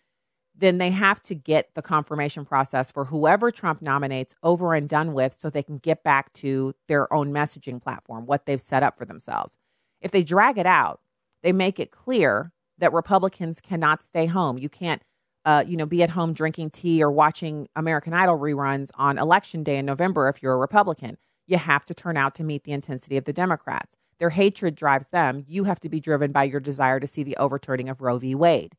Then 0.60 0.80
they 0.80 0.90
have 0.90 1.22
to 1.24 1.36
get 1.36 1.70
the 1.76 1.84
confirmation 1.84 2.44
process 2.44 2.90
for 2.90 3.06
whoever 3.06 3.52
Trump 3.52 3.80
nominates 3.80 4.34
over 4.42 4.74
and 4.74 4.90
done 4.90 5.14
with 5.14 5.38
so 5.40 5.50
they 5.50 5.62
can 5.62 5.78
get 5.78 6.04
back 6.04 6.34
to 6.34 6.74
their 6.88 7.12
own 7.14 7.32
messaging 7.32 7.80
platform, 7.82 8.26
what 8.26 8.48
they've 8.48 8.60
set 8.60 8.82
up 8.82 8.98
for 8.98 9.06
themselves. 9.06 9.56
If 10.02 10.12
they 10.12 10.24
drag 10.24 10.58
it 10.58 10.66
out, 10.66 11.02
they 11.44 11.52
make 11.52 11.80
it 11.80 11.92
clear 11.92 12.52
that 12.78 12.94
Republicans 12.94 13.60
cannot 13.60 14.04
stay 14.04 14.26
home. 14.26 14.58
You 14.58 14.70
can't, 14.70 15.02
uh, 15.46 15.64
you 15.66 15.78
know, 15.78 15.86
be 15.86 16.04
at 16.04 16.12
home 16.12 16.34
drinking 16.34 16.72
tea 16.72 17.04
or 17.04 17.12
watching 17.12 17.68
American 17.76 18.14
Idol 18.14 18.38
reruns 18.38 18.90
on 18.96 19.18
election 19.18 19.64
day 19.64 19.78
in 19.78 19.86
November 19.86 20.28
if 20.28 20.42
you're 20.42 20.54
a 20.54 20.58
Republican. 20.58 21.18
You 21.48 21.58
have 21.58 21.86
to 21.86 21.94
turn 21.94 22.18
out 22.18 22.36
to 22.36 22.44
meet 22.44 22.64
the 22.64 22.74
intensity 22.74 23.18
of 23.18 23.26
the 23.26 23.34
Democrats. 23.34 23.96
Their 24.20 24.30
hatred 24.32 24.76
drives 24.76 25.10
them. 25.10 25.46
You 25.48 25.66
have 25.66 25.80
to 25.82 25.90
be 25.90 26.00
driven 26.00 26.32
by 26.32 26.44
your 26.44 26.60
desire 26.60 27.00
to 27.00 27.08
see 27.08 27.24
the 27.24 27.38
overturning 27.38 27.90
of 27.90 28.02
Roe 28.02 28.18
v. 28.18 28.36
Wade. 28.36 28.76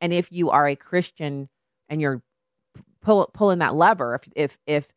And 0.00 0.12
if 0.12 0.30
you 0.32 0.50
are 0.50 0.66
a 0.66 0.76
Christian 0.76 1.48
and 1.88 2.00
you're 2.00 2.22
pull, 3.00 3.30
pulling 3.32 3.60
that 3.60 3.74
lever, 3.74 4.14
if 4.14 4.28
if 4.34 4.58
if 4.66 4.88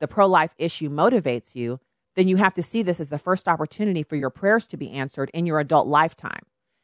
the 0.00 0.08
pro 0.08 0.26
life 0.26 0.54
issue 0.58 0.90
motivates 0.90 1.54
you, 1.54 1.80
then 2.16 2.28
you 2.28 2.36
have 2.36 2.54
to 2.54 2.62
see 2.62 2.82
this 2.82 2.98
as 2.98 3.10
the 3.10 3.18
first 3.18 3.46
opportunity 3.46 4.02
for 4.02 4.16
your 4.16 4.30
prayers 4.30 4.66
to 4.68 4.76
be 4.76 4.90
answered 4.90 5.30
in 5.32 5.46
your 5.46 5.60
adult 5.60 5.86
lifetime. 5.86 6.42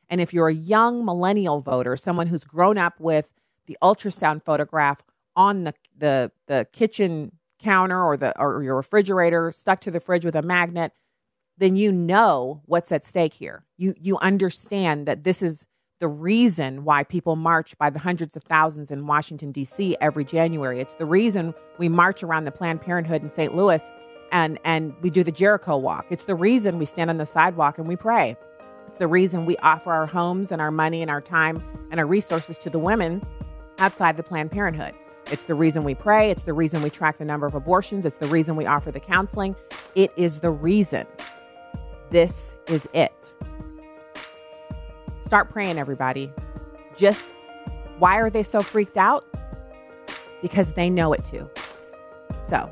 And 0.09 0.21
if 0.21 0.33
you're 0.33 0.49
a 0.49 0.55
young 0.55 1.05
millennial 1.05 1.61
voter, 1.61 1.97
someone 1.97 2.27
who's 2.27 2.45
grown 2.45 2.77
up 2.77 3.01
with 3.01 3.33
the 3.67 3.79
ultrasound 3.83 4.45
photograph 4.45 5.03
on 5.35 5.65
the, 5.65 5.75
the, 5.97 6.31
the 6.47 6.67
kitchen 6.73 7.33
counter 7.59 8.03
or 8.03 8.17
the 8.17 8.39
or 8.39 8.63
your 8.63 8.77
refrigerator 8.77 9.53
stuck 9.53 9.81
to 9.81 9.91
the 9.91 10.01
fridge 10.01 10.25
with 10.25 10.37
a 10.37 10.43
magnet, 10.43 10.93
then 11.59 11.77
you 11.77 11.93
know 11.93 12.61
what's 12.67 12.93
at 12.93 13.05
stake 13.05 13.35
here. 13.35 13.65
You 13.79 13.95
you 13.99 14.19
understand 14.19 15.07
that 15.07 15.25
this 15.25 15.43
is 15.43 15.67
the 16.01 16.09
reason 16.09 16.85
why 16.85 17.05
people 17.05 17.37
march 17.37 17.79
by 17.79 17.89
the 17.89 18.01
hundreds 18.01 18.37
of 18.37 18.43
thousands 18.43 18.91
in 18.91 19.07
Washington 19.07 19.53
D.C. 19.53 19.97
every 20.01 20.25
January. 20.25 20.81
It's 20.81 20.97
the 20.97 21.07
reason 21.07 21.55
we 21.79 21.89
march 21.89 22.25
around 22.25 22.45
the 22.45 22.51
Planned 22.51 22.83
Parenthood 22.83 23.23
in 23.23 23.29
St. 23.29 23.55
Louis 23.55 23.81
and 24.33 24.59
and 24.65 24.95
we 25.03 25.11
do 25.11 25.23
the 25.23 25.31
Jericho 25.31 25.77
walk. 25.77 26.07
It's 26.11 26.25
the 26.25 26.35
reason 26.35 26.79
we 26.79 26.85
stand 26.87 27.11
on 27.11 27.19
the 27.19 27.27
sidewalk 27.27 27.79
and 27.79 27.87
we 27.87 27.95
pray. 27.95 28.37
It's 28.89 28.99
the 28.99 29.07
reason 29.07 29.47
we 29.47 29.57
offer 29.59 29.93
our 29.93 30.07
homes 30.07 30.51
and 30.51 30.61
our 30.61 30.71
money 30.71 31.03
and 31.03 31.11
our 31.11 31.21
time 31.21 31.63
and 31.91 32.01
our 32.01 32.07
resources 32.07 32.59
to 32.59 32.71
the 32.71 32.79
women 32.79 33.25
outside 33.79 34.17
the 34.17 34.23
Planned 34.23 34.51
Parenthood. 34.51 34.95
It's 35.31 35.45
the 35.45 35.55
reason 35.55 35.85
we 35.85 35.95
pray. 35.95 36.31
It's 36.31 36.43
the 36.43 36.53
reason 36.53 36.83
we 36.83 36.91
track 36.91 37.19
the 37.19 37.25
number 37.25 37.47
of 37.47 37.55
abortions. 37.55 38.05
It's 38.05 38.17
the 38.17 38.27
reason 38.27 38.57
we 38.57 38.67
offer 38.67 38.91
the 38.91 39.01
counseling. 39.01 39.55
It 39.95 40.13
is 40.17 40.41
the 40.41 40.51
reason. 40.51 41.07
This 42.11 42.57
is 42.67 42.89
it. 42.93 43.35
Start 45.21 45.49
praying, 45.51 45.79
everybody. 45.79 46.31
Just 46.97 47.29
why 47.99 48.17
are 48.17 48.29
they 48.29 48.43
so 48.43 48.61
freaked 48.63 48.97
out? 48.97 49.25
Because 50.43 50.73
they 50.73 50.91
know 50.91 51.13
it 51.13 51.25
too. 51.25 51.49
So, 52.41 52.69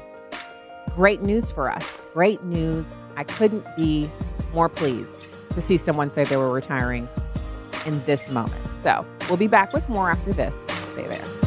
great 0.95 1.23
news 1.23 1.51
for 1.51 1.71
us. 1.71 2.03
Great 2.15 2.43
news. 2.45 2.89
I 3.17 3.25
couldn't 3.25 3.65
be 3.77 4.11
more 4.53 4.69
pleased 4.69 5.25
to 5.55 5.61
see 5.61 5.77
someone 5.77 6.11
say 6.11 6.25
they 6.25 6.37
were 6.37 6.53
retiring 6.53 7.09
in 7.87 8.03
this 8.05 8.31
moment. 8.31 8.63
So, 8.81 9.07
we'll 9.29 9.37
be 9.37 9.47
back 9.47 9.73
with 9.73 9.89
more 9.89 10.11
after 10.11 10.33
this. 10.33 10.57
Stay 10.93 11.07
there. 11.07 11.40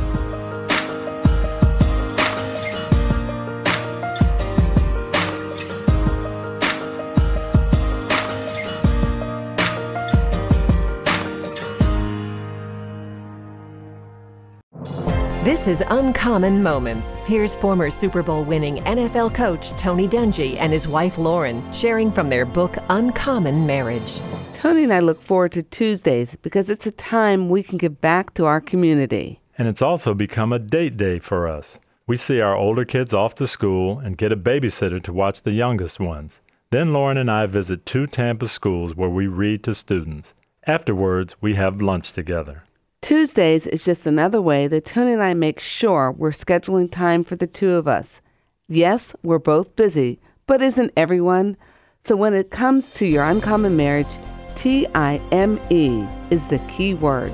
This 15.44 15.68
is 15.68 15.84
Uncommon 15.88 16.64
Moments. 16.64 17.16
Here's 17.26 17.54
former 17.54 17.92
Super 17.92 18.24
Bowl 18.24 18.46
winning 18.46 18.78
NFL 18.86 19.36
coach 19.36 19.72
Tony 19.72 20.08
Dungy 20.08 20.56
and 20.56 20.72
his 20.72 20.88
wife 20.88 21.18
Lauren 21.18 21.62
sharing 21.74 22.14
from 22.14 22.30
their 22.30 22.46
book 22.46 22.78
Uncommon 22.88 23.68
Marriage. 23.68 24.22
Tony 24.54 24.86
and 24.86 24.94
I 24.94 25.02
look 25.02 25.22
forward 25.22 25.52
to 25.52 25.64
Tuesdays 25.64 26.38
because 26.42 26.70
it's 26.70 26.88
a 26.88 26.94
time 26.94 27.50
we 27.50 27.62
can 27.62 27.78
give 27.78 28.00
back 28.00 28.34
to 28.36 28.46
our 28.46 28.62
community. 28.62 29.42
And 29.58 29.68
it's 29.68 29.82
also 29.82 30.14
become 30.14 30.54
a 30.54 30.60
date 30.60 30.96
day 30.96 31.20
for 31.20 31.46
us. 31.50 31.78
We 32.08 32.16
see 32.16 32.40
our 32.40 32.56
older 32.56 32.86
kids 32.86 33.14
off 33.14 33.36
to 33.36 33.46
school 33.46 34.00
and 34.00 34.18
get 34.18 34.32
a 34.32 34.38
babysitter 34.38 35.04
to 35.04 35.12
watch 35.12 35.42
the 35.42 35.52
youngest 35.52 36.00
ones. 36.00 36.40
Then 36.70 36.94
Lauren 36.94 37.18
and 37.18 37.30
I 37.30 37.48
visit 37.48 37.86
two 37.86 38.08
Tampa 38.08 38.48
schools 38.48 38.96
where 38.96 39.10
we 39.10 39.28
read 39.28 39.62
to 39.66 39.76
students. 39.76 40.34
Afterwards, 40.66 41.36
we 41.42 41.56
have 41.56 41.82
lunch 41.82 42.14
together. 42.14 42.63
Tuesdays 43.04 43.68
is 43.68 43.84
just 43.84 44.06
another 44.06 44.42
way 44.42 44.66
that 44.66 44.86
Tony 44.86 45.12
and 45.12 45.22
I 45.22 45.34
make 45.34 45.60
sure 45.60 46.10
we're 46.10 46.32
scheduling 46.32 46.90
time 46.90 47.26
for 47.26 47.36
the 47.36 47.46
two 47.46 47.72
of 47.72 47.86
us. 47.86 48.22
Yes, 48.70 49.14
we're 49.22 49.40
both 49.40 49.76
busy, 49.76 50.22
but 50.48 50.62
isn't 50.62 50.94
everyone? 50.96 51.58
So 52.06 52.16
when 52.16 52.34
it 52.34 52.50
comes 52.50 52.90
to 52.94 53.06
your 53.06 53.26
uncommon 53.26 53.76
marriage, 53.76 54.08
T 54.56 54.88
I 54.96 55.20
M 55.34 55.60
E 55.70 56.06
is 56.32 56.48
the 56.48 56.60
key 56.70 56.94
word. 56.94 57.34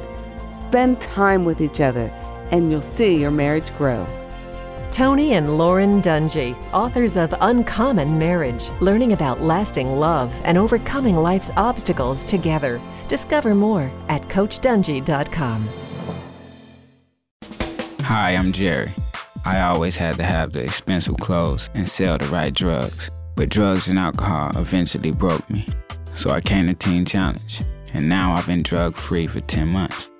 Spend 0.68 1.00
time 1.02 1.46
with 1.46 1.62
each 1.62 1.82
other, 1.82 2.08
and 2.50 2.72
you'll 2.72 2.82
see 2.82 3.22
your 3.22 3.30
marriage 3.30 3.72
grow. 3.78 4.08
Tony 4.90 5.34
and 5.34 5.60
Lauren 5.60 6.02
Dungy, 6.02 6.56
authors 6.74 7.16
of 7.16 7.36
Uncommon 7.42 8.18
Marriage, 8.18 8.72
learning 8.82 9.14
about 9.14 9.42
lasting 9.42 9.98
love 9.98 10.34
and 10.46 10.58
overcoming 10.58 11.18
life's 11.18 11.52
obstacles 11.58 12.24
together. 12.24 12.82
Discover 13.10 13.56
more 13.56 13.92
at 14.08 14.22
CoachDungy.com. 14.30 15.68
Hi, 18.04 18.36
I'm 18.36 18.52
Jerry. 18.54 18.92
I 19.46 19.62
always 19.62 19.96
had 19.96 20.16
to 20.18 20.24
have 20.24 20.52
the 20.54 20.64
expensive 20.64 21.18
clothes 21.18 21.70
and 21.74 21.90
sell 21.90 22.18
the 22.18 22.28
right 22.28 22.54
drugs, 22.54 23.10
but 23.36 23.50
drugs 23.50 23.88
and 23.88 24.00
alcohol 24.00 24.52
eventually 24.56 25.12
broke 25.12 25.50
me. 25.50 25.68
So 26.14 26.30
I 26.30 26.40
came 26.40 26.68
to 26.68 26.74
Teen 26.74 27.04
Challenge, 27.04 27.62
and 27.94 28.08
now 28.08 28.34
I've 28.34 28.48
been 28.48 28.64
drug 28.64 28.96
free 28.96 29.28
for 29.28 29.40
10 29.42 29.68
months. 29.68 30.12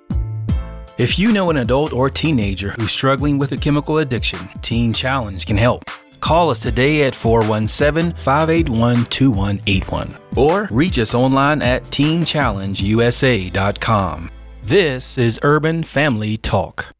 If 0.98 1.18
you 1.18 1.32
know 1.32 1.50
an 1.50 1.56
adult 1.58 1.92
or 1.92 2.10
teenager 2.10 2.70
who's 2.70 2.90
struggling 2.90 3.38
with 3.38 3.52
a 3.52 3.56
chemical 3.56 3.98
addiction, 3.98 4.40
Teen 4.62 4.92
Challenge 4.92 5.46
can 5.46 5.56
help. 5.56 5.88
Call 6.20 6.50
us 6.50 6.60
today 6.60 7.02
at 7.02 7.14
417 7.14 8.14
581 8.16 9.06
2181 9.06 10.16
or 10.36 10.68
reach 10.70 10.98
us 10.98 11.14
online 11.14 11.62
at 11.62 11.82
teenchallengeusa.com. 11.84 14.30
This 14.62 15.16
is 15.18 15.40
Urban 15.42 15.82
Family 15.82 16.36
Talk. 16.36 16.94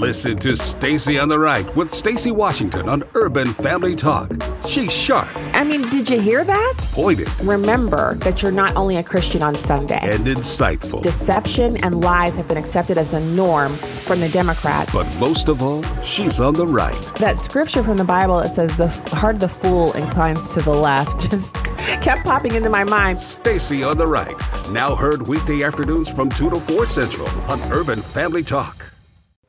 Listen 0.00 0.38
to 0.38 0.56
Stacy 0.56 1.18
on 1.18 1.28
the 1.28 1.38
Right 1.38 1.76
with 1.76 1.92
Stacy 1.92 2.30
Washington 2.30 2.88
on 2.88 3.04
Urban 3.12 3.48
Family 3.48 3.94
Talk. 3.94 4.32
She's 4.66 4.90
sharp. 4.90 5.28
I 5.52 5.62
mean, 5.62 5.82
did 5.90 6.08
you 6.08 6.18
hear 6.18 6.42
that? 6.42 6.74
Pointed. 6.92 7.28
Remember 7.42 8.14
that 8.14 8.40
you're 8.40 8.50
not 8.50 8.74
only 8.76 8.96
a 8.96 9.02
Christian 9.02 9.42
on 9.42 9.54
Sunday. 9.56 10.00
And 10.00 10.24
insightful. 10.24 11.02
Deception 11.02 11.76
and 11.84 12.00
lies 12.02 12.38
have 12.38 12.48
been 12.48 12.56
accepted 12.56 12.96
as 12.96 13.10
the 13.10 13.20
norm 13.20 13.74
from 13.74 14.20
the 14.20 14.30
Democrats. 14.30 14.90
But 14.90 15.04
most 15.18 15.50
of 15.50 15.62
all, 15.62 15.82
she's 16.02 16.40
on 16.40 16.54
the 16.54 16.66
right. 16.66 16.98
That 17.16 17.36
scripture 17.36 17.84
from 17.84 17.98
the 17.98 18.04
Bible 18.04 18.38
that 18.40 18.54
says 18.54 18.74
the 18.78 18.88
heart 19.14 19.34
of 19.34 19.40
the 19.40 19.50
fool 19.50 19.92
inclines 19.92 20.48
to 20.50 20.62
the 20.62 20.72
left 20.72 21.30
just 21.30 21.54
kept 22.00 22.24
popping 22.24 22.54
into 22.54 22.70
my 22.70 22.84
mind. 22.84 23.18
Stacy 23.18 23.82
on 23.82 23.98
the 23.98 24.06
Right. 24.06 24.34
Now 24.70 24.94
heard 24.94 25.28
weekday 25.28 25.62
afternoons 25.62 26.08
from 26.08 26.30
2 26.30 26.48
to 26.48 26.56
4 26.56 26.86
Central 26.86 27.28
on 27.50 27.60
Urban 27.70 28.00
Family 28.00 28.42
Talk. 28.42 28.90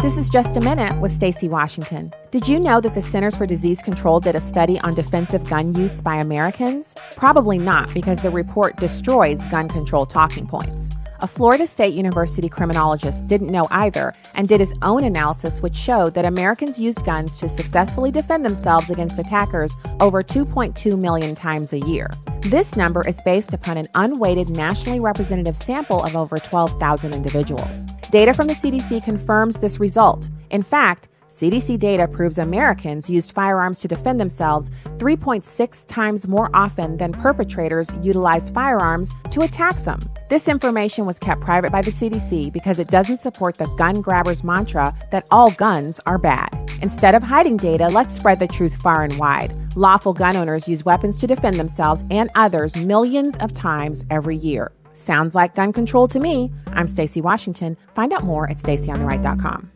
This 0.02 0.18
is 0.18 0.32
Just 0.32 0.58
a 0.58 0.62
Minute 0.62 1.00
with 1.00 1.12
Stacy 1.12 1.48
Washington. 1.48 2.12
Did 2.32 2.48
you 2.48 2.60
know 2.60 2.82
that 2.82 2.96
the 2.96 3.04
Centers 3.04 3.36
for 3.36 3.46
Disease 3.46 3.84
Control 3.84 4.20
did 4.20 4.36
a 4.36 4.42
study 4.42 4.80
on 4.80 4.96
defensive 4.96 5.48
gun 5.48 5.76
use 5.76 6.02
by 6.02 6.16
Americans? 6.16 6.96
Probably 7.16 7.60
not, 7.60 7.94
because 7.94 8.20
the 8.20 8.32
report 8.32 8.78
destroys 8.78 9.46
gun 9.46 9.70
control 9.70 10.08
talking 10.08 10.48
points. 10.48 10.90
A 11.20 11.28
Florida 11.28 11.68
State 11.68 11.94
University 11.94 12.50
criminologist 12.50 13.28
didn't 13.28 13.52
know 13.52 13.68
either 13.70 14.12
and 14.36 14.48
did 14.48 14.60
his 14.60 14.74
own 14.82 15.04
analysis, 15.04 15.62
which 15.62 15.76
showed 15.76 16.16
that 16.16 16.26
Americans 16.26 16.80
used 16.80 17.06
guns 17.06 17.38
to 17.38 17.48
successfully 17.48 18.10
defend 18.10 18.44
themselves 18.44 18.90
against 18.90 19.20
attackers 19.20 19.78
over 20.00 20.24
2.2 20.24 20.98
million 20.98 21.36
times 21.36 21.74
a 21.74 21.80
year. 21.80 22.10
This 22.42 22.76
number 22.76 23.08
is 23.08 23.22
based 23.22 23.54
upon 23.54 23.78
an 23.78 23.86
unweighted 23.94 24.50
nationally 24.50 25.00
representative 25.00 25.56
sample 25.56 26.04
of 26.04 26.16
over 26.16 26.38
12,000 26.38 27.14
individuals. 27.14 27.86
Data 28.12 28.34
from 28.34 28.48
the 28.48 28.54
CDC 28.54 29.06
confirms 29.06 29.58
this 29.58 29.80
result. 29.80 30.28
In 30.50 30.64
fact, 30.64 31.08
CDC 31.30 31.80
data 31.80 32.10
proves 32.10 32.40
Americans 32.40 33.10
used 33.10 33.32
firearms 33.32 33.80
to 33.80 33.88
defend 33.88 34.20
themselves 34.20 34.70
3.6 34.98 35.88
times 35.88 36.28
more 36.28 36.50
often 36.54 36.98
than 36.98 37.14
perpetrators 37.14 37.90
utilized 38.02 38.54
firearms 38.54 39.14
to 39.30 39.44
attack 39.44 39.76
them. 39.86 39.98
This 40.30 40.50
information 40.50 41.06
was 41.06 41.20
kept 41.20 41.40
private 41.40 41.72
by 41.72 41.82
the 41.82 41.92
CDC 41.92 42.52
because 42.52 42.80
it 42.80 42.90
doesn't 42.90 43.16
support 43.16 43.56
the 43.56 43.74
gun 43.78 44.02
grabbers 44.02 44.44
mantra 44.44 44.94
that 45.12 45.26
all 45.32 45.52
guns 45.52 46.02
are 46.06 46.18
bad. 46.18 46.50
Instead 46.82 47.16
of 47.16 47.24
hiding 47.24 47.56
data, 47.56 47.88
let's 47.88 48.14
spread 48.14 48.40
the 48.40 48.48
truth 48.48 48.76
far 48.82 49.06
and 49.06 49.18
wide. 49.18 49.54
Lawful 49.78 50.12
gun 50.12 50.36
owners 50.36 50.68
use 50.68 50.84
weapons 50.84 51.18
to 51.22 51.28
defend 51.28 51.56
themselves 51.56 52.04
and 52.12 52.30
others 52.36 52.76
millions 52.76 53.38
of 53.38 53.54
times 53.54 54.04
every 54.10 54.36
year. 54.36 54.74
Sounds 55.02 55.34
like 55.34 55.56
gun 55.56 55.74
control 55.74 56.08
to 56.10 56.20
me. 56.20 56.52
I'm 56.68 56.88
Stacy 56.88 57.22
Washington. 57.22 57.76
Find 57.96 58.14
out 58.14 58.24
more 58.24 58.48
at 58.48 58.58
stacyontheright.com. 58.58 59.72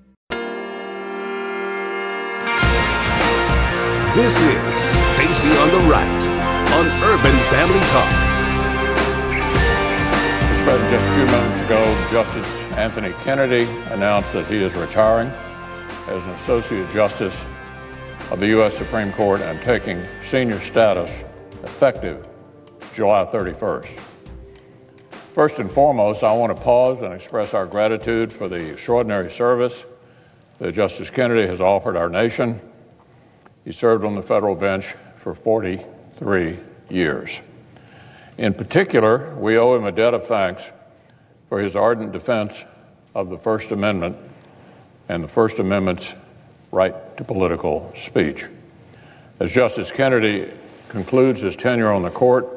This 4.13 4.41
is 4.43 4.80
Stacy 4.80 5.49
on 5.49 5.71
the 5.71 5.89
Right 5.89 6.28
on 6.73 6.86
Urban 7.03 7.38
Family 7.49 7.80
Talk. 7.89 8.11
Mr. 10.51 10.63
President, 10.63 10.91
just 10.91 11.05
a 11.05 11.15
few 11.15 11.26
minutes 11.26 11.61
ago, 11.63 12.07
Justice 12.11 12.47
Anthony 12.78 13.11
Kennedy 13.23 13.63
announced 13.93 14.32
that 14.34 14.45
he 14.45 14.57
is 14.57 14.76
retiring 14.76 15.30
as 16.07 16.23
an 16.23 16.30
Associate 16.32 16.88
Justice 16.91 17.43
of 18.30 18.39
the 18.39 18.47
U.S. 18.49 18.78
Supreme 18.78 19.11
Court 19.11 19.41
and 19.41 19.59
taking 19.63 20.05
senior 20.23 20.59
status 20.59 21.23
effective 21.63 22.28
July 22.93 23.26
31st. 23.26 24.14
First 25.36 25.59
and 25.59 25.69
foremost, 25.69 26.23
I 26.23 26.31
want 26.31 26.55
to 26.55 26.63
pause 26.63 27.01
and 27.01 27.13
express 27.13 27.53
our 27.53 27.65
gratitude 27.65 28.31
for 28.31 28.47
the 28.47 28.71
extraordinary 28.71 29.29
service 29.29 29.86
that 30.59 30.71
Justice 30.71 31.09
Kennedy 31.09 31.45
has 31.45 31.59
offered 31.59 31.97
our 31.97 32.07
nation. 32.07 32.61
He 33.65 33.73
served 33.73 34.05
on 34.05 34.15
the 34.15 34.21
federal 34.21 34.55
bench 34.55 34.95
for 35.17 35.36
43 35.36 36.57
years. 36.89 37.41
In 38.38 38.53
particular, 38.53 39.36
we 39.36 39.57
owe 39.57 39.75
him 39.75 39.83
a 39.83 39.91
debt 39.91 40.13
of 40.13 40.25
thanks 40.25 40.71
for 41.49 41.59
his 41.59 41.75
ardent 41.75 42.13
defense 42.13 42.63
of 43.13 43.29
the 43.29 43.38
First 43.38 43.73
Amendment 43.73 44.15
and 45.09 45.21
the 45.21 45.27
First 45.27 45.59
Amendment's 45.59 46.15
right 46.71 46.95
to 47.17 47.25
political 47.25 47.91
speech. 47.93 48.45
As 49.41 49.51
Justice 49.53 49.91
Kennedy 49.91 50.49
concludes 50.88 51.41
his 51.41 51.57
tenure 51.57 51.91
on 51.91 52.03
the 52.03 52.09
court, 52.09 52.47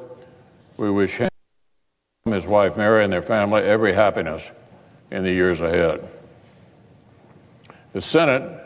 we 0.76 0.92
wish 0.92 1.16
him, 1.16 1.27
his 2.32 2.46
wife 2.46 2.76
Mary, 2.76 3.04
and 3.04 3.12
their 3.12 3.22
family 3.22 3.62
every 3.62 3.92
happiness 3.92 4.50
in 5.10 5.22
the 5.24 5.30
years 5.30 5.60
ahead. 5.60 6.06
The 7.92 8.00
Senate 8.00 8.64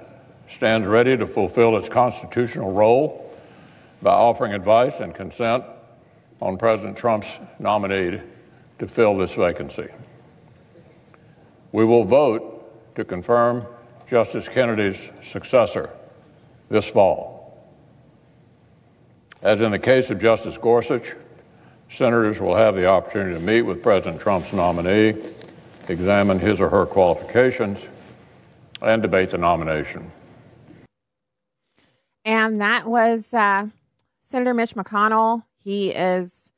stands 0.49 0.87
ready 0.87 1.17
to 1.17 1.27
fulfill 1.27 1.77
its 1.77 1.89
constitutional 1.89 2.73
role 2.73 3.35
by 4.03 4.13
offering 4.13 4.53
advice 4.53 5.01
and 5.01 5.15
consent 5.15 5.65
on 6.41 6.59
President 6.59 6.97
Trump's 6.97 7.39
nominee 7.59 8.21
to 8.79 8.89
fill 8.89 9.17
this 9.17 9.35
vacancy. 9.35 9.89
We 11.71 11.85
will 11.85 12.05
vote 12.05 12.95
to 12.97 13.05
confirm 13.05 13.67
Justice 14.09 14.49
Kennedy's 14.49 15.11
successor 15.23 15.97
this 16.69 16.87
fall. 16.87 17.67
As 19.41 19.63
in 19.63 19.71
the 19.71 19.79
case 19.79 20.11
of 20.11 20.21
Justice 20.21 20.59
Gorsuch, 20.59 21.15
Senators 21.93 22.41
will 22.41 22.57
have 22.57 22.75
the 22.75 22.87
opportunity 22.87 23.35
to 23.35 23.41
meet 23.41 23.63
with 23.63 23.83
President 23.83 24.19
Trump's 24.19 24.51
nominee, 24.55 25.15
examine 25.89 26.39
his 26.39 26.59
or 26.59 26.71
her 26.71 26.87
qualifications, 26.87 27.87
and 28.81 29.03
debate 29.03 29.29
the 29.29 29.37
nomination. 29.37 30.11
And 32.25 32.63
that 32.63 32.87
was 32.87 33.35
uh, 33.35 33.67
Senator 34.23 34.55
Mitch 34.55 34.75
McConnell. 34.75 35.45
He 35.59 35.91
is 35.91 36.51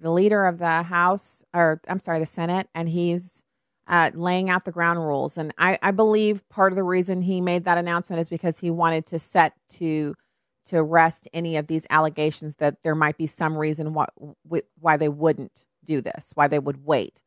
the 0.00 0.10
leader 0.10 0.44
of 0.44 0.58
the 0.58 0.82
House, 0.82 1.44
or 1.54 1.80
I'm 1.86 2.00
sorry, 2.00 2.18
the 2.18 2.26
Senate, 2.26 2.68
and 2.74 2.88
he's 2.88 3.44
uh, 3.86 4.10
laying 4.12 4.50
out 4.50 4.64
the 4.64 4.72
ground 4.72 4.98
rules. 4.98 5.38
And 5.38 5.54
I, 5.56 5.78
I 5.82 5.92
believe 5.92 6.46
part 6.48 6.72
of 6.72 6.76
the 6.76 6.82
reason 6.82 7.22
he 7.22 7.40
made 7.40 7.64
that 7.64 7.78
announcement 7.78 8.20
is 8.20 8.28
because 8.28 8.58
he 8.58 8.70
wanted 8.70 9.06
to 9.06 9.20
set 9.20 9.54
to 9.70 10.16
to 10.66 10.82
rest 10.82 11.28
any 11.32 11.56
of 11.56 11.66
these 11.66 11.86
allegations 11.90 12.56
that 12.56 12.82
there 12.82 12.94
might 12.94 13.16
be 13.16 13.26
some 13.26 13.56
reason 13.56 13.92
why 13.94 14.06
why 14.78 14.96
they 14.96 15.08
wouldn't 15.08 15.64
do 15.84 16.00
this, 16.00 16.30
why 16.34 16.46
they 16.46 16.58
would 16.58 16.84
wait, 16.84 17.20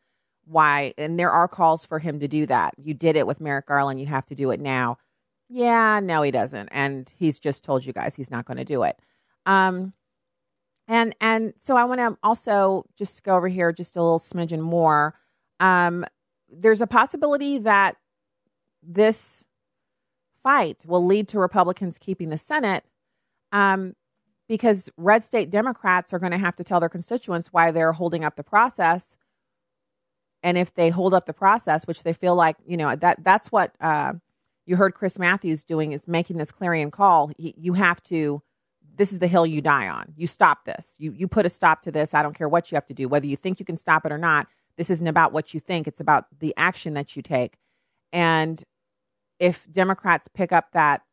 why. 0.46 0.94
And 0.98 1.20
there 1.20 1.32
are 1.32 1.48
calls 1.48 1.86
for 1.86 2.00
him 2.00 2.20
to 2.20 2.28
do 2.28 2.46
that. 2.46 2.74
You 2.78 2.94
did 2.94 3.16
it 3.16 3.28
with 3.28 3.42
Merrick 3.42 3.68
Garland. 3.68 4.00
You 4.00 4.06
have 4.08 4.26
to 4.28 4.36
do 4.36 4.52
it 4.52 4.60
now. 4.60 4.98
Yeah, 5.50 6.00
no, 6.02 6.22
he 6.22 6.32
doesn't, 6.32 6.70
and 6.72 7.12
he's 7.16 7.40
just 7.40 7.64
told 7.64 7.86
you 7.86 7.94
guys 7.94 8.16
he's 8.16 8.32
not 8.32 8.46
going 8.46 8.58
to 8.58 8.66
do 8.66 8.84
it. 8.84 8.98
Um, 9.46 9.94
and 10.88 11.16
and 11.22 11.54
so 11.58 11.76
I 11.76 11.84
want 11.86 12.00
to 12.00 12.18
also 12.24 12.86
just 12.98 13.24
go 13.24 13.36
over 13.36 13.48
here 13.48 13.72
just 13.72 13.96
a 13.96 14.02
little 14.02 14.20
smidgen 14.20 14.62
more. 14.62 15.16
Um, 15.60 16.06
there's 16.50 16.82
a 16.82 16.88
possibility 16.88 17.58
that 17.60 17.98
this 18.82 19.44
fight 20.44 20.84
will 20.86 21.06
lead 21.06 21.28
to 21.30 21.40
Republicans 21.40 21.98
keeping 21.98 22.30
the 22.30 22.38
Senate 22.38 22.84
um, 23.54 23.94
because 24.50 24.90
red 24.98 25.24
state 25.24 25.50
Democrats 25.50 26.12
are 26.12 26.20
going 26.20 26.34
to 26.34 26.38
have 26.38 26.56
to 26.58 26.64
tell 26.66 26.82
their 26.82 26.90
constituents 26.90 27.54
why 27.54 27.72
they're 27.72 27.94
holding 27.94 28.26
up 28.26 28.36
the 28.36 28.44
process. 28.44 29.16
And 30.42 30.58
if 30.58 30.74
they 30.74 30.90
hold 30.90 31.14
up 31.14 31.26
the 31.26 31.34
process, 31.34 31.88
which 31.88 32.04
they 32.04 32.12
feel 32.12 32.36
like, 32.36 32.58
you 32.68 32.76
know, 32.76 32.94
that 32.98 33.24
that's 33.24 33.50
what 33.50 33.74
uh, 33.80 34.14
you 34.66 34.76
heard 34.76 34.96
Chris 34.96 35.18
Matthews 35.18 35.64
doing 35.64 35.94
is 35.94 36.08
making 36.08 36.38
this 36.38 36.52
clarion 36.52 36.92
call. 36.92 37.32
He, 37.38 37.54
you 37.58 37.74
have 37.74 38.04
to, 38.04 38.42
this 38.96 39.14
is 39.14 39.20
the 39.20 39.28
hill 39.28 39.46
you 39.46 39.62
die 39.62 39.88
on. 39.88 40.14
You 40.18 40.28
stop 40.28 40.66
this. 40.66 40.96
You, 40.98 41.14
you 41.14 41.28
put 41.28 41.46
a 41.46 41.50
stop 41.50 41.82
to 41.84 41.92
this. 41.92 42.14
I 42.14 42.22
don't 42.22 42.36
care 42.36 42.50
what 42.50 42.72
you 42.72 42.76
have 42.76 42.86
to 42.88 42.94
do, 42.94 43.08
whether 43.08 43.26
you 43.26 43.38
think 43.38 43.60
you 43.60 43.66
can 43.66 43.78
stop 43.78 44.06
it 44.06 44.12
or 44.12 44.18
not. 44.18 44.48
This 44.76 44.90
isn't 44.90 45.08
about 45.08 45.32
what 45.32 45.54
you 45.54 45.60
think, 45.60 45.88
it's 45.88 46.02
about 46.02 46.26
the 46.40 46.54
action 46.58 46.96
that 46.96 47.16
you 47.16 47.22
take. 47.22 47.58
And 48.12 48.62
if 49.40 49.72
Democrats 49.72 50.28
pick 50.28 50.52
up 50.52 50.72
that 50.74 51.04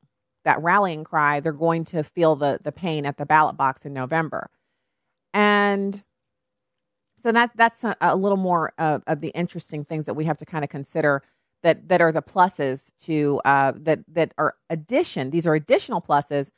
that 0.45 0.63
rallying 0.63 1.05
cry, 1.05 1.41
they're 1.41 1.53
going 1.53 1.85
to 1.87 2.03
feel 2.03 2.37
the 2.37 2.59
the 2.63 2.73
pain 2.73 3.07
at 3.07 3.17
the 3.17 3.27
ballot 3.27 3.57
box 3.57 3.85
in 3.85 3.93
November. 3.93 4.51
And 5.33 6.03
so 7.23 7.33
that 7.33 7.51
that's 7.55 7.85
a, 7.85 7.97
a 8.01 8.17
little 8.17 8.39
more 8.39 8.73
of, 8.79 9.03
of, 9.07 9.21
the 9.21 9.29
interesting 9.29 9.85
things 9.85 10.07
that 10.07 10.15
we 10.15 10.25
have 10.25 10.39
to 10.39 10.47
kind 10.47 10.65
of 10.65 10.71
consider 10.71 11.23
that 11.63 11.89
that 11.89 12.01
are 12.01 12.13
the 12.13 12.23
pluses 12.23 12.93
to 13.05 13.41
uh, 13.45 13.73
that 13.77 14.01
that 14.09 14.35
are 14.39 14.55
addition. 14.71 15.31
These 15.31 15.47
are 15.47 15.55
additional 15.55 16.01
pluses 16.01 16.51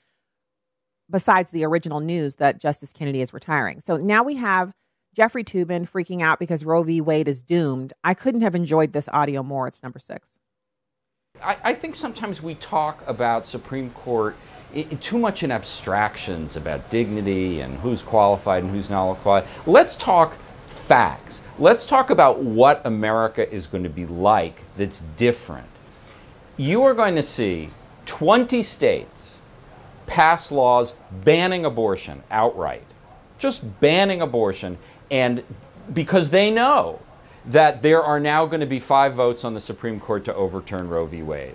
besides 1.11 1.51
the 1.51 1.65
original 1.65 2.01
news 2.01 2.37
that 2.37 2.61
Justice 2.61 2.93
Kennedy 2.93 3.21
is 3.21 3.35
retiring. 3.35 3.81
So 3.81 3.97
now 3.97 4.23
we 4.23 4.37
have 4.37 4.73
Jeffrey 5.15 5.45
Toobin 5.45 5.89
freaking 5.91 6.23
out 6.23 6.39
because 6.39 6.65
Roe 6.65 6.83
v. 6.83 7.01
Wade 7.01 7.29
is 7.29 7.43
doomed. 7.43 7.93
I 8.03 8.15
couldn't 8.15 8.41
have 8.41 8.55
enjoyed 8.55 8.93
this 8.93 9.09
audio 9.13 9.43
more. 9.43 9.67
It's 9.67 9.83
number 9.83 9.99
six. 9.99 10.39
I, 11.45 11.57
I 11.65 11.75
think 11.75 11.95
sometimes 11.95 12.43
we 12.43 12.55
talk 12.57 13.03
about 13.07 13.47
Supreme 13.47 13.91
Court 13.91 14.37
too 15.01 15.19
much 15.19 15.43
in 15.43 15.51
abstractions 15.51 16.57
about 16.57 16.89
dignity 16.89 17.61
and 17.61 17.79
who's 17.81 18.03
qualified 18.03 18.63
and 18.63 18.73
who's 18.73 18.89
not 18.89 19.15
qualified. 19.19 19.51
Let's 19.67 19.97
talk 19.97 20.35
facts. 20.69 21.43
Let's 21.59 21.85
talk 21.85 22.11
about 22.11 22.43
what 22.43 22.81
America 22.87 23.51
is 23.53 23.67
going 23.67 23.83
to 23.85 23.91
be 23.91 24.07
like 24.07 24.63
that's 24.77 25.01
different. 25.17 25.69
You 26.57 26.83
are 26.85 26.95
going 26.95 27.17
to 27.17 27.23
see 27.23 27.71
20 28.07 28.63
states 28.63 29.41
pass 30.07 30.51
laws 30.51 30.95
banning 31.25 31.65
abortion 31.65 32.23
outright, 32.31 32.85
just 33.39 33.81
banning 33.81 34.23
abortion 34.23 34.79
and 35.11 35.43
because 35.93 36.31
they 36.31 36.51
know 36.51 37.01
that 37.47 37.83
there 37.83 38.03
are 38.03 38.21
now 38.21 38.47
going 38.47 38.61
to 38.61 38.67
be 38.67 38.81
five 38.81 39.15
votes 39.15 39.45
on 39.45 39.55
the 39.55 39.61
Supreme 39.61 39.99
Court 39.99 40.25
to 40.27 40.35
overturn 40.35 40.89
Roe 40.89 41.07
v. 41.07 41.23
Wade. 41.23 41.55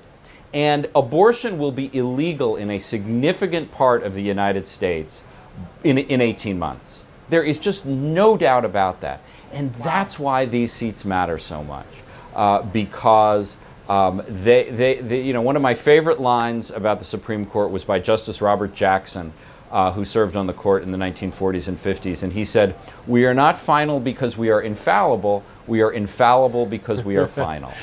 And 0.53 0.89
abortion 0.95 1.57
will 1.57 1.71
be 1.71 1.95
illegal 1.95 2.55
in 2.55 2.71
a 2.71 2.79
significant 2.79 3.71
part 3.71 4.03
of 4.03 4.13
the 4.13 4.21
United 4.21 4.67
States 4.67 5.23
in, 5.83 5.97
in 5.97 6.21
18 6.21 6.57
months. 6.57 7.03
There 7.29 7.43
is 7.43 7.59
just 7.59 7.85
no 7.85 8.37
doubt 8.37 8.65
about 8.65 9.01
that. 9.01 9.21
And 9.51 9.73
that's 9.75 10.19
why 10.19 10.45
these 10.45 10.73
seats 10.73 11.05
matter 11.05 11.37
so 11.37 11.63
much. 11.63 11.87
Uh, 12.35 12.61
because 12.61 13.57
um, 13.89 14.21
they, 14.27 14.69
they, 14.69 14.95
they, 14.95 15.21
you 15.21 15.33
know, 15.33 15.41
one 15.41 15.55
of 15.55 15.61
my 15.61 15.73
favorite 15.73 16.19
lines 16.19 16.71
about 16.71 16.99
the 16.99 17.05
Supreme 17.05 17.45
Court 17.45 17.71
was 17.71 17.83
by 17.83 17.99
Justice 17.99 18.41
Robert 18.41 18.75
Jackson, 18.75 19.33
uh, 19.71 19.91
who 19.91 20.05
served 20.05 20.35
on 20.35 20.47
the 20.47 20.53
court 20.53 20.83
in 20.83 20.91
the 20.91 20.97
1940s 20.97 21.67
and 21.67 21.77
50s. 21.77 22.23
And 22.23 22.33
he 22.33 22.45
said, 22.45 22.75
We 23.05 23.25
are 23.25 23.33
not 23.33 23.57
final 23.57 23.99
because 23.99 24.37
we 24.37 24.49
are 24.49 24.61
infallible, 24.61 25.43
we 25.65 25.81
are 25.81 25.91
infallible 25.91 26.65
because 26.65 27.03
we 27.03 27.17
are 27.17 27.27
final. 27.45 27.73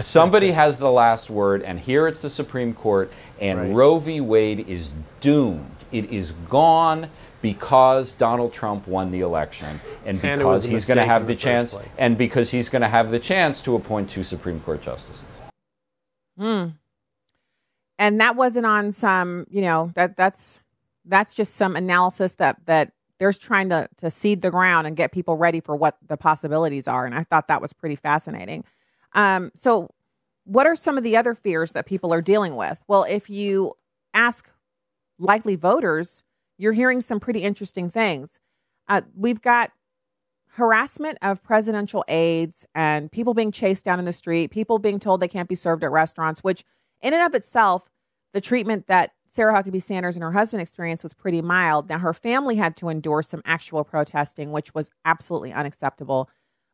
Somebody 0.00 0.52
has 0.52 0.78
the 0.78 0.90
last 0.90 1.28
word, 1.28 1.62
and 1.62 1.78
here 1.78 2.06
it's 2.06 2.20
the 2.20 2.30
Supreme 2.30 2.74
Court, 2.74 3.12
and 3.40 3.58
right. 3.58 3.72
Roe 3.72 3.98
v. 3.98 4.20
Wade 4.20 4.68
is 4.68 4.92
doomed. 5.20 5.68
It 5.90 6.10
is 6.10 6.32
gone 6.48 7.10
because 7.42 8.12
Donald 8.14 8.52
Trump 8.52 8.86
won 8.86 9.10
the 9.10 9.20
election, 9.20 9.80
and 10.06 10.22
because 10.22 10.64
and 10.64 10.72
he's 10.72 10.86
going 10.86 10.96
to 10.96 11.04
have 11.04 11.26
the, 11.26 11.34
the 11.34 11.38
chance, 11.38 11.74
place. 11.74 11.88
and 11.98 12.16
because 12.16 12.50
he's 12.50 12.70
going 12.70 12.82
to 12.82 12.88
have 12.88 13.10
the 13.10 13.18
chance 13.18 13.60
to 13.62 13.74
appoint 13.74 14.08
two 14.08 14.22
Supreme 14.22 14.60
Court 14.60 14.80
justices. 14.80 15.24
Hmm. 16.38 16.68
And 17.98 18.20
that 18.20 18.36
wasn't 18.36 18.66
on 18.66 18.92
some, 18.92 19.46
you 19.50 19.60
know, 19.60 19.92
that 19.94 20.16
that's 20.16 20.61
that's 21.04 21.34
just 21.34 21.54
some 21.54 21.76
analysis 21.76 22.34
that 22.36 22.56
that 22.66 22.92
there's 23.18 23.38
trying 23.38 23.68
to 23.68 23.88
to 23.98 24.10
seed 24.10 24.42
the 24.42 24.50
ground 24.50 24.86
and 24.86 24.96
get 24.96 25.12
people 25.12 25.36
ready 25.36 25.60
for 25.60 25.76
what 25.76 25.96
the 26.06 26.16
possibilities 26.16 26.88
are. 26.88 27.06
And 27.06 27.14
I 27.14 27.24
thought 27.24 27.48
that 27.48 27.60
was 27.60 27.72
pretty 27.72 27.96
fascinating. 27.96 28.64
Um, 29.14 29.52
so, 29.54 29.90
what 30.44 30.66
are 30.66 30.76
some 30.76 30.98
of 30.98 31.04
the 31.04 31.16
other 31.16 31.34
fears 31.34 31.72
that 31.72 31.86
people 31.86 32.12
are 32.12 32.22
dealing 32.22 32.56
with? 32.56 32.80
Well, 32.88 33.04
if 33.04 33.30
you 33.30 33.74
ask 34.14 34.48
likely 35.18 35.56
voters, 35.56 36.24
you're 36.58 36.72
hearing 36.72 37.00
some 37.00 37.20
pretty 37.20 37.42
interesting 37.42 37.88
things. 37.88 38.40
Uh, 38.88 39.02
we've 39.14 39.40
got 39.40 39.70
harassment 40.54 41.16
of 41.22 41.42
presidential 41.42 42.04
aides 42.08 42.66
and 42.74 43.10
people 43.10 43.32
being 43.32 43.50
chased 43.50 43.84
down 43.84 43.98
in 43.98 44.04
the 44.04 44.12
street, 44.12 44.50
people 44.50 44.78
being 44.78 44.98
told 44.98 45.20
they 45.20 45.28
can't 45.28 45.48
be 45.48 45.54
served 45.54 45.82
at 45.82 45.90
restaurants, 45.90 46.40
which 46.40 46.64
in 47.00 47.14
and 47.14 47.22
of 47.22 47.34
itself, 47.34 47.88
the 48.34 48.40
treatment 48.40 48.86
that 48.86 49.12
Sarah 49.32 49.54
Huckabee 49.54 49.82
Sanders 49.82 50.14
and 50.14 50.22
her 50.22 50.32
husband 50.32 50.60
experience 50.60 51.02
was 51.02 51.14
pretty 51.14 51.40
mild. 51.40 51.88
Now, 51.88 51.98
her 51.98 52.12
family 52.12 52.56
had 52.56 52.76
to 52.76 52.90
endure 52.90 53.22
some 53.22 53.40
actual 53.46 53.82
protesting, 53.82 54.52
which 54.52 54.74
was 54.74 54.90
absolutely 55.06 55.54
unacceptable. 55.54 56.28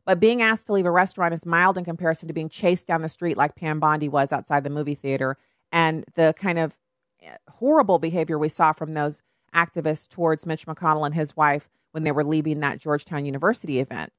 But 0.05 0.19
being 0.19 0.41
asked 0.41 0.67
to 0.67 0.73
leave 0.73 0.85
a 0.85 0.91
restaurant 0.91 1.33
is 1.33 1.45
mild 1.45 1.77
in 1.77 1.85
comparison 1.85 2.27
to 2.27 2.33
being 2.33 2.49
chased 2.49 2.85
down 2.85 3.01
the 3.01 3.07
street 3.07 3.37
like 3.37 3.55
Pam 3.55 3.79
Bondi 3.79 4.09
was 4.09 4.33
outside 4.33 4.65
the 4.65 4.69
movie 4.69 4.93
theater 4.93 5.37
and 5.71 6.03
the 6.15 6.35
kind 6.37 6.59
of 6.59 6.77
eh, 7.21 7.37
horrible 7.49 7.97
behavior 7.97 8.37
we 8.37 8.49
saw 8.49 8.73
from 8.73 8.93
those 8.93 9.21
activists 9.55 10.09
towards 10.09 10.45
Mitch 10.45 10.67
McConnell 10.67 11.05
and 11.05 11.15
his 11.15 11.37
wife 11.37 11.69
when 11.91 12.03
they 12.03 12.11
were 12.11 12.25
leaving 12.25 12.59
that 12.59 12.79
Georgetown 12.79 13.25
University 13.25 13.79
event. 13.79 14.11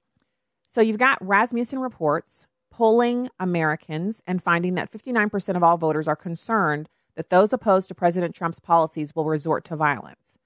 So 0.66 0.80
you've 0.80 0.96
got 0.96 1.18
Rasmussen 1.20 1.78
reports 1.78 2.46
polling 2.70 3.28
Americans 3.38 4.22
and 4.26 4.42
finding 4.42 4.76
that 4.76 4.90
59% 4.90 5.56
of 5.56 5.62
all 5.62 5.76
voters 5.76 6.08
are 6.08 6.16
concerned 6.16 6.88
that 7.20 7.28
those 7.28 7.52
opposed 7.52 7.86
to 7.86 7.94
President 7.94 8.34
Trump's 8.34 8.60
policies 8.60 9.14
will 9.14 9.26
resort 9.26 9.62
to 9.66 9.76
violence. 9.76 10.38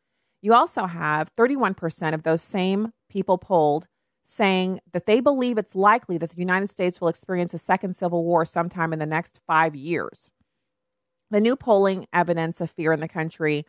You 0.42 0.54
also 0.54 0.86
have 0.86 1.32
31% 1.36 2.14
of 2.14 2.24
those 2.24 2.42
same 2.42 2.92
people 3.08 3.38
polled 3.38 3.86
saying 4.24 4.80
that 4.92 5.06
they 5.06 5.20
believe 5.20 5.56
it's 5.56 5.76
likely 5.76 6.18
that 6.18 6.30
the 6.30 6.40
United 6.40 6.68
States 6.68 7.00
will 7.00 7.06
experience 7.06 7.54
a 7.54 7.58
second 7.58 7.94
civil 7.94 8.24
war 8.24 8.44
sometime 8.44 8.92
in 8.92 8.98
the 8.98 9.06
next 9.06 9.38
five 9.46 9.76
years. 9.76 10.32
The 11.30 11.40
new 11.40 11.54
polling 11.54 12.08
evidence 12.12 12.60
of 12.60 12.72
fear 12.72 12.92
in 12.92 12.98
the 12.98 13.06
country 13.06 13.64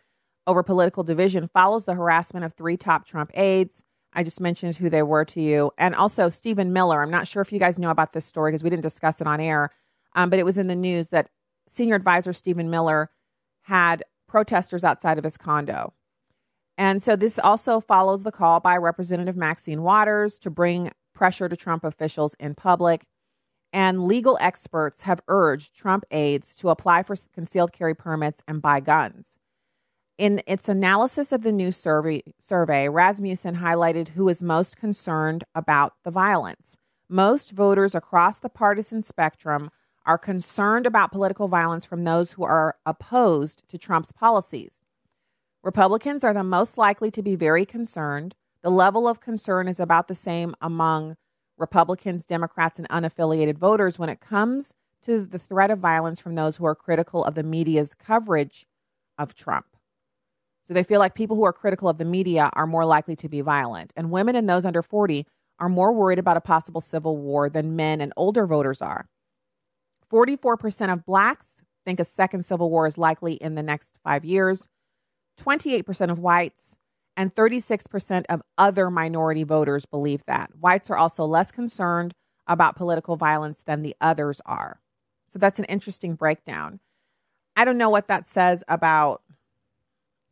over 0.48 0.64
political 0.64 1.04
division 1.04 1.48
follows 1.54 1.86
the 1.86 1.94
harassment 1.94 2.44
of 2.44 2.54
three 2.54 2.76
top 2.76 3.06
Trump 3.06 3.30
aides. 3.36 3.84
I 4.14 4.24
just 4.24 4.42
mentioned 4.42 4.78
who 4.78 4.90
they 4.90 5.04
were 5.04 5.26
to 5.26 5.42
you. 5.42 5.74
And 5.78 5.94
also 5.94 6.30
Stephen 6.30 6.74
Miller. 6.74 7.04
I'm 7.04 7.12
not 7.12 7.28
sure 7.28 7.44
if 7.44 7.52
you 7.52 7.60
guys 7.60 7.78
know 7.78 7.92
about 7.92 8.14
this 8.14 8.26
story 8.26 8.52
because 8.52 8.64
we 8.64 8.72
didn't 8.72 8.82
discuss 8.82 9.22
it 9.22 9.28
on 9.28 9.40
air, 9.40 9.70
um, 10.16 10.32
but 10.32 10.40
it 10.40 10.46
was 10.46 10.58
in 10.58 10.66
the 10.66 10.76
news 10.76 11.10
that 11.10 11.30
senior 11.68 11.96
advisor 11.96 12.34
Stephen 12.34 12.70
Miller 12.70 13.10
had 13.64 14.04
protesters 14.28 14.84
outside 14.84 15.18
of 15.18 15.24
his 15.24 15.38
condo. 15.38 15.94
And 16.78 17.02
so 17.02 17.16
this 17.16 17.40
also 17.40 17.80
follows 17.80 18.24
the 18.24 18.32
call 18.32 18.60
by 18.60 18.76
Representative 18.78 19.38
Maxine 19.38 19.82
Waters 19.82 20.38
to 20.40 20.50
bring 20.50 20.92
pressure 21.14 21.48
to 21.48 21.56
Trump 21.56 21.84
officials 21.84 22.36
in 22.40 22.54
public. 22.54 23.06
And 23.72 24.06
legal 24.06 24.38
experts 24.42 25.04
have 25.04 25.22
urged 25.28 25.76
Trump 25.76 26.06
aides 26.12 26.54
to 26.56 26.70
apply 26.70 27.04
for 27.04 27.16
concealed 27.34 27.72
carry 27.72 27.96
permits 27.96 28.44
and 28.48 28.62
buy 28.62 28.80
guns. 28.80 29.36
In 30.18 30.42
its 30.48 30.70
analysis 30.70 31.34
of 31.34 31.44
the 31.44 31.52
new 31.52 31.72
survey, 31.72 32.24
survey, 32.40 32.88
Rasmussen 32.88 33.58
highlighted 33.58 34.10
who 34.10 34.30
is 34.30 34.42
most 34.42 34.78
concerned 34.78 35.44
about 35.54 35.94
the 36.04 36.12
violence. 36.12 36.78
Most 37.10 37.52
voters 37.52 37.94
across 37.94 38.40
the 38.40 38.50
partisan 38.50 39.02
spectrum 39.02 39.70
are 40.06 40.18
concerned 40.18 40.86
about 40.86 41.12
political 41.12 41.48
violence 41.48 41.86
from 41.86 42.04
those 42.04 42.34
who 42.34 42.44
are 42.44 42.78
opposed 42.86 43.68
to 43.70 43.78
Trump's 43.78 44.12
policies. 44.12 44.82
Republicans 45.64 46.24
are 46.24 46.34
the 46.34 46.44
most 46.44 46.78
likely 46.78 47.10
to 47.12 47.24
be 47.24 47.36
very 47.36 47.66
concerned. 47.66 48.36
The 48.62 48.70
level 48.70 49.08
of 49.08 49.20
concern 49.20 49.68
is 49.68 49.80
about 49.80 50.08
the 50.08 50.16
same 50.16 50.56
among 50.62 51.18
Republicans, 51.58 52.26
Democrats, 52.26 52.78
and 52.78 52.90
unaffiliated 52.90 53.58
voters 53.58 53.98
when 53.98 54.10
it 54.10 54.20
comes 54.20 54.74
to 55.06 55.26
the 55.26 55.40
threat 55.40 55.72
of 55.72 55.80
violence 55.80 56.20
from 56.20 56.36
those 56.36 56.58
who 56.58 56.66
are 56.66 56.76
critical 56.76 57.24
of 57.24 57.36
the 57.36 57.44
media's 57.44 57.94
coverage 57.94 58.66
of 59.18 59.36
Trump. 59.36 59.66
So 60.64 60.74
they 60.74 60.84
feel 60.84 61.00
like 61.00 61.14
people 61.14 61.36
who 61.36 61.46
are 61.46 61.54
critical 61.54 61.88
of 61.88 61.98
the 61.98 62.06
media 62.06 62.50
are 62.54 62.66
more 62.66 62.86
likely 62.86 63.16
to 63.18 63.30
be 63.30 63.42
violent. 63.42 63.94
And 63.96 64.10
women 64.10 64.36
and 64.36 64.50
those 64.50 64.66
under 64.66 64.82
40 64.82 65.26
are 65.60 65.70
more 65.70 65.94
worried 65.94 66.20
about 66.20 66.38
a 66.38 66.42
possible 66.42 66.82
civil 66.82 67.18
war 67.18 67.50
than 67.50 67.76
men 67.76 68.02
and 68.02 68.12
older 68.18 68.48
voters 68.48 68.82
are. 68.82 69.08
44% 70.12 70.92
of 70.92 71.06
blacks 71.06 71.62
think 71.86 72.00
a 72.00 72.04
second 72.04 72.44
civil 72.44 72.70
war 72.70 72.88
is 72.88 72.98
likely 72.98 73.34
in 73.34 73.56
the 73.56 73.64
next 73.64 73.96
five 74.04 74.26
years, 74.26 74.68
28% 75.40 76.10
of 76.10 76.20
whites, 76.20 76.76
and 77.18 77.34
36% 77.34 78.26
of 78.30 78.42
other 78.58 78.90
minority 78.90 79.44
voters 79.44 79.86
believe 79.86 80.24
that. 80.26 80.52
Whites 80.60 80.90
are 80.90 80.98
also 80.98 81.26
less 81.26 81.52
concerned 81.52 82.14
about 82.48 82.76
political 82.76 83.16
violence 83.16 83.64
than 83.66 83.84
the 83.84 83.96
others 84.02 84.42
are. 84.46 84.82
So 85.28 85.40
that's 85.40 85.60
an 85.60 85.66
interesting 85.66 86.16
breakdown. 86.16 86.80
I 87.56 87.66
don't 87.66 87.78
know 87.78 87.90
what 87.90 88.08
that 88.08 88.28
says 88.28 88.64
about 88.68 89.22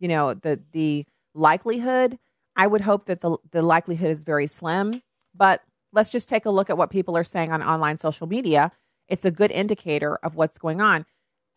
you 0.03 0.09
know 0.09 0.33
the 0.33 0.59
the 0.73 1.05
likelihood 1.33 2.19
i 2.57 2.67
would 2.67 2.81
hope 2.81 3.05
that 3.05 3.21
the 3.21 3.37
the 3.51 3.61
likelihood 3.61 4.11
is 4.11 4.25
very 4.25 4.45
slim 4.45 5.01
but 5.33 5.61
let's 5.93 6.09
just 6.09 6.27
take 6.27 6.45
a 6.45 6.49
look 6.49 6.69
at 6.69 6.77
what 6.77 6.89
people 6.89 7.15
are 7.15 7.23
saying 7.23 7.51
on 7.53 7.63
online 7.63 7.95
social 7.95 8.27
media 8.27 8.69
it's 9.07 9.25
a 9.25 9.31
good 9.31 9.51
indicator 9.51 10.15
of 10.17 10.35
what's 10.35 10.57
going 10.57 10.81
on 10.81 11.05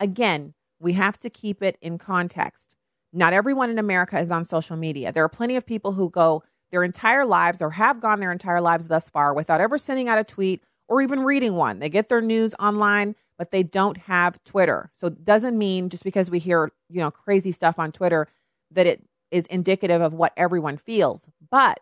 again 0.01 0.55
we 0.79 0.93
have 0.93 1.19
to 1.19 1.31
keep 1.31 1.63
it 1.63 1.77
in 1.81 1.99
context 1.99 2.75
not 3.13 3.33
everyone 3.33 3.71
in 3.71 3.79
america 3.79 4.19
is 4.19 4.31
on 4.31 4.45
social 4.45 4.77
media 4.77 5.13
there 5.13 5.25
are 5.25 5.29
plenty 5.29 5.57
of 5.57 5.67
people 5.67 5.93
who 5.93 6.11
go 6.11 6.43
their 6.71 6.83
entire 6.83 7.25
lives 7.25 7.63
or 7.63 7.71
have 7.71 8.01
gone 8.01 8.21
their 8.21 8.33
entire 8.33 8.61
lives 8.61 8.89
thus 8.89 9.09
far 9.09 9.33
without 9.35 9.61
ever 9.61 9.79
sending 9.79 10.09
out 10.09 10.19
a 10.19 10.25
tweet 10.25 10.63
or 10.89 11.01
even 11.01 11.21
reading 11.21 11.55
one 11.55 11.79
they 11.79 11.89
get 11.89 12.09
their 12.09 12.21
news 12.21 12.55
online 12.59 13.15
but 13.39 13.51
they 13.51 13.63
don't 13.63 13.99
have 13.99 14.43
Twitter. 14.45 14.91
So 14.97 15.09
it 15.09 15.25
doesn't 15.25 15.59
mean 15.59 15.89
just 15.89 16.05
because 16.05 16.31
we 16.31 16.39
hear, 16.39 16.73
you 16.89 17.01
know, 17.01 17.11
crazy 17.11 17.53
stuff 17.53 17.79
on 17.79 17.93
Twitter 17.93 18.29
that 18.71 18.87
it 18.87 19.03
is 19.31 19.47
indicative 19.47 20.01
of 20.01 20.15
what 20.15 20.33
everyone 20.37 20.77
feels. 20.77 21.29
But 21.51 21.81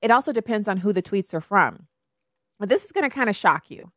it 0.00 0.10
also 0.10 0.32
depends 0.32 0.68
on 0.68 0.78
who 0.78 0.92
the 0.92 1.02
tweets 1.02 1.34
are 1.34 1.40
from. 1.40 1.86
But 2.58 2.68
this 2.68 2.84
is 2.84 2.92
going 2.92 3.08
to 3.08 3.14
kind 3.14 3.28
of 3.28 3.36
shock 3.36 3.70
you. 3.70 3.92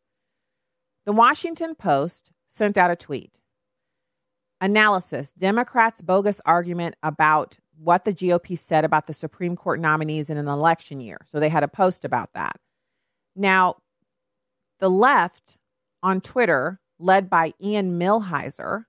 The 1.06 1.12
Washington 1.12 1.76
Post 1.76 2.32
sent 2.48 2.78
out 2.78 2.92
a 2.92 2.96
tweet. 2.96 3.40
Analysis 4.60 5.32
Democrats' 5.32 6.02
bogus 6.02 6.40
argument 6.46 6.96
about 7.02 7.58
what 7.78 8.06
the 8.06 8.14
GOP 8.14 8.58
said 8.58 8.86
about 8.86 9.08
the 9.08 9.14
Supreme 9.14 9.56
Court 9.56 9.80
nominees 9.80 10.30
in 10.30 10.38
an 10.38 10.48
election 10.48 11.02
year. 11.02 11.18
So 11.32 11.40
they 11.40 11.50
had 11.50 11.64
a 11.64 11.68
post 11.68 12.06
about 12.06 12.34
that. 12.34 12.58
Now, 13.36 13.78
the 14.80 14.90
left 14.90 15.58
on 16.04 16.22
Twitter, 16.22 16.80
led 17.00 17.30
by 17.30 17.54
Ian 17.60 18.00
Millhiser, 18.00 18.86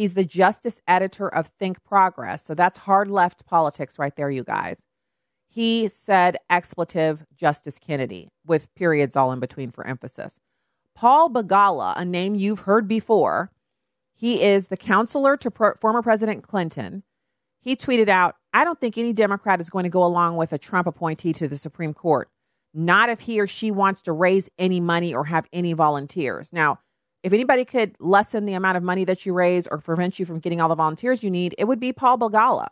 He's 0.00 0.14
the 0.14 0.24
justice 0.24 0.80
editor 0.88 1.28
of 1.28 1.48
Think 1.48 1.84
Progress. 1.84 2.42
So 2.42 2.54
that's 2.54 2.78
hard 2.78 3.10
left 3.10 3.44
politics 3.44 3.98
right 3.98 4.16
there, 4.16 4.30
you 4.30 4.44
guys. 4.44 4.82
He 5.46 5.88
said 5.88 6.38
expletive 6.48 7.22
Justice 7.36 7.78
Kennedy 7.78 8.28
with 8.46 8.74
periods 8.74 9.14
all 9.14 9.30
in 9.30 9.40
between 9.40 9.70
for 9.70 9.86
emphasis. 9.86 10.38
Paul 10.94 11.30
Begala, 11.30 11.94
a 11.96 12.04
name 12.04 12.34
you've 12.34 12.60
heard 12.60 12.86
before, 12.86 13.50
he 14.14 14.42
is 14.42 14.68
the 14.68 14.76
counselor 14.76 15.36
to 15.38 15.50
pro- 15.50 15.74
former 15.74 16.02
President 16.02 16.42
Clinton. 16.42 17.02
He 17.60 17.76
tweeted 17.76 18.08
out, 18.08 18.36
I 18.52 18.64
don't 18.64 18.80
think 18.80 18.98
any 18.98 19.12
Democrat 19.12 19.60
is 19.60 19.70
going 19.70 19.84
to 19.84 19.90
go 19.90 20.04
along 20.04 20.36
with 20.36 20.52
a 20.52 20.58
Trump 20.58 20.86
appointee 20.86 21.32
to 21.34 21.48
the 21.48 21.56
Supreme 21.56 21.94
Court, 21.94 22.28
not 22.74 23.08
if 23.08 23.20
he 23.20 23.40
or 23.40 23.46
she 23.46 23.70
wants 23.70 24.02
to 24.02 24.12
raise 24.12 24.50
any 24.58 24.80
money 24.80 25.14
or 25.14 25.24
have 25.24 25.46
any 25.52 25.72
volunteers. 25.72 26.52
Now, 26.52 26.80
if 27.22 27.32
anybody 27.32 27.64
could 27.64 27.96
lessen 28.00 28.46
the 28.46 28.54
amount 28.54 28.76
of 28.76 28.82
money 28.82 29.04
that 29.04 29.26
you 29.26 29.32
raise 29.32 29.66
or 29.66 29.78
prevent 29.78 30.18
you 30.18 30.26
from 30.26 30.38
getting 30.38 30.60
all 30.60 30.68
the 30.68 30.74
volunteers 30.74 31.22
you 31.22 31.30
need, 31.30 31.54
it 31.58 31.64
would 31.64 31.80
be 31.80 31.92
Paul 31.92 32.18
Begala. 32.18 32.68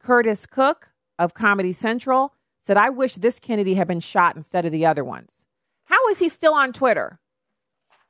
Curtis 0.00 0.46
Cook 0.46 0.88
of 1.18 1.34
Comedy 1.34 1.72
Central 1.72 2.34
said, 2.60 2.76
I 2.76 2.90
wish 2.90 3.14
this 3.14 3.38
Kennedy 3.38 3.74
had 3.74 3.88
been 3.88 4.00
shot 4.00 4.36
instead 4.36 4.64
of 4.64 4.72
the 4.72 4.86
other 4.86 5.04
ones. 5.04 5.44
How 5.84 6.08
is 6.08 6.18
he 6.18 6.28
still 6.28 6.54
on 6.54 6.72
Twitter? 6.72 7.20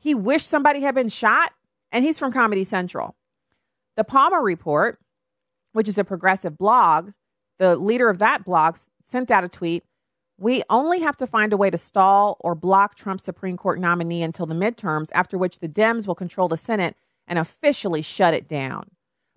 He 0.00 0.14
wished 0.14 0.48
somebody 0.48 0.80
had 0.80 0.94
been 0.94 1.08
shot, 1.08 1.52
and 1.92 2.04
he's 2.04 2.18
from 2.18 2.32
Comedy 2.32 2.64
Central. 2.64 3.14
The 3.96 4.04
Palmer 4.04 4.42
Report, 4.42 4.98
which 5.72 5.88
is 5.88 5.98
a 5.98 6.04
progressive 6.04 6.58
blog, 6.58 7.12
the 7.58 7.76
leader 7.76 8.08
of 8.08 8.18
that 8.18 8.44
blog 8.44 8.76
sent 9.06 9.30
out 9.30 9.44
a 9.44 9.48
tweet 9.48 9.84
we 10.40 10.62
only 10.70 11.00
have 11.00 11.18
to 11.18 11.26
find 11.26 11.52
a 11.52 11.56
way 11.56 11.68
to 11.68 11.76
stall 11.76 12.38
or 12.40 12.54
block 12.54 12.94
Trump's 12.94 13.24
Supreme 13.24 13.58
Court 13.58 13.78
nominee 13.78 14.22
until 14.22 14.46
the 14.46 14.54
midterms, 14.54 15.10
after 15.12 15.36
which 15.36 15.58
the 15.58 15.68
Dems 15.68 16.06
will 16.06 16.14
control 16.14 16.48
the 16.48 16.56
Senate 16.56 16.96
and 17.28 17.38
officially 17.38 18.00
shut 18.00 18.32
it 18.32 18.48
down. 18.48 18.90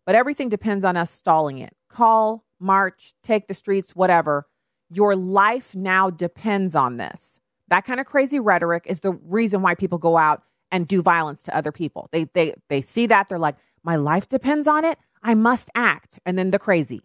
But 0.05 0.15
everything 0.15 0.47
depends 0.47 0.85
on 0.85 0.95
us 0.95 1.11
stalling 1.11 1.57
it. 1.57 1.75
Call, 1.89 2.45
march, 2.57 3.13
take 3.21 3.49
the 3.49 3.53
streets, 3.53 3.93
whatever. 3.93 4.47
Your 4.89 5.13
life 5.13 5.75
now 5.75 6.09
depends 6.09 6.73
on 6.73 6.95
this. 6.95 7.37
That 7.67 7.83
kind 7.83 7.99
of 7.99 8.05
crazy 8.05 8.39
rhetoric 8.39 8.85
is 8.87 9.01
the 9.01 9.11
reason 9.11 9.61
why 9.61 9.75
people 9.75 9.97
go 9.97 10.15
out 10.15 10.43
and 10.73 10.87
do 10.87 11.01
violence 11.03 11.43
to 11.43 11.55
other 11.55 11.71
people. 11.71 12.09
They 12.11 12.25
they 12.33 12.55
they 12.67 12.81
see 12.81 13.05
that 13.05 13.29
they're 13.29 13.39
like, 13.39 13.55
"My 13.83 13.95
life 13.95 14.27
depends 14.27 14.67
on 14.67 14.83
it. 14.83 14.97
I 15.21 15.35
must 15.35 15.69
act." 15.75 16.19
And 16.25 16.37
then 16.37 16.51
the 16.51 16.59
crazy. 16.59 17.03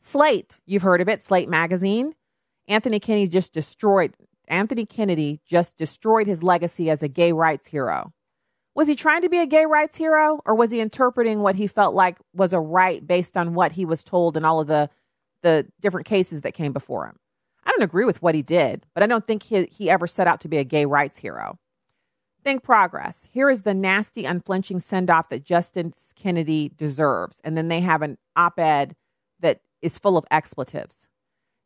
Slate, 0.00 0.58
you've 0.66 0.82
heard 0.82 1.00
of 1.00 1.08
it, 1.08 1.20
Slate 1.20 1.48
magazine. 1.48 2.14
Anthony 2.66 2.98
Kennedy 2.98 3.28
just 3.28 3.52
destroyed 3.52 4.14
Anthony 4.48 4.86
Kennedy 4.86 5.40
just 5.46 5.76
destroyed 5.76 6.26
his 6.26 6.42
legacy 6.42 6.90
as 6.90 7.02
a 7.02 7.08
gay 7.08 7.32
rights 7.32 7.68
hero. 7.68 8.12
Was 8.74 8.88
he 8.88 8.94
trying 8.94 9.20
to 9.22 9.28
be 9.28 9.38
a 9.38 9.46
gay 9.46 9.66
rights 9.66 9.96
hero 9.96 10.40
or 10.46 10.54
was 10.54 10.70
he 10.70 10.80
interpreting 10.80 11.40
what 11.40 11.56
he 11.56 11.66
felt 11.66 11.94
like 11.94 12.18
was 12.34 12.54
a 12.54 12.60
right 12.60 13.06
based 13.06 13.36
on 13.36 13.54
what 13.54 13.72
he 13.72 13.84
was 13.84 14.02
told 14.02 14.36
in 14.36 14.44
all 14.44 14.58
of 14.58 14.66
the 14.66 14.88
the 15.42 15.66
different 15.80 16.06
cases 16.06 16.40
that 16.40 16.54
came 16.54 16.72
before 16.72 17.06
him? 17.06 17.18
I 17.64 17.70
don't 17.72 17.82
agree 17.82 18.06
with 18.06 18.22
what 18.22 18.34
he 18.34 18.42
did, 18.42 18.86
but 18.94 19.02
I 19.02 19.06
don't 19.06 19.26
think 19.26 19.42
he, 19.42 19.66
he 19.70 19.90
ever 19.90 20.06
set 20.06 20.26
out 20.26 20.40
to 20.40 20.48
be 20.48 20.56
a 20.56 20.64
gay 20.64 20.86
rights 20.86 21.18
hero. 21.18 21.58
Think 22.44 22.64
progress. 22.64 23.28
Here 23.30 23.48
is 23.48 23.62
the 23.62 23.74
nasty, 23.74 24.24
unflinching 24.24 24.80
send 24.80 25.10
off 25.10 25.28
that 25.28 25.44
Justice 25.44 26.12
Kennedy 26.16 26.72
deserves. 26.76 27.40
And 27.44 27.56
then 27.56 27.68
they 27.68 27.80
have 27.80 28.02
an 28.02 28.18
op 28.34 28.58
ed 28.58 28.96
that 29.40 29.60
is 29.80 29.98
full 29.98 30.16
of 30.16 30.24
expletives. 30.30 31.06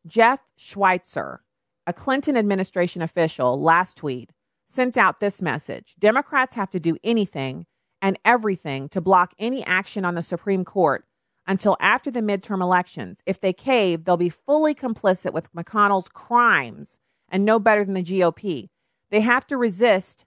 Jeff 0.05 0.39
Schweitzer, 0.55 1.41
a 1.87 1.93
Clinton 1.93 2.37
administration 2.37 3.01
official, 3.01 3.59
last 3.59 3.97
tweet 3.97 4.31
sent 4.67 4.97
out 4.97 5.19
this 5.19 5.41
message 5.41 5.95
Democrats 5.97 6.53
have 6.55 6.69
to 6.69 6.79
do 6.79 6.97
anything 7.03 7.65
and 8.01 8.19
everything 8.23 8.89
to 8.89 9.01
block 9.01 9.33
any 9.39 9.63
action 9.65 10.05
on 10.05 10.13
the 10.13 10.21
Supreme 10.21 10.63
Court 10.63 11.05
until 11.47 11.77
after 11.79 12.11
the 12.11 12.19
midterm 12.19 12.61
elections. 12.61 13.21
If 13.25 13.39
they 13.39 13.53
cave, 13.53 14.03
they'll 14.03 14.17
be 14.17 14.29
fully 14.29 14.75
complicit 14.75 15.33
with 15.33 15.51
McConnell's 15.53 16.09
crimes 16.09 16.99
and 17.29 17.43
no 17.43 17.57
better 17.57 17.83
than 17.83 17.95
the 17.95 18.03
GOP. 18.03 18.67
They 19.09 19.21
have 19.21 19.47
to 19.47 19.57
resist 19.57 20.25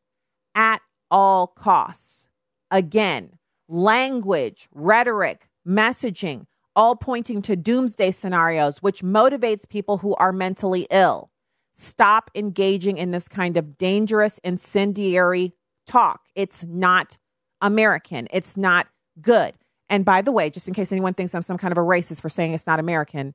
at 0.55 0.80
all 1.11 1.46
costs. 1.46 2.28
Again, 2.70 3.38
language, 3.68 4.68
rhetoric, 4.72 5.48
messaging, 5.66 6.46
all 6.76 6.96
pointing 6.96 7.42
to 7.42 7.57
doomsday 7.57 8.11
scenarios, 8.11 8.78
which 8.78 9.03
motivates 9.03 9.68
people 9.68 9.98
who 9.98 10.14
are 10.16 10.32
mentally 10.32 10.86
ill. 10.90 11.30
Stop 11.74 12.30
engaging 12.34 12.98
in 12.98 13.11
this 13.11 13.28
kind 13.28 13.57
of 13.57 13.78
dangerous, 13.78 14.38
incendiary 14.44 15.55
talk. 15.86 16.22
It's 16.34 16.64
not 16.64 17.18
American. 17.61 18.28
It's 18.30 18.57
not 18.57 18.88
good. 19.20 19.55
And 19.88 20.05
by 20.05 20.22
the 20.22 20.32
way, 20.32 20.51
just 20.51 20.68
in 20.68 20.74
case 20.74 20.92
anyone 20.92 21.14
thinks 21.14 21.34
I'm 21.34 21.42
some 21.42 21.59
kind 21.59 21.72
of 21.72 21.78
a 21.78 21.82
racist 21.82 22.20
for 22.20 22.28
saying 22.28 22.53
it's 22.53 22.66
not 22.66 22.78
American, 22.78 23.34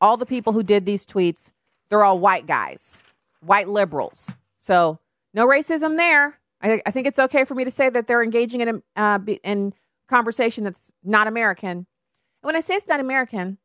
all 0.00 0.16
the 0.16 0.26
people 0.26 0.52
who 0.52 0.62
did 0.62 0.86
these 0.86 1.06
tweets, 1.06 1.50
they're 1.88 2.04
all 2.04 2.18
white 2.18 2.46
guys, 2.46 3.00
white 3.40 3.68
liberals. 3.68 4.32
So 4.58 4.98
no 5.32 5.46
racism 5.46 5.96
there. 5.96 6.40
I, 6.64 6.82
I 6.86 6.90
think 6.90 7.06
it's 7.06 7.18
okay 7.18 7.44
for 7.44 7.54
me 7.54 7.64
to 7.64 7.70
say 7.70 7.90
that 7.90 8.06
they're 8.06 8.22
engaging 8.22 8.62
in 8.62 8.82
uh, 8.96 9.18
in 9.42 9.74
conversation 10.08 10.64
that's 10.64 10.92
not 11.02 11.26
American 11.26 11.70
And 11.70 11.86
when 12.42 12.56
I 12.56 12.60
say 12.60 12.74
it's 12.74 12.88
not 12.88 13.00
American, 13.00 13.58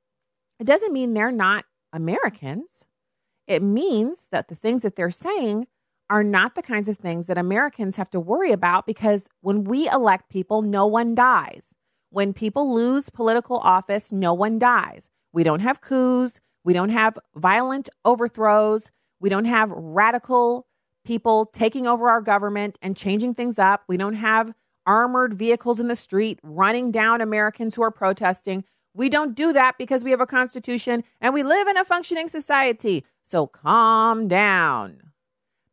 it 0.59 0.65
doesn't 0.65 0.93
mean 0.93 1.13
they're 1.13 1.31
not 1.31 1.65
Americans. 1.93 2.85
It 3.47 3.63
means 3.63 4.27
that 4.31 4.47
the 4.47 4.55
things 4.55 4.83
that 4.83 4.95
they're 4.95 5.11
saying 5.11 5.67
are 6.09 6.23
not 6.23 6.55
the 6.55 6.61
kinds 6.61 6.89
of 6.89 6.97
things 6.97 7.27
that 7.27 7.37
Americans 7.37 7.97
have 7.97 8.09
to 8.11 8.19
worry 8.19 8.51
about 8.51 8.85
because 8.85 9.27
when 9.41 9.63
we 9.63 9.89
elect 9.89 10.29
people, 10.29 10.61
no 10.61 10.87
one 10.87 11.15
dies. 11.15 11.75
When 12.09 12.33
people 12.33 12.73
lose 12.73 13.09
political 13.09 13.57
office, 13.57 14.11
no 14.11 14.33
one 14.33 14.57
dies. 14.59 15.09
We 15.31 15.43
don't 15.43 15.59
have 15.59 15.81
coups. 15.81 16.39
We 16.63 16.73
don't 16.73 16.89
have 16.89 17.17
violent 17.35 17.89
overthrows. 18.03 18.91
We 19.19 19.29
don't 19.29 19.45
have 19.45 19.71
radical 19.71 20.65
people 21.05 21.45
taking 21.45 21.87
over 21.87 22.09
our 22.09 22.21
government 22.21 22.77
and 22.81 22.95
changing 22.95 23.33
things 23.33 23.59
up. 23.59 23.83
We 23.87 23.97
don't 23.97 24.15
have 24.15 24.53
armored 24.85 25.33
vehicles 25.33 25.79
in 25.79 25.87
the 25.87 25.95
street 25.95 26.39
running 26.43 26.91
down 26.91 27.21
Americans 27.21 27.75
who 27.75 27.83
are 27.83 27.91
protesting. 27.91 28.63
We 28.93 29.09
don't 29.09 29.35
do 29.35 29.53
that 29.53 29.77
because 29.77 30.03
we 30.03 30.11
have 30.11 30.21
a 30.21 30.25
constitution 30.25 31.03
and 31.21 31.33
we 31.33 31.43
live 31.43 31.67
in 31.67 31.77
a 31.77 31.85
functioning 31.85 32.27
society. 32.27 33.05
So 33.23 33.47
calm 33.47 34.27
down. 34.27 35.01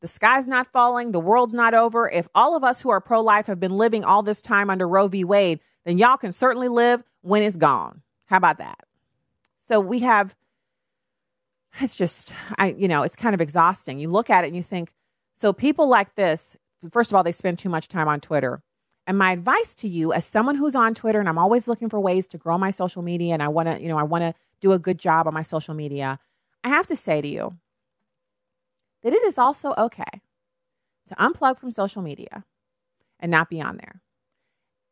The 0.01 0.07
sky's 0.07 0.47
not 0.47 0.66
falling. 0.72 1.12
The 1.12 1.20
world's 1.20 1.55
not 1.55 1.72
over. 1.72 2.09
If 2.09 2.29
all 2.35 2.55
of 2.55 2.62
us 2.62 2.83
who 2.83 2.91
are 2.91 3.01
pro 3.01 3.22
life 3.22 3.47
have 3.47 3.59
been 3.59 3.77
living 3.77 4.05
all 4.05 4.22
this 4.22 4.43
time 4.43 4.68
under 4.68 4.87
Roe 4.87 5.09
v. 5.09 5.24
Wade, 5.24 5.61
then 5.85 5.99
y'all 5.99 6.18
can 6.18 6.33
certainly 6.33 6.68
live 6.68 7.03
when 7.22 7.43
it's 7.43 7.57
gone. 7.57 8.03
How 8.27 8.37
about 8.37 8.59
that? 8.59 8.81
So 9.66 9.81
we 9.81 10.01
have, 10.01 10.37
it's 11.81 11.97
just, 11.97 12.35
I, 12.59 12.77
you 12.79 12.87
know, 12.87 13.03
it's 13.03 13.16
kind 13.16 13.35
of 13.35 13.41
exhausting. 13.41 13.99
You 13.99 14.09
look 14.09 14.29
at 14.29 14.45
it 14.45 14.49
and 14.49 14.57
you 14.57 14.62
think, 14.62 14.93
so 15.37 15.53
people 15.53 15.89
like 15.89 16.14
this, 16.14 16.57
first 16.91 17.11
of 17.11 17.14
all, 17.14 17.22
they 17.22 17.30
spend 17.30 17.59
too 17.59 17.68
much 17.68 17.89
time 17.89 18.09
on 18.09 18.20
Twitter. 18.20 18.62
And 19.07 19.18
my 19.18 19.32
advice 19.32 19.74
to 19.76 19.89
you, 19.89 20.12
as 20.12 20.24
someone 20.24 20.57
who's 20.57 20.74
on 20.74 20.95
Twitter 20.95 21.20
and 21.20 21.28
I'm 21.28 21.39
always 21.39 21.68
looking 21.68 21.91
for 21.91 22.01
ways 22.01 22.26
to 22.28 22.39
grow 22.39 22.59
my 22.59 22.70
social 22.70 23.03
media 23.03 23.34
and 23.34 23.43
I 23.43 23.49
want 23.49 23.68
to, 23.68 23.80
you 23.80 23.87
know, 23.87 23.99
I 23.99 24.03
want 24.03 24.22
to 24.22 24.34
do 24.61 24.72
a 24.72 24.78
good 24.78 24.99
job 24.99 25.28
on 25.28 25.34
my 25.34 25.43
social 25.43 25.74
media, 25.74 26.18
I 26.64 26.70
have 26.70 26.87
to 26.89 26.97
say 26.97 27.20
to 27.20 27.28
you 27.28 27.57
that 29.05 29.12
it 29.12 29.22
is 29.24 29.39
also 29.39 29.74
okay 29.78 30.22
to 31.09 31.14
unplug 31.16 31.59
from 31.59 31.70
social 31.70 32.03
media 32.03 32.45
and 33.20 33.30
not 33.30 33.51
be 33.51 33.61
on 33.61 33.76
there. 33.76 34.03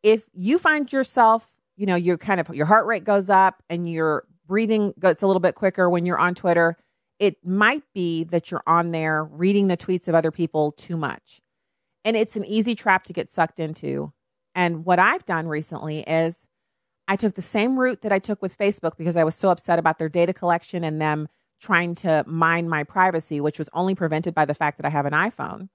If 0.03 0.26
you 0.32 0.59
find 0.59 0.92
yourself, 0.92 1.51
you 1.76 1.86
know, 1.86 1.97
you're 1.97 2.18
kind 2.18 2.38
of 2.38 2.55
your 2.55 2.66
heart 2.66 2.86
rate 2.86 3.05
goes 3.05 3.30
up 3.30 3.62
and 3.68 3.90
your 3.90 4.24
breathing 4.47 4.92
gets 5.01 5.22
a 5.22 5.26
little 5.26 5.40
bit 5.40 5.55
quicker 5.55 5.88
when 5.88 6.05
you're 6.07 6.18
on 6.18 6.34
Twitter, 6.34 6.76
it 7.18 7.36
might 7.44 7.82
be 7.94 8.24
that 8.24 8.50
you're 8.50 8.62
on 8.66 8.90
there 8.90 9.24
reading 9.24 9.68
the 9.68 9.76
tweets 9.76 10.08
of 10.08 10.14
other 10.14 10.30
people 10.30 10.72
too 10.72 10.96
much. 10.96 11.40
And 12.04 12.16
it's 12.16 12.36
an 12.36 12.44
easy 12.44 12.74
trap 12.74 13.04
to 13.04 13.12
get 13.12 13.30
sucked 13.30 13.58
into. 13.58 14.12
And 14.54 14.84
what 14.84 14.98
I've 14.98 15.24
done 15.24 15.48
recently 15.48 16.00
is 16.00 16.46
I 17.06 17.16
took 17.16 17.34
the 17.34 17.42
same 17.42 17.78
route 17.78 18.02
that 18.02 18.12
I 18.12 18.18
took 18.18 18.42
with 18.42 18.56
Facebook 18.56 18.96
because 18.96 19.16
I 19.16 19.24
was 19.24 19.34
so 19.34 19.50
upset 19.50 19.78
about 19.78 19.98
their 19.98 20.08
data 20.08 20.32
collection 20.32 20.84
and 20.84 21.00
them 21.00 21.28
trying 21.60 21.94
to 21.96 22.24
mine 22.26 22.68
my 22.68 22.84
privacy, 22.84 23.40
which 23.40 23.58
was 23.58 23.70
only 23.72 23.94
prevented 23.94 24.34
by 24.34 24.44
the 24.44 24.54
fact 24.54 24.78
that 24.78 24.86
I 24.86 24.90
have 24.90 25.06
an 25.06 25.12
iPhone. 25.12 25.68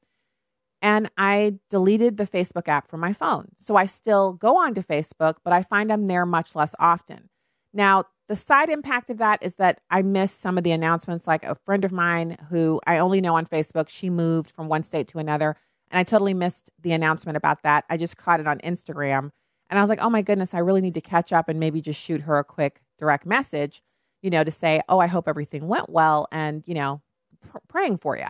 And 0.81 1.09
I 1.17 1.55
deleted 1.69 2.17
the 2.17 2.27
Facebook 2.27 2.67
app 2.67 2.87
from 2.87 2.99
my 3.01 3.11
phone. 3.11 3.49
So 3.57 3.75
I 3.75 3.85
still 3.85 4.33
go 4.33 4.57
onto 4.57 4.81
Facebook, 4.81 5.35
but 5.43 5.51
I 5.51 5.63
find 5.63 5.91
I'm 5.91 6.07
there 6.07 6.25
much 6.25 6.55
less 6.55 6.73
often. 6.79 7.29
Now, 7.73 8.05
the 8.29 8.35
side 8.35 8.69
impact 8.69 9.09
of 9.09 9.17
that 9.17 9.41
is 9.41 9.55
that 9.55 9.81
I 9.89 10.03
miss 10.03 10.31
some 10.31 10.57
of 10.57 10.63
the 10.63 10.71
announcements. 10.71 11.25
Like 11.25 11.43
a 11.43 11.55
friend 11.55 11.83
of 11.83 11.91
mine 11.91 12.37
who 12.49 12.79
I 12.85 12.99
only 12.99 13.21
know 13.21 13.35
on 13.35 13.47
Facebook, 13.47 13.89
she 13.89 14.09
moved 14.09 14.51
from 14.51 14.69
one 14.69 14.83
state 14.83 15.07
to 15.09 15.19
another. 15.19 15.57
And 15.89 15.99
I 15.99 16.03
totally 16.03 16.35
missed 16.35 16.69
the 16.79 16.91
announcement 16.91 17.37
about 17.37 17.63
that. 17.63 17.85
I 17.89 17.97
just 17.97 18.17
caught 18.17 18.39
it 18.39 18.47
on 18.47 18.59
Instagram. 18.59 19.31
And 19.69 19.79
I 19.79 19.81
was 19.81 19.89
like, 19.89 19.99
oh 19.99 20.11
my 20.11 20.21
goodness, 20.21 20.53
I 20.53 20.59
really 20.59 20.81
need 20.81 20.93
to 20.93 21.01
catch 21.01 21.33
up 21.33 21.49
and 21.49 21.59
maybe 21.59 21.81
just 21.81 21.99
shoot 21.99 22.21
her 22.21 22.37
a 22.37 22.43
quick 22.43 22.81
direct 22.99 23.25
message, 23.25 23.81
you 24.21 24.29
know, 24.29 24.43
to 24.43 24.51
say, 24.51 24.81
oh, 24.87 24.99
I 24.99 25.07
hope 25.07 25.27
everything 25.27 25.67
went 25.67 25.89
well 25.89 26.27
and, 26.31 26.63
you 26.67 26.75
know, 26.75 27.01
pr- 27.41 27.57
praying 27.67 27.97
for 27.97 28.15
you. 28.15 28.27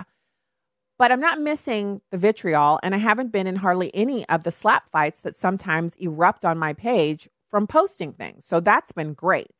But 0.97 1.11
I'm 1.11 1.21
not 1.21 1.39
missing 1.39 2.01
the 2.11 2.17
vitriol, 2.17 2.77
and 2.83 2.93
I 2.93 2.97
haven't 2.97 3.31
been 3.31 3.47
in 3.47 3.57
hardly 3.57 3.89
any 3.95 4.27
of 4.27 4.43
the 4.43 4.51
slap 4.51 4.89
fights 4.89 5.21
that 5.21 5.33
sometimes 5.33 5.95
erupt 5.95 6.43
on 6.43 6.57
my 6.57 6.73
page 6.73 7.29
from 7.49 7.67
posting 7.67 8.11
things. 8.11 8.45
So 8.45 8.59
that's 8.59 8.91
been 8.91 9.13
great. 9.13 9.51